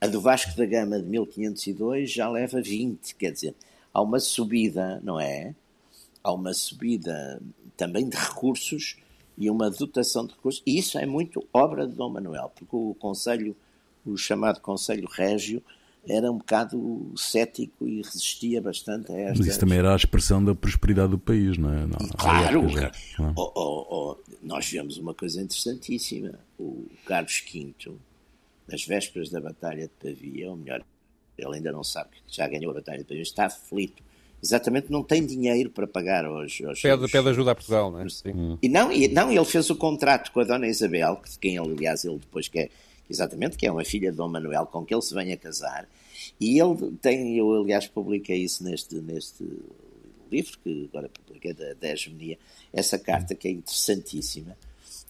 A 0.00 0.06
do 0.08 0.20
Vasco 0.20 0.56
da 0.56 0.66
Gama 0.66 1.00
de 1.00 1.06
1502 1.06 2.10
já 2.10 2.28
leva 2.28 2.60
20, 2.60 3.14
quer 3.14 3.30
dizer, 3.30 3.54
há 3.92 4.02
uma 4.02 4.18
subida, 4.18 5.00
não 5.04 5.20
é? 5.20 5.54
Há 6.24 6.32
uma 6.32 6.54
subida 6.54 7.40
também 7.76 8.08
de 8.08 8.16
recursos 8.16 8.96
e 9.36 9.50
uma 9.50 9.70
dotação 9.70 10.26
de 10.26 10.32
recursos, 10.32 10.62
e 10.64 10.78
isso 10.78 10.96
é 10.96 11.04
muito 11.04 11.46
obra 11.52 11.86
de 11.86 11.92
Dom 11.92 12.08
Manuel, 12.08 12.50
porque 12.54 12.74
o 12.74 12.94
Conselho, 12.98 13.54
o 14.06 14.16
chamado 14.16 14.60
Conselho 14.60 15.06
Régio, 15.08 15.62
era 16.08 16.30
um 16.30 16.38
bocado 16.38 17.12
cético 17.16 17.86
e 17.86 18.02
resistia 18.02 18.60
bastante 18.60 19.10
a 19.10 19.18
esta. 19.18 19.38
Mas 19.38 19.46
isso 19.46 19.60
também 19.60 19.78
era 19.78 19.92
a 19.92 19.96
expressão 19.96 20.44
da 20.44 20.54
prosperidade 20.54 21.10
do 21.10 21.18
país, 21.18 21.56
não 21.56 21.72
é? 21.72 21.86
Não, 21.86 22.08
claro! 22.16 22.62
Não. 22.62 22.78
É? 22.78 22.92
Oh, 23.36 23.52
oh, 23.54 23.86
oh, 23.90 24.16
nós 24.42 24.68
vemos 24.70 24.98
uma 24.98 25.14
coisa 25.14 25.40
interessantíssima. 25.40 26.38
O 26.58 26.86
Carlos 27.06 27.42
V, 27.50 27.74
nas 28.68 28.84
vésperas 28.84 29.30
da 29.30 29.40
Batalha 29.40 29.88
de 29.88 30.12
Pavia, 30.12 30.50
ou 30.50 30.56
melhor, 30.56 30.84
ele 31.38 31.56
ainda 31.56 31.72
não 31.72 31.82
sabe 31.82 32.10
que 32.26 32.36
já 32.36 32.46
ganhou 32.46 32.70
a 32.70 32.74
Batalha 32.74 32.98
de 32.98 33.04
Pavia, 33.04 33.22
está 33.22 33.46
aflito 33.46 34.02
exatamente 34.44 34.92
não 34.92 35.02
tem 35.02 35.24
dinheiro 35.24 35.70
para 35.70 35.86
pagar 35.86 36.26
aos, 36.26 36.60
aos 36.60 36.80
pede, 36.80 37.10
pede 37.10 37.28
ajuda 37.30 37.52
a 37.52 37.54
Portugal, 37.54 37.90
não 37.90 38.00
é? 38.00 38.08
Sim. 38.10 38.58
E 38.60 38.68
não, 38.68 38.92
e, 38.92 39.08
não, 39.08 39.32
ele 39.32 39.44
fez 39.46 39.70
o 39.70 39.76
contrato 39.76 40.30
com 40.30 40.40
a 40.40 40.44
Dona 40.44 40.68
Isabel, 40.68 41.20
de 41.28 41.38
quem 41.38 41.56
ele, 41.56 41.72
aliás, 41.72 42.04
ele 42.04 42.18
depois 42.18 42.46
quer, 42.46 42.70
exatamente, 43.08 43.56
que 43.56 43.66
é 43.66 43.72
uma 43.72 43.84
filha 43.84 44.10
de 44.10 44.18
Dom 44.18 44.28
Manuel, 44.28 44.66
com 44.66 44.84
que 44.84 44.94
ele 44.94 45.00
se 45.00 45.14
vem 45.14 45.32
a 45.32 45.36
casar, 45.36 45.88
e 46.38 46.60
ele 46.60 46.92
tem, 47.00 47.38
eu 47.38 47.62
aliás 47.62 47.86
publiquei 47.86 48.36
isso 48.36 48.62
neste, 48.62 48.96
neste 48.96 49.44
livro, 50.30 50.58
que 50.62 50.90
agora 50.92 51.08
publiquei 51.08 51.54
da, 51.54 51.72
da 51.72 51.88
hegemonia, 51.88 52.38
essa 52.70 52.98
carta 52.98 53.34
que 53.34 53.48
é 53.48 53.50
interessantíssima, 53.50 54.54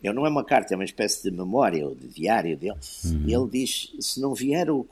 eu 0.00 0.12
não 0.12 0.26
é 0.26 0.28
uma 0.28 0.44
carta, 0.44 0.74
é 0.74 0.76
uma 0.76 0.84
espécie 0.84 1.22
de 1.22 1.30
memória 1.30 1.86
ou 1.88 1.94
de 1.94 2.06
diário 2.08 2.56
dele. 2.58 2.76
Uhum. 3.06 3.24
Ele 3.26 3.50
diz: 3.50 3.90
se 3.98 4.20
não 4.20 4.34
vier 4.34 4.70
o, 4.70 4.86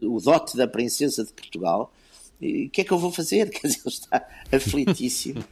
o 0.00 0.20
dote 0.20 0.56
da 0.56 0.66
princesa 0.66 1.22
de 1.22 1.32
Portugal, 1.34 1.92
o 2.66 2.70
que 2.70 2.80
é 2.80 2.84
que 2.84 2.92
eu 2.92 2.98
vou 2.98 3.10
fazer? 3.10 3.48
Quer 3.50 3.68
dizer, 3.68 3.80
ele 3.84 3.94
está 3.94 4.26
aflitíssimo 4.52 5.44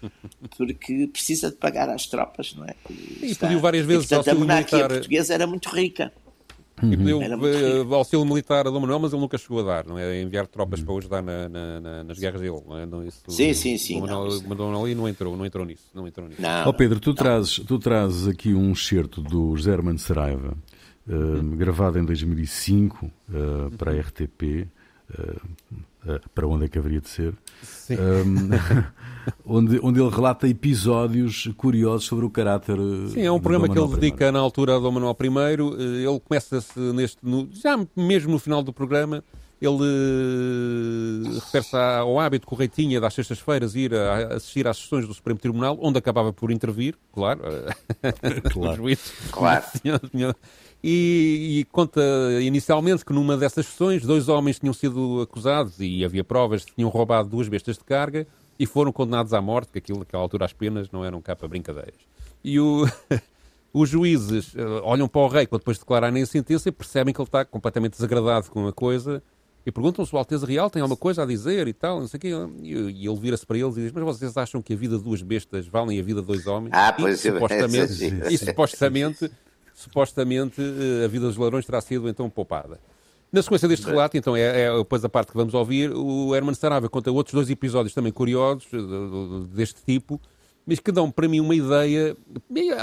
porque 0.56 1.08
precisa 1.08 1.50
de 1.50 1.56
pagar 1.56 1.88
às 1.88 2.06
tropas, 2.06 2.54
não 2.54 2.64
é? 2.64 2.74
E 2.88 3.26
está... 3.26 3.46
pediu 3.46 3.60
várias 3.60 3.86
vezes 3.86 4.06
e, 4.06 4.14
portanto, 4.14 4.36
a 4.36 4.38
monarquia 4.38 4.78
militar... 4.78 4.96
portuguesa 4.96 5.34
era 5.34 5.46
muito 5.46 5.68
rica. 5.68 6.12
E 6.82 6.96
pediu 6.96 7.20
uh, 7.20 7.94
auxílio 7.94 8.24
militar 8.26 8.66
a 8.66 8.70
Dom 8.70 8.80
Manuel, 8.80 8.98
mas 8.98 9.12
ele 9.12 9.20
nunca 9.20 9.38
chegou 9.38 9.60
a 9.60 9.62
dar, 9.62 9.86
não 9.86 9.96
é? 9.96 10.20
Enviar 10.20 10.48
tropas 10.48 10.80
uhum. 10.80 10.86
para 10.86 10.94
ajudar 10.96 11.22
na, 11.22 11.48
na, 11.48 11.80
na, 11.80 12.04
nas 12.04 12.18
guerras 12.18 12.40
dele, 12.40 12.60
não 12.66 12.76
é? 12.76 12.86
Não, 12.86 13.06
isso, 13.06 13.22
sim, 13.28 13.54
sim, 13.54 13.78
sim. 13.78 14.00
Dom 14.00 14.06
Manuel, 14.06 14.24
não, 14.24 14.56
Dom 14.56 14.72
Manuel 14.72 14.96
não 14.96 15.08
entrou, 15.08 15.36
não 15.36 15.46
entrou 15.46 15.64
nisso. 15.64 15.84
Não 15.94 16.08
entrou 16.08 16.28
nisso. 16.28 16.42
Não, 16.42 16.68
oh, 16.68 16.72
Pedro, 16.72 16.98
tu, 16.98 17.14
Trazes, 17.14 17.60
tu 17.60 17.78
trazes 17.78 18.26
aqui 18.26 18.52
um 18.52 18.72
excerto 18.72 19.20
do 19.22 19.54
José 19.56 19.70
Hermano 19.70 19.98
Saraiva, 19.98 20.56
uh, 21.06 21.56
gravado 21.56 22.00
em 22.00 22.04
2005 22.04 23.06
uh, 23.06 23.70
para 23.76 23.92
a 23.92 24.00
RTP. 24.00 24.66
Uh, 25.16 25.91
para 26.34 26.46
onde 26.46 26.64
é 26.64 26.68
que 26.68 26.78
haveria 26.78 27.00
de 27.00 27.08
ser, 27.08 27.34
um, 27.90 28.50
onde, 29.46 29.80
onde 29.82 30.00
ele 30.00 30.10
relata 30.10 30.48
episódios 30.48 31.48
curiosos 31.56 32.06
sobre 32.06 32.24
o 32.24 32.30
caráter. 32.30 32.76
Sim, 33.08 33.22
é 33.22 33.30
um 33.30 33.40
programa 33.40 33.68
que 33.68 33.78
ele 33.78 33.94
dedica 33.94 34.28
I. 34.28 34.32
na 34.32 34.40
altura 34.40 34.76
a 34.76 34.78
Dom 34.80 34.92
Manuel 34.92 35.16
I. 35.20 35.26
Eh, 35.26 36.08
ele 36.08 36.20
começa-se 36.20 36.78
neste. 36.78 37.18
No, 37.22 37.48
já 37.52 37.78
mesmo 37.96 38.32
no 38.32 38.38
final 38.38 38.62
do 38.62 38.72
programa, 38.72 39.22
ele 39.64 41.28
uh, 41.28 41.34
refere-se 41.34 41.76
ao 41.76 42.18
hábito 42.18 42.48
que 42.48 42.52
o 42.52 42.56
rei 42.56 42.66
tinha 42.66 43.00
das 43.00 43.14
sextas-feiras 43.14 43.76
ir 43.76 43.94
a, 43.94 44.34
assistir 44.34 44.66
às 44.66 44.76
sessões 44.76 45.06
do 45.06 45.14
Supremo 45.14 45.38
Tribunal, 45.38 45.78
onde 45.80 45.98
acabava 45.98 46.32
por 46.32 46.50
intervir, 46.50 46.96
claro. 47.12 47.40
claro. 48.52 48.82
claro. 49.30 49.64
E, 50.84 51.60
e, 51.60 51.64
conta 51.70 52.00
inicialmente 52.40 53.04
que 53.04 53.12
numa 53.12 53.36
dessas 53.36 53.66
sessões 53.66 54.02
dois 54.02 54.28
homens 54.28 54.58
tinham 54.58 54.74
sido 54.74 55.20
acusados 55.20 55.78
e 55.78 56.04
havia 56.04 56.24
provas 56.24 56.64
que 56.64 56.74
tinham 56.74 56.90
roubado 56.90 57.28
duas 57.28 57.46
bestas 57.46 57.78
de 57.78 57.84
carga 57.84 58.26
e 58.58 58.66
foram 58.66 58.90
condenados 58.90 59.32
à 59.32 59.40
morte, 59.40 59.70
que 59.70 59.78
aquilo, 59.78 60.00
naquela 60.00 60.24
altura 60.24 60.44
as 60.44 60.52
penas 60.52 60.90
não 60.90 61.04
eram 61.04 61.22
cá 61.22 61.36
para 61.36 61.46
brincadeiras. 61.46 62.00
E 62.42 62.58
o, 62.58 62.84
os 63.72 63.88
juízes 63.88 64.54
uh, 64.54 64.82
olham 64.82 65.06
para 65.06 65.20
o 65.20 65.28
rei 65.28 65.46
quando 65.46 65.60
depois 65.60 65.76
de 65.76 65.84
declararem 65.84 66.20
a 66.20 66.26
sentença 66.26 66.68
e 66.68 66.72
percebem 66.72 67.14
que 67.14 67.20
ele 67.20 67.28
está 67.28 67.44
completamente 67.44 67.92
desagradado 67.92 68.50
com 68.50 68.66
a 68.66 68.72
coisa 68.72 69.22
e 69.64 69.70
perguntam 69.70 70.04
se 70.04 70.14
o 70.14 70.18
Alteza 70.18 70.46
Real 70.46 70.68
tem 70.68 70.82
alguma 70.82 70.96
coisa 70.96 71.22
a 71.22 71.26
dizer 71.26 71.68
e 71.68 71.72
tal, 71.72 72.00
não 72.00 72.08
sei 72.08 72.18
o 72.18 72.20
quê. 72.20 72.30
E, 72.62 73.06
ele 73.06 73.16
vira-se 73.16 73.46
para 73.46 73.58
eles 73.58 73.76
e 73.76 73.82
diz: 73.82 73.92
Mas 73.92 74.02
vocês 74.04 74.36
acham 74.36 74.60
que 74.60 74.72
a 74.72 74.76
vida 74.76 74.98
de 74.98 75.04
duas 75.04 75.22
bestas 75.22 75.66
valem 75.66 75.98
a 75.98 76.02
vida 76.02 76.20
de 76.20 76.26
dois 76.26 76.46
homens? 76.46 76.72
Ah, 76.72 76.92
pois 76.92 77.24
e, 77.24 77.30
supostamente, 77.32 78.04
e 78.30 78.38
supostamente 78.38 79.30
supostamente 79.74 80.60
eh, 80.60 81.04
a 81.04 81.08
vida 81.08 81.26
dos 81.26 81.36
ladrões 81.36 81.66
terá 81.66 81.80
sido 81.80 82.08
então 82.08 82.28
poupada. 82.28 82.78
Na 83.32 83.42
sequência 83.42 83.66
deste 83.66 83.86
relato, 83.86 84.16
então, 84.16 84.36
é, 84.36 84.64
é 84.64 84.76
depois 84.76 85.02
a 85.04 85.08
parte 85.08 85.30
que 85.30 85.36
vamos 85.36 85.54
ouvir, 85.54 85.90
o 85.90 86.34
Herman 86.34 86.54
Saraiva 86.54 86.88
conta 86.88 87.10
outros 87.10 87.32
dois 87.32 87.48
episódios 87.48 87.94
também 87.94 88.12
curiosos 88.12 88.66
eh, 88.72 88.76
deste 89.54 89.82
tipo, 89.84 90.20
mas 90.66 90.78
que 90.78 90.92
dão 90.92 91.10
para 91.10 91.28
mim 91.28 91.40
uma 91.40 91.54
ideia. 91.54 92.16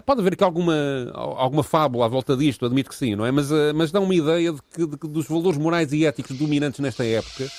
Pode 0.05 0.21
haver 0.21 0.33
aqui 0.33 0.43
alguma, 0.43 0.75
alguma 1.13 1.63
fábula 1.63 2.05
à 2.05 2.07
volta 2.07 2.35
disto, 2.35 2.65
admito 2.65 2.89
que 2.89 2.95
sim, 2.95 3.15
não 3.15 3.25
é? 3.25 3.31
Mas, 3.31 3.51
eh, 3.51 3.73
mas 3.73 3.91
dão 3.91 4.03
uma 4.03 4.15
ideia 4.15 4.51
de 4.51 4.59
que, 4.73 4.85
de, 4.85 4.97
dos 4.97 5.27
valores 5.27 5.57
morais 5.57 5.91
e 5.93 6.05
éticos 6.05 6.37
dominantes 6.37 6.79
nesta 6.79 7.05
época, 7.05 7.49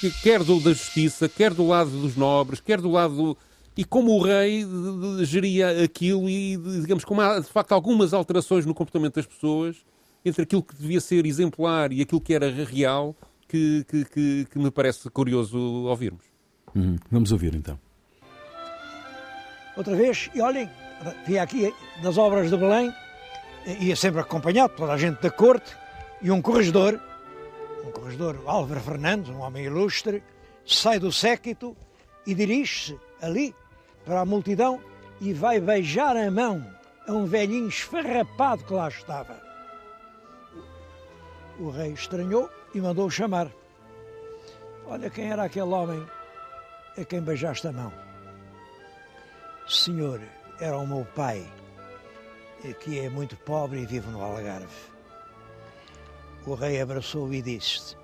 que, 0.00 0.10
quer 0.22 0.42
do, 0.44 0.60
da 0.60 0.72
justiça, 0.72 1.28
quer 1.28 1.52
do 1.52 1.66
lado 1.66 1.90
dos 1.90 2.16
nobres, 2.16 2.60
quer 2.60 2.80
do 2.80 2.90
lado 2.90 3.16
do, 3.16 3.38
e 3.76 3.84
como 3.84 4.12
o 4.12 4.22
rei 4.22 4.64
geria 5.22 5.82
aquilo 5.82 6.28
e, 6.30 6.56
digamos, 6.56 7.04
como 7.04 7.20
há 7.20 7.40
de 7.40 7.46
facto 7.46 7.72
algumas 7.72 8.14
alterações 8.14 8.64
no 8.64 8.74
comportamento 8.74 9.16
das 9.16 9.26
pessoas 9.26 9.76
entre 10.24 10.42
aquilo 10.42 10.62
que 10.62 10.74
devia 10.74 11.00
ser 11.00 11.26
exemplar 11.26 11.92
e 11.92 12.00
aquilo 12.00 12.20
que 12.20 12.34
era 12.34 12.50
real, 12.64 13.14
que, 13.46 13.84
que, 13.88 14.04
que, 14.06 14.46
que 14.50 14.58
me 14.58 14.70
parece 14.70 15.08
curioso 15.10 15.58
ouvirmos. 15.58 16.24
Uhum. 16.74 16.96
Vamos 17.10 17.32
ouvir 17.32 17.54
então. 17.54 17.78
Outra 19.76 19.94
vez, 19.94 20.30
e 20.34 20.40
olhem, 20.40 20.70
via 21.26 21.42
aqui 21.42 21.74
das 22.02 22.16
obras 22.16 22.50
de 22.50 22.56
Belém, 22.56 22.92
ia 23.78 23.94
sempre 23.94 24.20
acompanhado, 24.20 24.74
toda 24.74 24.92
a 24.92 24.96
gente 24.96 25.20
da 25.20 25.30
corte, 25.30 25.76
e 26.22 26.30
um 26.30 26.40
corregedor, 26.40 26.98
um 27.84 27.90
corregedor 27.90 28.40
Álvaro 28.46 28.80
Fernandes, 28.80 29.28
um 29.28 29.40
homem 29.40 29.64
ilustre, 29.64 30.22
sai 30.64 30.98
do 30.98 31.12
séquito 31.12 31.76
e 32.26 32.34
dirige-se 32.34 32.98
ali 33.20 33.54
para 34.04 34.20
a 34.20 34.24
multidão 34.24 34.80
e 35.20 35.32
vai 35.32 35.60
beijar 35.60 36.16
a 36.16 36.30
mão 36.30 36.66
a 37.06 37.12
um 37.12 37.26
velhinho 37.26 37.68
esfarrapado 37.68 38.64
que 38.64 38.72
lá 38.72 38.88
estava. 38.88 39.40
O 41.58 41.70
rei 41.70 41.92
estranhou 41.92 42.50
e 42.74 42.80
mandou 42.80 43.10
chamar. 43.10 43.50
Olha 44.86 45.10
quem 45.10 45.30
era 45.30 45.44
aquele 45.44 45.66
homem 45.66 46.04
a 46.96 47.04
quem 47.04 47.20
beijaste 47.20 47.66
a 47.68 47.72
mão. 47.72 48.05
Senhor, 49.68 50.20
era 50.60 50.78
o 50.78 50.86
meu 50.86 51.04
pai, 51.16 51.44
que 52.80 53.00
é 53.00 53.10
muito 53.10 53.36
pobre 53.36 53.80
e 53.80 53.86
vive 53.86 54.08
no 54.10 54.22
Algarve. 54.22 54.68
O 56.46 56.54
rei 56.54 56.80
abraçou 56.80 57.34
e 57.34 57.42
disse: 57.42 57.96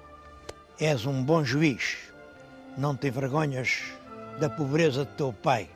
És 0.81 1.07
um 1.07 1.22
bom 1.22 1.44
juiz, 1.44 1.98
não 2.77 2.96
te 2.96 3.11
vergonhas 3.11 3.81
da 4.40 4.51
pobreza 4.51 5.05
de 5.05 5.12
teu 5.12 5.33
pai. 5.33 5.68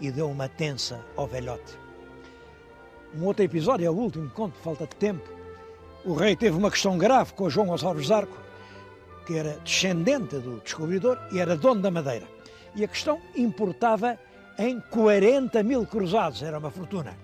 E 0.00 0.12
deu 0.12 0.30
uma 0.30 0.48
tensa 0.48 1.04
ao 1.16 1.26
velhote. 1.26 1.78
Um 3.16 3.24
outro 3.24 3.44
episódio, 3.44 3.86
é 3.86 3.90
o 3.90 3.94
último 3.94 4.30
conto, 4.30 4.56
falta 4.58 4.86
de 4.86 4.94
tempo. 4.96 5.28
O 6.04 6.14
rei 6.14 6.36
teve 6.36 6.56
uma 6.56 6.70
questão 6.70 6.96
grave 6.96 7.32
com 7.32 7.50
João 7.50 7.68
Gonçalves 7.68 8.06
Zarco, 8.06 8.36
que 9.26 9.36
era 9.36 9.58
descendente 9.64 10.36
do 10.38 10.60
descobridor 10.60 11.18
e 11.32 11.40
era 11.40 11.56
dono 11.56 11.80
da 11.80 11.90
Madeira. 11.90 12.26
E 12.76 12.84
a 12.84 12.88
questão 12.88 13.20
importava 13.36 14.18
em 14.58 14.80
40 14.80 15.62
mil 15.62 15.86
cruzados, 15.86 16.42
era 16.42 16.58
uma 16.58 16.70
fortuna. 16.70 17.16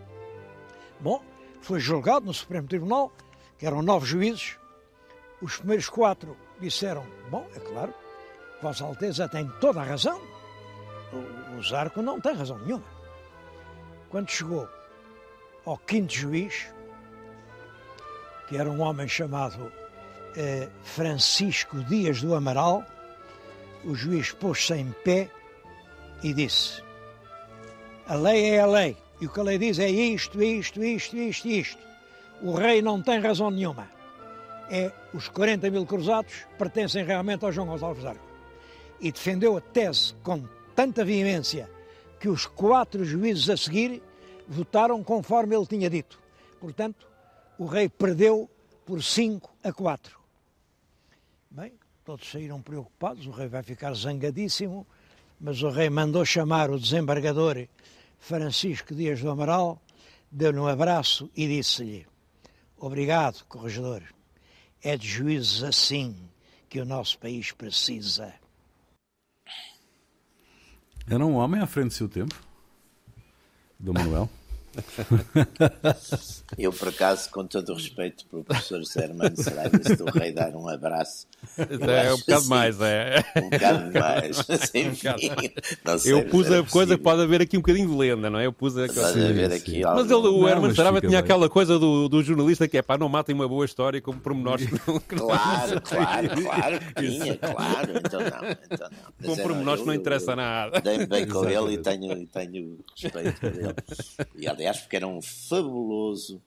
Bom, 1.00 1.22
foi 1.60 1.80
julgado 1.80 2.26
no 2.26 2.34
Supremo 2.34 2.66
Tribunal, 2.66 3.12
que 3.58 3.66
eram 3.66 3.82
nove 3.82 4.06
juízes. 4.06 4.58
Os 5.40 5.56
primeiros 5.56 5.88
quatro 5.88 6.36
disseram: 6.60 7.06
Bom, 7.30 7.46
é 7.54 7.60
claro, 7.60 7.94
Vossa 8.60 8.84
Alteza 8.84 9.28
tem 9.28 9.48
toda 9.60 9.80
a 9.80 9.84
razão. 9.84 10.20
O, 11.56 11.62
Zarco 11.62 12.02
não 12.02 12.20
tem 12.20 12.34
razão 12.34 12.58
nenhuma. 12.58 12.84
Quando 14.08 14.30
chegou 14.30 14.68
ao 15.64 15.76
quinto 15.76 16.12
juiz, 16.12 16.72
que 18.48 18.56
era 18.56 18.70
um 18.70 18.80
homem 18.80 19.08
chamado 19.08 19.70
eh, 20.36 20.68
Francisco 20.82 21.82
Dias 21.84 22.22
do 22.22 22.34
Amaral, 22.34 22.84
o 23.84 23.94
juiz 23.94 24.32
pôs-se 24.32 24.74
em 24.74 24.92
pé 25.04 25.30
e 26.22 26.32
disse: 26.32 26.82
A 28.10 28.16
lei 28.16 28.50
é 28.50 28.58
a 28.58 28.66
lei, 28.66 28.96
e 29.20 29.26
o 29.26 29.30
que 29.30 29.38
a 29.38 29.42
lei 29.44 29.56
diz 29.56 29.78
é 29.78 29.88
isto, 29.88 30.42
isto, 30.42 30.82
isto, 30.82 31.16
isto, 31.16 31.46
isto. 31.46 31.78
O 32.42 32.54
rei 32.54 32.82
não 32.82 33.00
tem 33.00 33.20
razão 33.20 33.52
nenhuma. 33.52 33.88
É 34.68 34.90
os 35.14 35.28
40 35.28 35.70
mil 35.70 35.86
cruzados 35.86 36.44
pertencem 36.58 37.04
realmente 37.04 37.44
ao 37.44 37.52
João 37.52 37.68
Gonçalves 37.68 38.04
Arco. 38.04 38.26
E 39.00 39.12
defendeu 39.12 39.56
a 39.56 39.60
tese 39.60 40.12
com 40.24 40.42
tanta 40.74 41.04
veemência 41.04 41.70
que 42.18 42.28
os 42.28 42.46
quatro 42.46 43.04
juízes 43.04 43.48
a 43.48 43.56
seguir 43.56 44.02
votaram 44.48 45.04
conforme 45.04 45.54
ele 45.54 45.66
tinha 45.66 45.88
dito. 45.88 46.18
Portanto, 46.58 47.06
o 47.56 47.64
rei 47.64 47.88
perdeu 47.88 48.50
por 48.84 49.00
5 49.00 49.48
a 49.62 49.72
4. 49.72 50.18
Bem, 51.48 51.74
todos 52.04 52.28
saíram 52.28 52.60
preocupados, 52.60 53.24
o 53.28 53.30
rei 53.30 53.46
vai 53.46 53.62
ficar 53.62 53.94
zangadíssimo, 53.94 54.84
mas 55.40 55.62
o 55.62 55.70
rei 55.70 55.88
mandou 55.88 56.24
chamar 56.24 56.70
o 56.70 56.80
desembargador 56.80 57.68
Francisco 58.20 58.94
Dias 58.94 59.20
do 59.20 59.30
Amaral, 59.30 59.82
deu-lhe 60.30 60.58
um 60.58 60.66
abraço 60.66 61.28
e 61.34 61.48
disse-lhe: 61.48 62.06
Obrigado, 62.76 63.44
corregedor. 63.46 64.02
É 64.82 64.96
de 64.96 65.08
juízes 65.08 65.62
assim 65.62 66.16
que 66.68 66.80
o 66.80 66.84
nosso 66.84 67.18
país 67.18 67.50
precisa. 67.50 68.32
Era 71.08 71.26
um 71.26 71.34
homem 71.34 71.60
à 71.60 71.66
frente 71.66 71.88
do 71.88 71.94
seu 71.94 72.08
tempo, 72.08 72.34
do 73.78 73.92
Manuel. 73.92 74.30
Eu, 76.58 76.72
por 76.72 76.88
acaso, 76.88 77.30
com 77.30 77.46
todo 77.46 77.70
o 77.70 77.74
respeito 77.74 78.26
para 78.26 78.40
o 78.40 78.44
professor 78.44 78.84
Sermano 78.84 79.36
Saraiva, 79.36 79.78
do 79.78 80.04
rei 80.06 80.32
dar 80.32 80.54
um 80.54 80.68
abraço. 80.68 81.26
É, 81.58 82.12
um 82.12 82.18
bocado 82.18 82.38
assim, 82.38 82.48
mais, 82.48 82.80
é. 82.80 83.24
Um 83.36 83.50
bocado 83.50 83.98
mais. 83.98 84.50
Assim, 84.50 84.88
um 84.88 84.94
bocado 84.94 85.22
mais. 85.84 86.06
eu 86.06 86.24
pus 86.26 86.50
a 86.50 86.62
coisa 86.64 86.96
que 86.96 87.02
pode 87.02 87.22
haver 87.22 87.40
aqui 87.42 87.56
um 87.56 87.60
bocadinho 87.60 87.88
de 87.88 87.96
lenda, 87.96 88.28
não 88.28 88.38
é? 88.38 88.46
Eu 88.46 88.52
pus 88.52 88.76
a 88.76 88.86
coisa. 88.86 89.12
Pode 89.12 89.24
haver 89.24 89.52
aqui 89.52 89.82
Mas 89.82 90.10
ele, 90.10 90.28
o 90.28 90.48
Hermano 90.48 90.74
Saraiva 90.74 91.00
tinha 91.00 91.10
bem. 91.10 91.18
aquela 91.18 91.48
coisa 91.48 91.78
do, 91.78 92.08
do 92.08 92.22
jornalista 92.22 92.68
que 92.68 92.76
é 92.76 92.82
pá, 92.82 92.98
não 92.98 93.08
matem 93.08 93.34
uma 93.34 93.48
boa 93.48 93.64
história 93.64 94.00
como 94.00 94.20
pormenores. 94.20 94.68
claro, 95.08 95.80
claro, 95.82 96.28
claro, 96.42 96.78
tinha, 96.98 97.36
claro. 97.36 97.92
Então 98.04 98.20
não. 98.20 98.56
Então 98.70 98.90
não. 98.90 99.34
Com 99.36 99.42
pormenores 99.42 99.84
não 99.84 99.94
interessa 99.94 100.36
nada. 100.36 100.80
Dei-me 100.80 101.06
bem 101.06 101.26
com 101.26 101.48
ele 101.48 101.74
e 101.74 101.78
tenho, 101.78 102.12
e 102.12 102.26
tenho 102.26 102.78
respeito 103.00 103.40
por 103.40 103.54
ele. 103.54 103.74
E, 104.36 104.48
aliás, 104.60 104.78
porque 104.78 104.96
era 104.96 105.06
um 105.06 105.20
fabuloso 105.22 106.40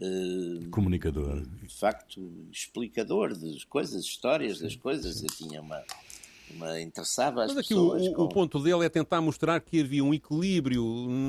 uh, 0.00 0.70
comunicador, 0.70 1.42
de 1.62 1.74
facto, 1.74 2.20
explicador 2.50 3.36
das 3.36 3.64
coisas, 3.64 4.04
histórias 4.04 4.60
das 4.60 4.74
coisas. 4.74 5.22
Eu 5.22 5.28
tinha 5.28 5.60
uma, 5.60 5.82
uma 6.50 6.80
interessava 6.80 7.44
as 7.44 7.54
Mas 7.54 7.58
aqui 7.58 7.68
pessoas. 7.68 8.06
O, 8.08 8.12
com... 8.12 8.22
o, 8.24 8.28
ponto 8.28 8.58
dele 8.60 8.84
é 8.84 8.88
tentar 8.88 9.20
mostrar 9.20 9.60
que 9.60 9.80
havia 9.80 10.04
um 10.04 10.12
equilíbrio 10.12 10.84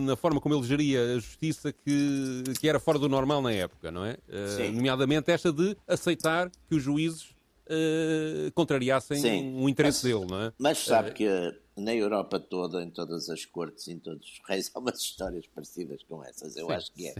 na 0.06 0.15
forma 0.15 0.41
como 0.41 0.56
ele 0.56 0.63
geria 0.63 1.02
a 1.02 1.15
justiça 1.15 1.72
que, 1.72 2.43
que 2.60 2.67
era 2.67 2.80
fora 2.80 2.98
do 2.98 3.08
normal 3.08 3.41
na 3.41 3.52
época, 3.52 3.91
não 3.91 4.04
é? 4.04 4.17
Uh, 4.28 4.72
nomeadamente 4.72 5.32
esta 5.32 5.54
de 5.54 5.78
aceitar 5.88 6.50
que 6.67 6.76
os 6.76 6.82
juízes 6.82 7.30
uh, 7.67 8.52
contrariassem 8.54 9.17
Sim. 9.19 9.56
um 9.56 9.69
interesse 9.69 10.06
mas, 10.08 10.13
dele, 10.13 10.32
não 10.32 10.41
é? 10.41 10.54
Mas 10.58 10.80
sabe 10.80 11.12
uh, 11.12 11.13
que 11.13 11.62
na 11.76 11.94
Europa 11.94 12.40
toda, 12.40 12.84
em 12.84 12.90
todas 12.90 13.30
as 13.30 13.46
cortes, 13.46 13.88
em 13.88 13.98
todos 13.98 14.28
os 14.28 14.42
reis, 14.48 14.72
há 14.76 14.80
umas 14.80 15.00
histórias 15.00 15.48
parecidas 15.48 16.04
com 16.04 16.24
essas. 16.24 16.56
Eu 16.56 16.68
sim, 16.68 16.74
acho 16.74 16.92
que 16.92 17.08
é. 17.08 17.16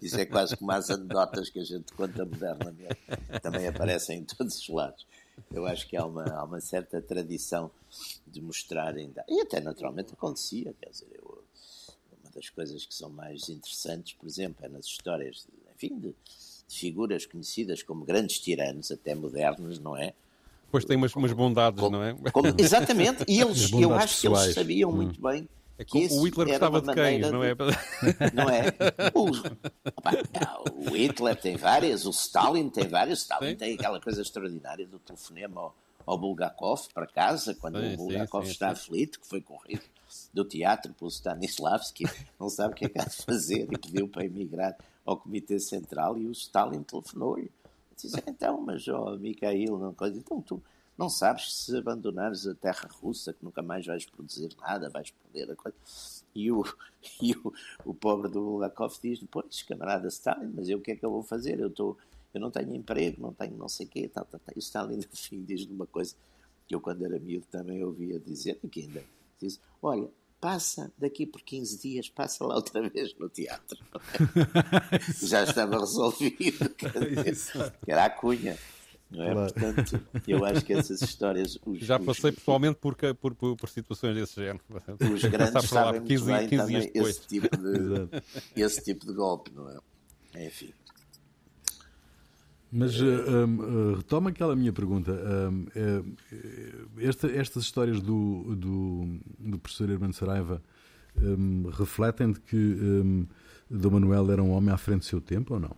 Isso 0.00 0.18
é 0.18 0.26
quase 0.26 0.56
como 0.56 0.70
as 0.72 0.90
anedotas 0.90 1.50
que 1.50 1.58
a 1.58 1.64
gente 1.64 1.92
conta 1.92 2.24
modernamente. 2.24 2.98
Também 3.42 3.66
aparecem 3.66 4.20
em 4.20 4.24
todos 4.24 4.58
os 4.58 4.68
lados. 4.68 5.06
Eu 5.52 5.66
acho 5.66 5.86
que 5.86 5.96
há 5.96 6.04
uma, 6.04 6.24
há 6.24 6.44
uma 6.44 6.60
certa 6.60 7.00
tradição 7.02 7.70
de 8.26 8.40
mostrar 8.40 8.94
ainda. 8.94 9.24
E 9.28 9.40
até 9.40 9.60
naturalmente 9.60 10.12
acontecia. 10.12 10.72
Quer 10.80 10.90
dizer, 10.90 11.08
eu, 11.12 11.44
uma 12.22 12.30
das 12.30 12.48
coisas 12.48 12.86
que 12.86 12.94
são 12.94 13.10
mais 13.10 13.48
interessantes, 13.48 14.14
por 14.14 14.26
exemplo, 14.26 14.64
é 14.64 14.68
nas 14.68 14.86
histórias, 14.86 15.46
de, 15.46 15.72
enfim, 15.74 15.98
de, 15.98 16.14
de 16.68 16.78
figuras 16.78 17.26
conhecidas 17.26 17.82
como 17.82 18.04
grandes 18.04 18.38
tiranos, 18.38 18.90
até 18.90 19.14
modernos, 19.14 19.78
não 19.78 19.96
é? 19.96 20.14
Pois 20.70 20.84
tem 20.84 20.96
umas, 20.96 21.14
umas 21.14 21.32
bondades, 21.32 21.80
como, 21.80 21.96
não 21.96 22.02
é? 22.02 22.14
Como, 22.32 22.48
exatamente, 22.58 23.24
e 23.28 23.38
eles, 23.40 23.72
eu 23.72 23.94
acho 23.94 24.14
pessoais. 24.14 24.20
que 24.20 24.26
eles 24.26 24.54
sabiam 24.54 24.90
hum. 24.90 24.96
muito 24.96 25.20
bem. 25.20 25.48
É 25.78 25.84
como 25.84 26.04
o 26.04 26.24
Hitler 26.24 26.48
gostava 26.48 26.80
de 26.80 26.94
cães, 26.94 27.30
não 27.30 27.44
é? 27.44 27.54
Não 28.32 28.48
é? 28.48 28.68
O, 29.14 29.26
opa, 29.94 30.12
o, 30.72 30.94
Hitler 30.94 31.36
tem 31.36 31.56
várias, 31.56 32.06
o 32.06 32.10
Stalin 32.10 32.70
tem 32.70 32.88
várias, 32.88 33.18
o 33.18 33.22
Stalin 33.22 33.50
sim. 33.50 33.56
tem 33.56 33.74
aquela 33.74 34.00
coisa 34.00 34.22
extraordinária 34.22 34.86
do 34.86 34.98
telefonema 34.98 35.60
ao, 35.60 35.76
ao 36.06 36.18
Bulgakov 36.18 36.88
para 36.94 37.06
casa, 37.06 37.54
quando 37.54 37.78
sim, 37.78 37.92
o 37.92 37.96
Bulgakov 37.98 38.46
sim, 38.46 38.52
está 38.52 38.70
aflito, 38.70 39.20
que 39.20 39.28
foi 39.28 39.42
corrido 39.42 39.82
do 40.32 40.44
teatro 40.46 40.94
pelo 40.94 41.10
Stanislavski, 41.10 42.04
não 42.40 42.48
sabe 42.48 42.72
o 42.72 42.76
que 42.76 42.86
é 42.86 42.88
que 42.88 42.98
há 42.98 43.04
de 43.04 43.16
fazer 43.16 43.68
e 43.70 43.78
pediu 43.78 44.08
para 44.08 44.24
emigrar 44.24 44.74
ao 45.04 45.18
Comitê 45.18 45.58
Central 45.60 46.18
e 46.18 46.26
o 46.26 46.32
Stalin 46.32 46.82
telefonou-lhe 46.82 47.50
Dizem, 47.96 48.22
então, 48.26 48.60
mas, 48.60 48.86
oh, 48.88 49.16
Mikhail, 49.16 49.78
não 49.78 49.94
coisa, 49.94 50.18
então 50.18 50.40
tu 50.40 50.62
não 50.98 51.08
sabes 51.08 51.54
se 51.54 51.76
abandonares 51.76 52.46
a 52.46 52.54
terra 52.54 52.88
russa, 53.00 53.32
que 53.32 53.44
nunca 53.44 53.62
mais 53.62 53.86
vais 53.86 54.06
produzir 54.06 54.54
nada, 54.60 54.88
vais 54.90 55.10
perder 55.10 55.52
a 55.52 55.56
coisa. 55.56 55.76
E 56.34 56.50
o, 56.50 56.62
e 57.22 57.32
o, 57.34 57.52
o 57.84 57.94
pobre 57.94 58.30
do 58.30 58.40
Bulgakov 58.40 58.94
diz, 59.02 59.22
pois, 59.30 59.62
camarada 59.62 60.08
Stalin, 60.08 60.52
mas 60.54 60.68
eu 60.68 60.78
o 60.78 60.80
que 60.80 60.92
é 60.92 60.96
que 60.96 61.04
eu 61.04 61.10
vou 61.10 61.22
fazer? 61.22 61.58
Eu, 61.58 61.70
tô, 61.70 61.96
eu 62.32 62.40
não 62.40 62.50
tenho 62.50 62.74
emprego, 62.74 63.20
não 63.20 63.32
tenho 63.32 63.56
não 63.56 63.68
sei 63.68 63.86
o 63.86 63.88
quê. 63.88 64.10
E 64.54 64.58
Stalin, 64.58 64.96
no 65.10 65.16
fim, 65.16 65.42
diz 65.42 65.66
uma 65.66 65.86
coisa 65.86 66.14
que 66.66 66.74
eu, 66.74 66.80
quando 66.80 67.04
era 67.04 67.18
miúdo, 67.18 67.46
também 67.50 67.82
ouvia 67.82 68.18
dizer, 68.18 68.58
que 68.70 68.80
ainda 68.80 69.02
diz, 69.40 69.60
olha, 69.82 70.10
passa 70.46 70.92
daqui 70.96 71.26
por 71.26 71.42
15 71.42 71.82
dias, 71.82 72.08
passa 72.08 72.46
lá 72.46 72.54
outra 72.54 72.88
vez 72.88 73.12
no 73.18 73.28
teatro. 73.28 73.76
Já 75.26 75.42
estava 75.42 75.80
resolvido. 75.80 76.68
que 76.70 77.90
era 77.90 78.04
a 78.04 78.10
cunha. 78.10 78.56
Não 79.10 79.24
é? 79.24 79.32
Claro. 79.32 79.52
Portanto, 79.52 80.06
eu 80.28 80.44
acho 80.44 80.64
que 80.64 80.72
essas 80.72 81.02
histórias. 81.02 81.58
Os, 81.66 81.80
Já 81.80 81.98
passei 81.98 82.30
os, 82.30 82.36
pessoalmente 82.36 82.78
por, 82.78 82.94
por, 82.94 83.34
por, 83.34 83.56
por, 83.56 83.68
situações 83.68 84.14
desse 84.14 84.36
género. 84.36 84.62
Os 85.12 85.22
grandes 85.24 85.68
sabem 85.68 86.04
15, 86.04 86.22
muito 86.22 86.38
bem 86.38 86.48
15 86.48 86.62
também 86.62 86.90
esse 86.94 87.26
tipo, 87.26 87.56
de, 87.56 88.62
esse 88.62 88.84
tipo 88.84 89.04
de 89.04 89.12
golpe, 89.14 89.50
não 89.52 89.68
é? 89.68 90.46
Enfim. 90.46 90.72
Mas 92.78 93.00
um, 93.00 93.06
uh, 93.06 93.94
retoma 93.96 94.28
aquela 94.28 94.54
minha 94.54 94.72
pergunta. 94.72 95.10
Um, 95.10 95.66
esta, 96.98 97.26
estas 97.28 97.62
histórias 97.62 98.02
do, 98.02 98.54
do, 98.54 99.18
do 99.38 99.58
professor 99.58 99.88
Hermano 99.88 100.12
Saraiva 100.12 100.62
um, 101.22 101.70
refletem 101.70 102.32
de 102.32 102.40
que 102.40 102.56
um, 102.56 103.26
Dom 103.70 103.92
Manuel 103.92 104.30
era 104.30 104.42
um 104.42 104.50
homem 104.50 104.74
à 104.74 104.76
frente 104.76 105.00
do 105.00 105.04
seu 105.06 105.22
tempo 105.22 105.54
ou 105.54 105.60
não? 105.60 105.74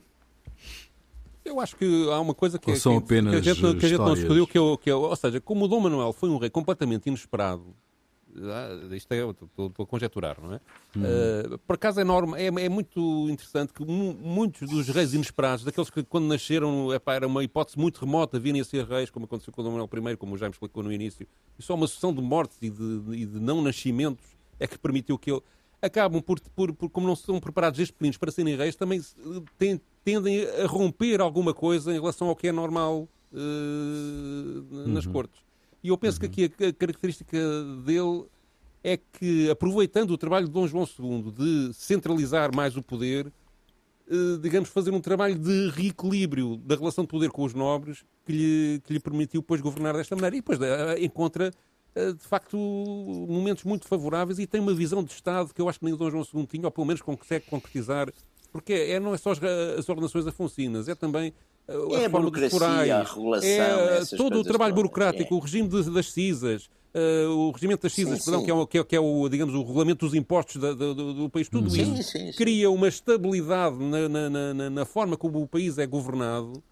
Eu 1.45 1.61
acho 1.61 1.77
que 1.77 2.11
há 2.11 2.21
uma 2.21 2.35
coisa 2.35 2.59
que, 2.59 2.75
são 2.75 3.01
que, 3.01 3.05
apenas 3.05 3.33
que, 3.33 3.39
a 3.49 3.55
gente, 3.55 3.77
que 3.79 3.87
a 3.87 3.89
gente 3.89 3.99
não 3.99 4.15
discutiu, 4.15 4.47
que, 4.47 4.59
é, 4.59 4.77
que 4.77 4.91
é, 4.91 4.95
ou 4.95 5.17
seja, 5.17 5.41
como 5.41 5.67
o 5.67 5.69
Dom 5.69 5.81
Manuel 5.81 6.13
foi 6.13 6.29
um 6.29 6.37
rei 6.37 6.51
completamente 6.51 7.07
inesperado, 7.07 7.65
isto 8.93 9.13
é, 9.13 9.19
estou, 9.19 9.73
a 9.79 9.87
conjecturar, 9.87 10.41
não 10.41 10.55
é? 10.55 10.61
Hum. 10.97 11.03
Uh, 11.55 11.59
por 11.59 11.75
acaso 11.75 12.01
é, 12.01 12.05
norma, 12.05 12.39
é, 12.39 12.47
é, 12.47 12.69
muito 12.69 13.29
interessante 13.31 13.73
que 13.73 13.85
muitos 13.85 14.69
dos 14.69 14.89
reis 14.89 15.15
inesperados, 15.15 15.65
daqueles 15.65 15.91
que 15.91 16.03
quando 16.03 16.27
nasceram 16.27 16.93
epá, 16.93 17.15
era 17.15 17.27
uma 17.27 17.43
hipótese 17.43 17.79
muito 17.79 17.99
remota 17.99 18.39
virem 18.39 18.61
a 18.61 18.65
ser 18.65 18.87
reis, 18.87 19.11
como 19.11 19.27
aconteceu 19.27 19.53
com 19.53 19.61
o 19.61 19.65
Dom 19.65 19.73
Manuel 19.73 20.13
I, 20.13 20.17
como 20.17 20.37
já 20.37 20.47
me 20.47 20.53
explicou 20.53 20.83
no 20.83 20.93
início, 20.93 21.27
e 21.59 21.63
só 21.63 21.75
uma 21.75 21.87
sucessão 21.87 22.15
de 22.15 22.21
mortes 22.21 22.59
e 22.63 22.71
de, 22.71 23.03
e 23.13 23.27
de 23.27 23.41
não 23.41 23.63
nascimentos 23.63 24.25
é 24.61 24.67
que 24.67 24.79
permitiu 24.79 25.19
que 25.19 25.31
ele 25.31 25.43
acabam 25.81 26.21
por, 26.21 26.41
por, 26.55 26.73
por, 26.75 26.91
como 26.91 27.07
não 27.07 27.17
são 27.17 27.41
preparados 27.41 27.79
estes 27.79 27.93
pequeninos 27.93 28.17
para 28.17 28.31
serem 28.31 28.57
reis, 28.57 28.75
também 28.75 29.01
tem, 29.57 29.81
tendem 30.05 30.45
a 30.45 30.67
romper 30.67 31.21
alguma 31.21 31.55
coisa 31.55 31.93
em 31.93 32.01
relação 32.01 32.29
ao 32.29 32.37
que 32.37 32.49
é 32.49 32.53
normal 32.53 33.09
uh, 33.33 34.89
nas 34.89 35.07
uhum. 35.07 35.13
cortes. 35.13 35.48
E 35.83 35.89
eu 35.89 35.99
penso 35.99 36.21
uhum. 36.21 36.29
que 36.29 36.45
aqui 36.45 36.65
a, 36.65 36.73
característica 36.73 37.39
dele 37.85 38.25
é 38.83 38.97
que, 38.97 39.51
aproveitando 39.51 40.11
o 40.11 40.19
trabalho 40.19 40.47
de 40.47 40.53
Dom 40.53 40.67
João 40.67 40.87
II 40.87 41.33
de 41.33 41.75
centralizar 41.75 42.55
mais 42.55 42.77
o 42.77 42.83
poder, 42.83 43.27
uh, 43.27 44.39
digamos, 44.39 44.69
fazer 44.69 44.93
um 44.93 45.01
trabalho 45.01 45.39
de 45.39 45.71
reequilíbrio 45.71 46.57
da 46.57 46.77
relação 46.77 47.05
de 47.05 47.09
poder 47.09 47.31
com 47.31 47.45
os 47.45 47.55
nobres 47.55 48.05
que 48.25 48.33
lhe, 48.33 48.81
que 48.85 48.93
lhe 48.93 49.01
permitiu 49.01 49.41
depois 49.41 49.61
governar 49.61 49.95
desta 49.95 50.15
maneira. 50.15 50.37
E 50.37 50.41
depois 50.41 50.59
encontra 51.01 51.51
eh, 51.99 52.13
de 52.13 52.23
facto, 52.23 52.57
momentos 52.57 53.65
muito 53.65 53.87
favoráveis 53.87 54.39
e 54.39 54.47
tem 54.47 54.61
uma 54.61 54.73
visão 54.73 55.03
de 55.03 55.11
Estado 55.13 55.53
que 55.53 55.61
eu 55.61 55.69
acho 55.69 55.81
que 55.81 55.85
nem 55.85 55.95
o 55.95 55.97
Dom 55.97 56.11
João 56.11 56.25
II 56.33 56.47
tinha, 56.47 56.65
ou 56.67 56.71
pelo 56.71 56.87
menos 56.87 57.03
consegue 57.03 57.47
concretizar, 57.47 58.13
porque 58.53 58.73
é, 58.73 59.01
não 59.01 59.15
é 59.15 59.19
só 59.19 59.33
as, 59.33 59.43
as 59.43 59.89
ordenações 59.89 60.27
afonsinas, 60.27 60.89
é 60.89 60.95
também 60.95 61.29
eh, 61.29 61.33
é 61.69 62.05
a 62.07 62.09
dos 62.09 62.51
forais, 62.51 62.91
a 62.91 63.03
regulação, 63.03 63.49
é 63.51 64.05
todo 64.17 64.41
o 64.41 64.45
trabalho 64.45 64.75
burocrático, 64.75 65.35
é. 65.35 65.37
o 65.37 65.41
regime 65.41 65.69
das 65.69 66.11
CISas, 66.13 66.71
uh, 66.95 67.29
o 67.31 67.51
regimento 67.51 67.83
das 67.83 67.93
CISas, 67.93 68.19
sim, 68.21 68.25
perdão, 68.25 68.41
sim. 68.41 68.47
Que, 68.47 68.51
é 68.51 68.55
o, 68.55 68.67
que, 68.67 68.79
é, 68.79 68.85
que 68.85 68.97
é 68.97 69.01
o, 69.01 69.29
digamos, 69.29 69.55
o 69.55 69.63
regulamento 69.63 70.07
dos 70.07 70.15
impostos 70.15 70.61
da, 70.61 70.73
do, 70.73 71.15
do, 71.15 71.29
país, 71.29 71.49
tudo 71.49 71.69
sim, 71.69 71.95
isso 71.95 72.39
cria 72.39 72.71
uma 72.71 72.89
estabilidade 72.89 73.77
na, 73.77 74.09
na, 74.09 74.55
na, 74.55 74.71
na 74.71 74.85
forma 74.85 75.17
como 75.17 75.43
o 75.43 75.47
país 75.47 75.77
é 75.79 75.87
governado 75.87 76.63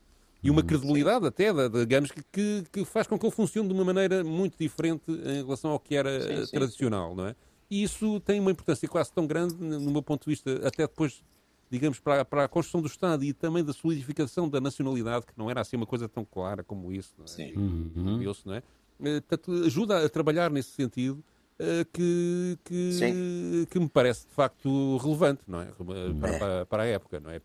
e 0.43 0.51
uma 0.51 0.63
credibilidade 0.63 1.27
até, 1.27 1.53
digamos, 1.69 2.13
que, 2.33 2.65
que 2.73 2.85
faz 2.85 3.07
com 3.07 3.19
que 3.19 3.27
ele 3.27 3.35
funcione 3.35 3.69
de 3.69 3.75
uma 3.75 3.85
maneira 3.85 4.23
muito 4.23 4.57
diferente 4.59 5.03
em 5.11 5.45
relação 5.45 5.73
ao 5.73 5.81
que 5.81 5.97
era 5.97 6.47
sim, 6.47 6.53
tradicional, 6.53 7.15
não 7.15 7.27
é? 7.27 7.35
E 7.69 7.83
isso 7.83 8.21
tem 8.21 8.39
uma 8.39 8.53
importância 8.53 8.89
quase 8.89 9.13
tão 9.13 9.27
grande, 9.27 9.57
no 9.57 9.91
meu 9.91 10.03
ponto 10.03 10.25
de 10.25 10.31
vista, 10.31 10.61
até 10.65 10.87
depois, 10.87 11.23
digamos, 11.71 11.99
para, 11.99 12.25
para 12.25 12.45
a 12.45 12.49
construção 12.49 12.81
do 12.81 12.87
Estado 12.87 13.25
e 13.25 13.33
também 13.33 13.65
da 13.65 13.73
solidificação 13.73 14.49
da 14.49 14.61
nacionalidade, 14.61 15.27
que 15.27 15.33
não 15.37 15.51
era 15.51 15.61
assim 15.61 15.77
uma 15.77 15.87
coisa 15.87 16.09
tão 16.09 16.25
clara 16.25 16.63
como 16.63 16.93
isso, 16.93 17.15
não 17.19 17.25
é? 17.25 17.29
Sim. 17.29 17.53
Uhum. 17.57 18.35
não 18.45 18.55
é? 18.55 18.63
Eh, 19.03 19.21
portanto, 19.21 19.53
ajuda 19.65 20.05
a 20.05 20.09
trabalhar 20.09 20.51
nesse 20.51 20.71
sentido 20.71 21.23
eh, 21.59 21.87
que, 21.93 22.59
que, 22.65 23.67
que, 23.71 23.79
me 23.79 23.89
parece 23.89 24.27
de 24.27 24.35
facto 24.35 24.97
relevante, 24.99 25.43
não 25.47 25.61
é? 25.61 25.67
Para, 25.67 26.39
para, 26.39 26.67
para 26.67 26.83
a 26.83 26.87
época, 26.87 27.19
não 27.19 27.31
é? 27.31 27.41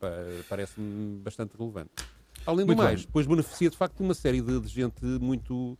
Parece-me 0.49 1.19
bastante 1.19 1.55
relevante. 1.57 1.91
Além 2.45 2.65
do 2.65 2.67
muito 2.67 2.79
mais, 2.79 2.99
bem. 2.99 3.05
depois 3.05 3.25
beneficia 3.25 3.69
de 3.69 3.77
facto 3.77 3.97
de 3.97 4.03
uma 4.03 4.13
série 4.13 4.41
de, 4.41 4.59
de, 4.59 4.67
gente 4.67 5.03
muito, 5.05 5.77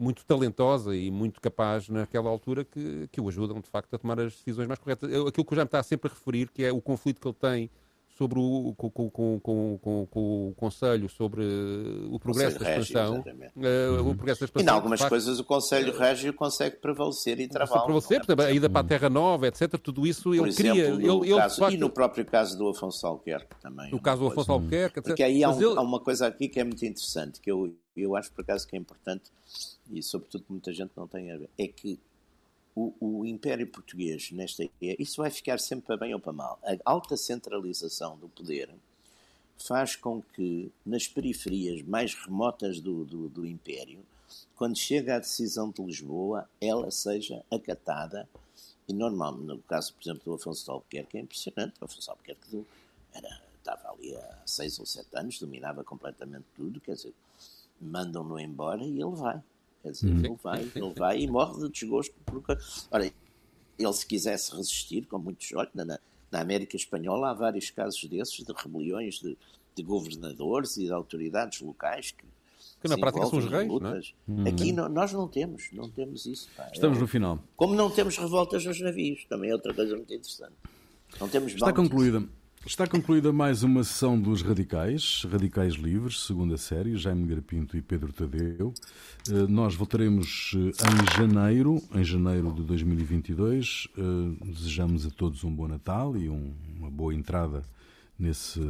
muito 0.00 0.24
talentosa 0.24 0.96
e 0.96 1.10
muito 1.10 1.40
capaz 1.40 1.88
naquela 1.88 2.30
altura 2.30 2.64
que, 2.64 3.06
que 3.12 3.20
o 3.20 3.28
ajudam 3.28 3.60
de 3.60 3.68
facto 3.68 3.94
a 3.94 3.98
tomar 3.98 4.18
as 4.18 4.32
decisões 4.32 4.66
mais 4.66 4.80
corretas. 4.80 5.12
Eu, 5.12 5.28
aquilo 5.28 5.44
que 5.44 5.52
o 5.52 5.54
Jaime 5.54 5.68
está 5.68 5.82
sempre 5.82 6.10
a 6.10 6.14
referir, 6.14 6.48
que 6.50 6.64
é 6.64 6.72
o 6.72 6.80
conflito 6.80 7.20
que 7.20 7.28
ele 7.28 7.36
tem 7.38 7.70
sobre 8.20 8.38
o, 8.38 8.74
com, 8.76 8.90
com, 8.90 9.40
com, 9.40 10.06
com, 10.10 10.48
o 10.48 10.54
Conselho 10.54 11.08
sobre 11.08 11.42
o 12.10 12.18
progresso 12.18 12.58
da 12.58 12.70
expansão. 12.70 13.20
Uh, 13.20 14.02
uhum. 14.02 14.10
o 14.10 14.14
progresso 14.14 14.40
da 14.40 14.44
expansão. 14.44 14.68
E 14.68 14.70
em 14.70 14.76
algumas 14.76 15.00
facto, 15.00 15.08
coisas 15.08 15.40
o 15.40 15.44
Conselho 15.44 15.96
Régio 15.96 16.34
consegue 16.34 16.76
prevalecer 16.76 17.40
e 17.40 17.48
travar. 17.48 17.84
Prevalecer, 17.84 18.20
é? 18.28 18.42
a 18.44 18.52
ida 18.52 18.68
para 18.68 18.80
a 18.80 18.84
Terra 18.84 19.08
Nova, 19.08 19.48
etc. 19.48 19.70
Tudo 19.78 20.06
isso 20.06 20.34
ele 20.34 20.50
exemplo, 20.50 20.74
cria. 20.74 20.90
No 20.94 21.24
ele, 21.24 21.34
caso, 21.34 21.60
facto, 21.60 21.74
e 21.74 21.78
no 21.78 21.88
próprio 21.88 22.26
caso 22.26 22.58
do 22.58 22.68
Afonso 22.68 23.06
Albuquerque 23.06 23.56
também. 23.58 23.90
No 23.90 23.96
é 23.96 24.00
caso 24.02 24.20
do 24.20 24.26
Afonso 24.26 24.52
Albuquerque, 24.52 24.98
etc. 24.98 25.08
Porque 25.08 25.22
aí 25.22 25.42
há, 25.42 25.50
um, 25.50 25.56
ele... 25.56 25.78
há, 25.78 25.80
uma 25.80 26.00
coisa 26.00 26.26
aqui 26.26 26.46
que 26.46 26.60
é 26.60 26.64
muito 26.64 26.84
interessante, 26.84 27.40
que 27.40 27.50
eu, 27.50 27.74
eu 27.96 28.16
acho 28.16 28.32
por 28.32 28.42
acaso 28.42 28.66
que 28.66 28.76
é 28.76 28.78
importante, 28.78 29.30
e 29.90 30.02
sobretudo 30.02 30.44
muita 30.48 30.72
gente 30.72 30.92
não 30.96 31.06
tem 31.06 31.30
a 31.30 31.36
ver, 31.36 31.50
é 31.58 31.66
que 31.66 31.98
o, 32.74 32.94
o, 33.00 33.26
Império 33.26 33.66
Português, 33.66 34.30
nesta 34.30 34.64
isso 34.80 35.20
vai 35.20 35.30
ficar 35.30 35.58
sempre 35.58 35.86
para 35.86 35.96
bem 35.96 36.14
ou 36.14 36.20
para 36.20 36.32
mal. 36.32 36.58
A 36.62 36.76
alta 36.84 37.16
centralização 37.16 38.16
do 38.16 38.28
poder 38.28 38.70
faz 39.58 39.96
com 39.96 40.22
que, 40.22 40.72
nas 40.86 41.06
periferias 41.06 41.82
mais 41.82 42.14
remotas 42.14 42.80
do, 42.80 43.04
do, 43.04 43.28
do 43.28 43.46
Império, 43.46 44.00
quando 44.54 44.76
chega 44.76 45.16
a 45.16 45.18
decisão 45.18 45.70
de 45.70 45.82
Lisboa, 45.82 46.48
ela 46.60 46.90
seja 46.90 47.44
acatada. 47.50 48.28
E 48.88 48.92
normal, 48.92 49.32
no 49.34 49.58
caso, 49.62 49.94
por 49.94 50.02
exemplo, 50.02 50.22
do 50.24 50.34
Afonso 50.34 50.64
de 50.64 50.70
Albuquerque, 50.70 51.18
é 51.18 51.20
impressionante. 51.20 51.74
O 51.80 51.84
Afonso 51.84 52.02
de 52.02 52.10
Albuquerque 52.10 52.66
era, 53.12 53.42
estava 53.58 53.90
ali 53.90 54.16
há 54.16 54.42
seis 54.46 54.78
ou 54.78 54.86
sete 54.86 55.08
anos, 55.16 55.38
dominava 55.38 55.84
completamente 55.84 56.44
tudo, 56.54 56.80
quer 56.80 56.94
dizer, 56.94 57.14
mandam-no 57.80 58.38
embora 58.38 58.82
e 58.82 59.00
ele 59.00 59.16
vai. 59.16 59.40
Quer 59.82 59.92
dizer, 59.92 60.10
uhum. 60.10 60.18
ele 60.18 60.38
vai, 60.42 60.70
ele 60.74 60.94
vai 60.94 61.20
e 61.20 61.26
morre 61.26 61.62
de 61.62 61.68
desgosto. 61.70 62.14
Porque, 62.26 62.56
ora, 62.90 63.10
ele 63.78 63.92
se 63.92 64.06
quisesse 64.06 64.54
resistir, 64.54 65.06
como 65.06 65.24
muitos, 65.24 65.50
olha, 65.54 65.70
na, 65.74 65.98
na 66.30 66.40
América 66.40 66.76
Espanhola 66.76 67.30
há 67.30 67.34
vários 67.34 67.70
casos 67.70 68.04
desses, 68.04 68.44
de 68.44 68.52
rebeliões 68.52 69.18
de, 69.18 69.36
de 69.74 69.82
governadores 69.82 70.76
e 70.76 70.84
de 70.84 70.92
autoridades 70.92 71.60
locais 71.60 72.10
que, 72.10 72.24
que 72.82 72.88
na 72.88 72.98
prática 72.98 73.26
são 73.26 73.38
os 73.38 73.46
reis, 73.46 73.68
não 73.68 73.94
é? 73.94 74.00
Uhum. 74.28 74.46
Aqui 74.46 74.72
não, 74.72 74.88
nós 74.88 75.12
não 75.12 75.26
temos, 75.28 75.68
não 75.72 75.88
temos 75.90 76.26
isso. 76.26 76.48
Pá. 76.56 76.68
Estamos 76.72 76.98
é, 76.98 77.00
no 77.00 77.08
final. 77.08 77.38
Como 77.56 77.74
não 77.74 77.90
temos 77.90 78.16
revoltas 78.16 78.64
nos 78.64 78.80
navios, 78.80 79.24
também 79.28 79.50
é 79.50 79.54
outra 79.54 79.72
coisa 79.72 79.96
muito 79.96 80.12
interessante. 80.12 80.54
Não 81.18 81.28
temos 81.28 81.52
Está 81.52 81.72
concluída. 81.72 82.22
Está 82.66 82.86
concluída 82.86 83.32
mais 83.32 83.62
uma 83.62 83.82
sessão 83.82 84.20
dos 84.20 84.42
Radicais, 84.42 85.26
Radicais 85.32 85.74
Livres, 85.74 86.20
segunda 86.20 86.58
série, 86.58 86.94
Jaime 86.94 87.26
Garapinto 87.26 87.74
e 87.74 87.80
Pedro 87.80 88.12
Tadeu. 88.12 88.74
Eh, 89.30 89.46
nós 89.48 89.74
voltaremos 89.74 90.52
eh, 90.54 90.58
em 90.58 91.16
janeiro, 91.16 91.82
em 91.94 92.04
janeiro 92.04 92.52
de 92.52 92.62
2022. 92.62 93.88
Eh, 93.96 94.02
desejamos 94.44 95.06
a 95.06 95.10
todos 95.10 95.42
um 95.42 95.50
bom 95.50 95.66
Natal 95.66 96.14
e 96.18 96.28
uma 96.28 96.90
boa 96.90 97.14
entrada 97.14 97.62
nesse, 98.18 98.60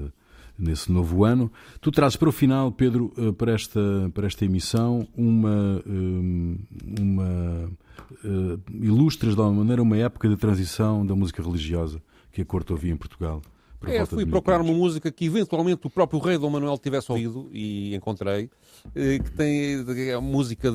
nesse 0.57 0.93
novo 0.93 1.25
ano. 1.25 1.51
Tu 1.81 1.91
trazes 1.91 2.17
para 2.17 2.29
o 2.29 2.33
final, 2.33 2.71
Pedro, 2.71 3.13
para 3.37 3.53
esta, 3.53 3.81
para 4.15 4.29
esta 4.29 4.45
emissão, 4.45 5.07
uma, 5.17 5.83
uma 6.99 7.71
ilustras 8.73 9.35
de 9.35 9.41
alguma 9.41 9.63
maneira 9.65 9.83
uma 9.83 9.97
época 9.97 10.29
de 10.29 10.37
transição 10.37 11.05
da 11.05 11.17
música 11.17 11.43
religiosa 11.43 12.01
que 12.33 12.41
a 12.41 12.45
corte 12.45 12.73
ouvia 12.73 12.93
em 12.93 12.97
Portugal. 12.97 13.43
É, 13.87 14.05
fui 14.05 14.27
procurar 14.27 14.61
uma 14.61 14.75
música 14.75 15.11
que 15.11 15.25
eventualmente 15.25 15.87
o 15.87 15.91
próprio 15.91 16.21
rei 16.21 16.37
Dom 16.37 16.51
Manuel 16.51 16.77
tivesse 16.77 17.11
ouvido 17.11 17.49
e 17.51 17.95
encontrei, 17.95 18.51
eh, 18.95 19.19
que 19.19 19.31
tem 19.31 20.11
é 20.11 20.19
música 20.19 20.71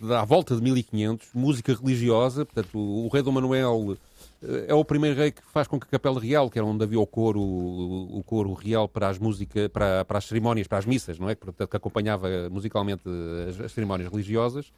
da 0.00 0.24
volta 0.24 0.54
de 0.54 0.62
1500, 0.62 1.28
música 1.34 1.74
religiosa, 1.74 2.46
portanto 2.46 2.78
o, 2.78 3.06
o 3.06 3.08
rei 3.08 3.22
Dom 3.22 3.32
Manuel 3.32 3.96
eh, 4.40 4.66
é 4.68 4.74
o 4.74 4.84
primeiro 4.84 5.16
rei 5.16 5.32
que 5.32 5.42
faz 5.52 5.66
com 5.66 5.80
que 5.80 5.86
a 5.86 5.90
Capela 5.90 6.20
Real, 6.20 6.48
que 6.48 6.58
era 6.58 6.66
onde 6.66 6.84
havia 6.84 7.00
o 7.00 7.06
coro, 7.06 7.40
o 7.40 8.22
coro 8.24 8.52
real 8.52 8.88
para 8.88 9.08
as 9.08 9.18
músicas, 9.18 9.66
para, 9.68 10.04
para 10.04 10.18
as 10.18 10.24
cerimónias, 10.24 10.68
para 10.68 10.78
as 10.78 10.86
missas, 10.86 11.18
não 11.18 11.28
é? 11.28 11.34
Portanto, 11.34 11.68
que 11.68 11.76
acompanhava 11.76 12.28
musicalmente 12.48 13.02
as, 13.48 13.60
as 13.60 13.72
cerimónias 13.72 14.08
religiosas, 14.08 14.72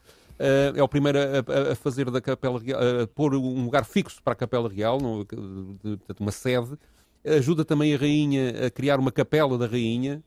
é 0.74 0.82
o 0.82 0.88
primeiro 0.88 1.18
a, 1.18 1.72
a, 1.72 1.76
fazer 1.76 2.10
da 2.10 2.20
Capela 2.20 2.58
Real, 2.58 2.80
a 3.02 3.06
pôr 3.06 3.34
um 3.34 3.64
lugar 3.64 3.84
fixo 3.84 4.20
para 4.22 4.32
a 4.32 4.36
Capela 4.36 4.68
Real, 4.68 4.98
não, 4.98 5.24
portanto, 5.26 6.20
uma 6.20 6.32
sede, 6.32 6.76
ajuda 7.24 7.64
também 7.64 7.94
a 7.94 7.98
rainha 7.98 8.66
a 8.66 8.70
criar 8.70 8.98
uma 8.98 9.12
capela 9.12 9.56
da 9.56 9.66
rainha. 9.66 10.22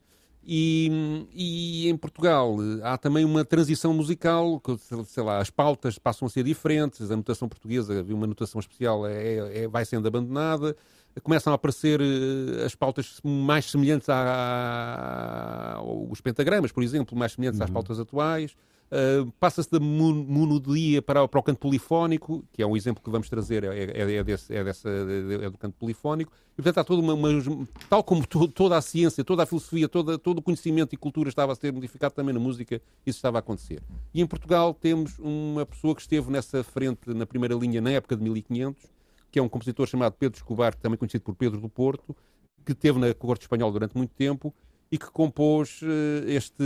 E, 0.50 1.26
e, 1.34 1.90
em 1.90 1.96
Portugal 1.96 2.56
há 2.82 2.96
também 2.96 3.22
uma 3.22 3.44
transição 3.44 3.92
musical, 3.92 4.62
sei 5.04 5.22
lá, 5.22 5.40
as 5.40 5.50
pautas 5.50 5.98
passam 5.98 6.24
a 6.24 6.30
ser 6.30 6.42
diferentes, 6.42 7.10
a 7.10 7.16
notação 7.16 7.46
portuguesa, 7.46 8.02
uma 8.08 8.26
notação 8.26 8.58
especial, 8.58 9.06
é, 9.06 9.64
é, 9.64 9.68
vai 9.68 9.84
sendo 9.84 10.08
abandonada, 10.08 10.74
começam 11.22 11.52
a 11.52 11.56
aparecer 11.56 12.00
uh, 12.00 12.64
as 12.64 12.74
pautas 12.74 13.20
mais 13.22 13.70
semelhantes 13.70 14.08
a, 14.08 15.74
aos 15.76 16.20
pentagramas, 16.20 16.72
por 16.72 16.82
exemplo, 16.82 17.18
mais 17.18 17.32
semelhantes 17.32 17.60
uhum. 17.60 17.66
às 17.66 17.70
pautas 17.70 18.00
atuais. 18.00 18.56
Uh, 18.90 19.30
Passa-se 19.38 19.70
da 19.70 19.78
monodia 19.78 21.02
para, 21.02 21.28
para 21.28 21.38
o 21.38 21.42
canto 21.42 21.58
polifónico, 21.58 22.42
que 22.52 22.62
é 22.62 22.66
um 22.66 22.74
exemplo 22.74 23.02
que 23.02 23.10
vamos 23.10 23.28
trazer, 23.28 23.62
é, 23.64 23.84
é, 23.84 24.14
é, 24.14 24.24
desse, 24.24 24.54
é, 24.54 24.64
dessa, 24.64 24.88
é 24.88 25.50
do 25.50 25.58
canto 25.58 25.74
polifónico. 25.78 26.32
E, 26.52 26.56
portanto, 26.62 26.78
há 26.78 26.84
toda 26.84 27.02
uma, 27.02 27.12
uma 27.12 27.68
tal 27.88 28.02
como 28.02 28.26
to, 28.26 28.48
toda 28.48 28.78
a 28.78 28.80
ciência, 28.80 29.22
toda 29.22 29.42
a 29.42 29.46
filosofia, 29.46 29.88
toda, 29.88 30.18
todo 30.18 30.38
o 30.38 30.42
conhecimento 30.42 30.94
e 30.94 30.96
cultura 30.96 31.28
estava 31.28 31.52
a 31.52 31.54
ser 31.54 31.70
modificado 31.72 32.14
também 32.14 32.32
na 32.32 32.40
música, 32.40 32.80
isso 33.04 33.18
estava 33.18 33.38
a 33.38 33.40
acontecer. 33.40 33.82
E 34.14 34.22
em 34.22 34.26
Portugal 34.26 34.72
temos 34.72 35.18
uma 35.18 35.66
pessoa 35.66 35.94
que 35.94 36.00
esteve 36.00 36.30
nessa 36.30 36.64
frente, 36.64 37.00
na 37.08 37.26
primeira 37.26 37.54
linha, 37.54 37.82
na 37.82 37.90
época 37.90 38.16
de 38.16 38.22
1500, 38.22 38.82
que 39.30 39.38
é 39.38 39.42
um 39.42 39.48
compositor 39.48 39.86
chamado 39.86 40.14
Pedro 40.14 40.38
Escobar, 40.38 40.74
também 40.74 40.96
conhecido 40.96 41.22
por 41.22 41.34
Pedro 41.34 41.60
do 41.60 41.68
Porto, 41.68 42.16
que 42.64 42.72
esteve 42.72 42.98
na 42.98 43.12
corte 43.12 43.42
espanhola 43.42 43.72
durante 43.72 43.96
muito 43.96 44.14
tempo 44.14 44.54
e 44.90 44.98
que 44.98 45.10
compôs 45.10 45.82
uh, 45.82 46.26
este 46.26 46.64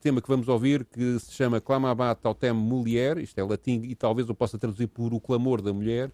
tema 0.00 0.20
que 0.20 0.28
vamos 0.28 0.48
ouvir, 0.48 0.84
que 0.84 1.18
se 1.18 1.32
chama 1.32 1.60
Clamabat 1.60 2.20
Autem 2.24 2.52
Mulher, 2.52 3.18
isto 3.18 3.38
é 3.38 3.42
latim 3.42 3.82
e 3.82 3.94
talvez 3.94 4.28
eu 4.28 4.34
possa 4.34 4.58
traduzir 4.58 4.86
por 4.86 5.12
O 5.12 5.20
Clamor 5.20 5.60
da 5.60 5.72
Mulher, 5.72 6.10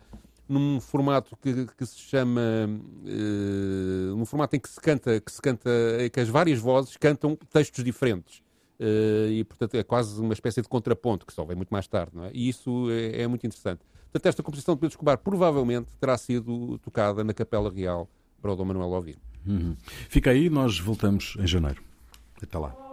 num 0.48 0.80
formato 0.80 1.36
que, 1.36 1.66
que 1.76 1.84
se 1.84 1.98
chama, 1.98 2.40
uh, 2.40 4.16
num 4.16 4.24
formato 4.24 4.56
em 4.56 4.60
que 4.60 4.68
se 4.68 4.80
canta, 4.80 5.20
que 5.20 5.30
se 5.30 5.42
canta, 5.42 5.70
que 6.10 6.20
as 6.20 6.28
várias 6.28 6.58
vozes 6.58 6.96
cantam 6.96 7.36
textos 7.50 7.84
diferentes. 7.84 8.42
Uh, 8.80 9.28
e, 9.30 9.44
portanto, 9.44 9.74
é 9.74 9.82
quase 9.82 10.20
uma 10.20 10.32
espécie 10.32 10.62
de 10.62 10.68
contraponto, 10.68 11.26
que 11.26 11.32
só 11.32 11.44
vem 11.44 11.56
muito 11.56 11.70
mais 11.70 11.88
tarde, 11.88 12.12
não 12.14 12.24
é? 12.24 12.30
E 12.32 12.48
isso 12.48 12.88
é, 12.90 13.22
é 13.22 13.26
muito 13.26 13.44
interessante. 13.44 13.80
Portanto, 14.04 14.26
esta 14.26 14.42
composição 14.42 14.74
de 14.74 14.80
Pedro 14.80 14.92
Escobar 14.92 15.18
provavelmente 15.18 15.88
terá 16.00 16.16
sido 16.16 16.78
tocada 16.78 17.22
na 17.22 17.34
Capela 17.34 17.70
Real 17.70 18.08
para 18.40 18.52
o 18.52 18.56
Dom 18.56 18.66
Manuel 18.66 18.90
ouvir. 18.90 19.18
Uhum. 19.46 19.76
Fica 20.08 20.30
aí, 20.30 20.48
nós 20.50 20.78
voltamos 20.78 21.36
em 21.38 21.46
janeiro. 21.46 21.82
Até 22.42 22.58
lá. 22.58 22.87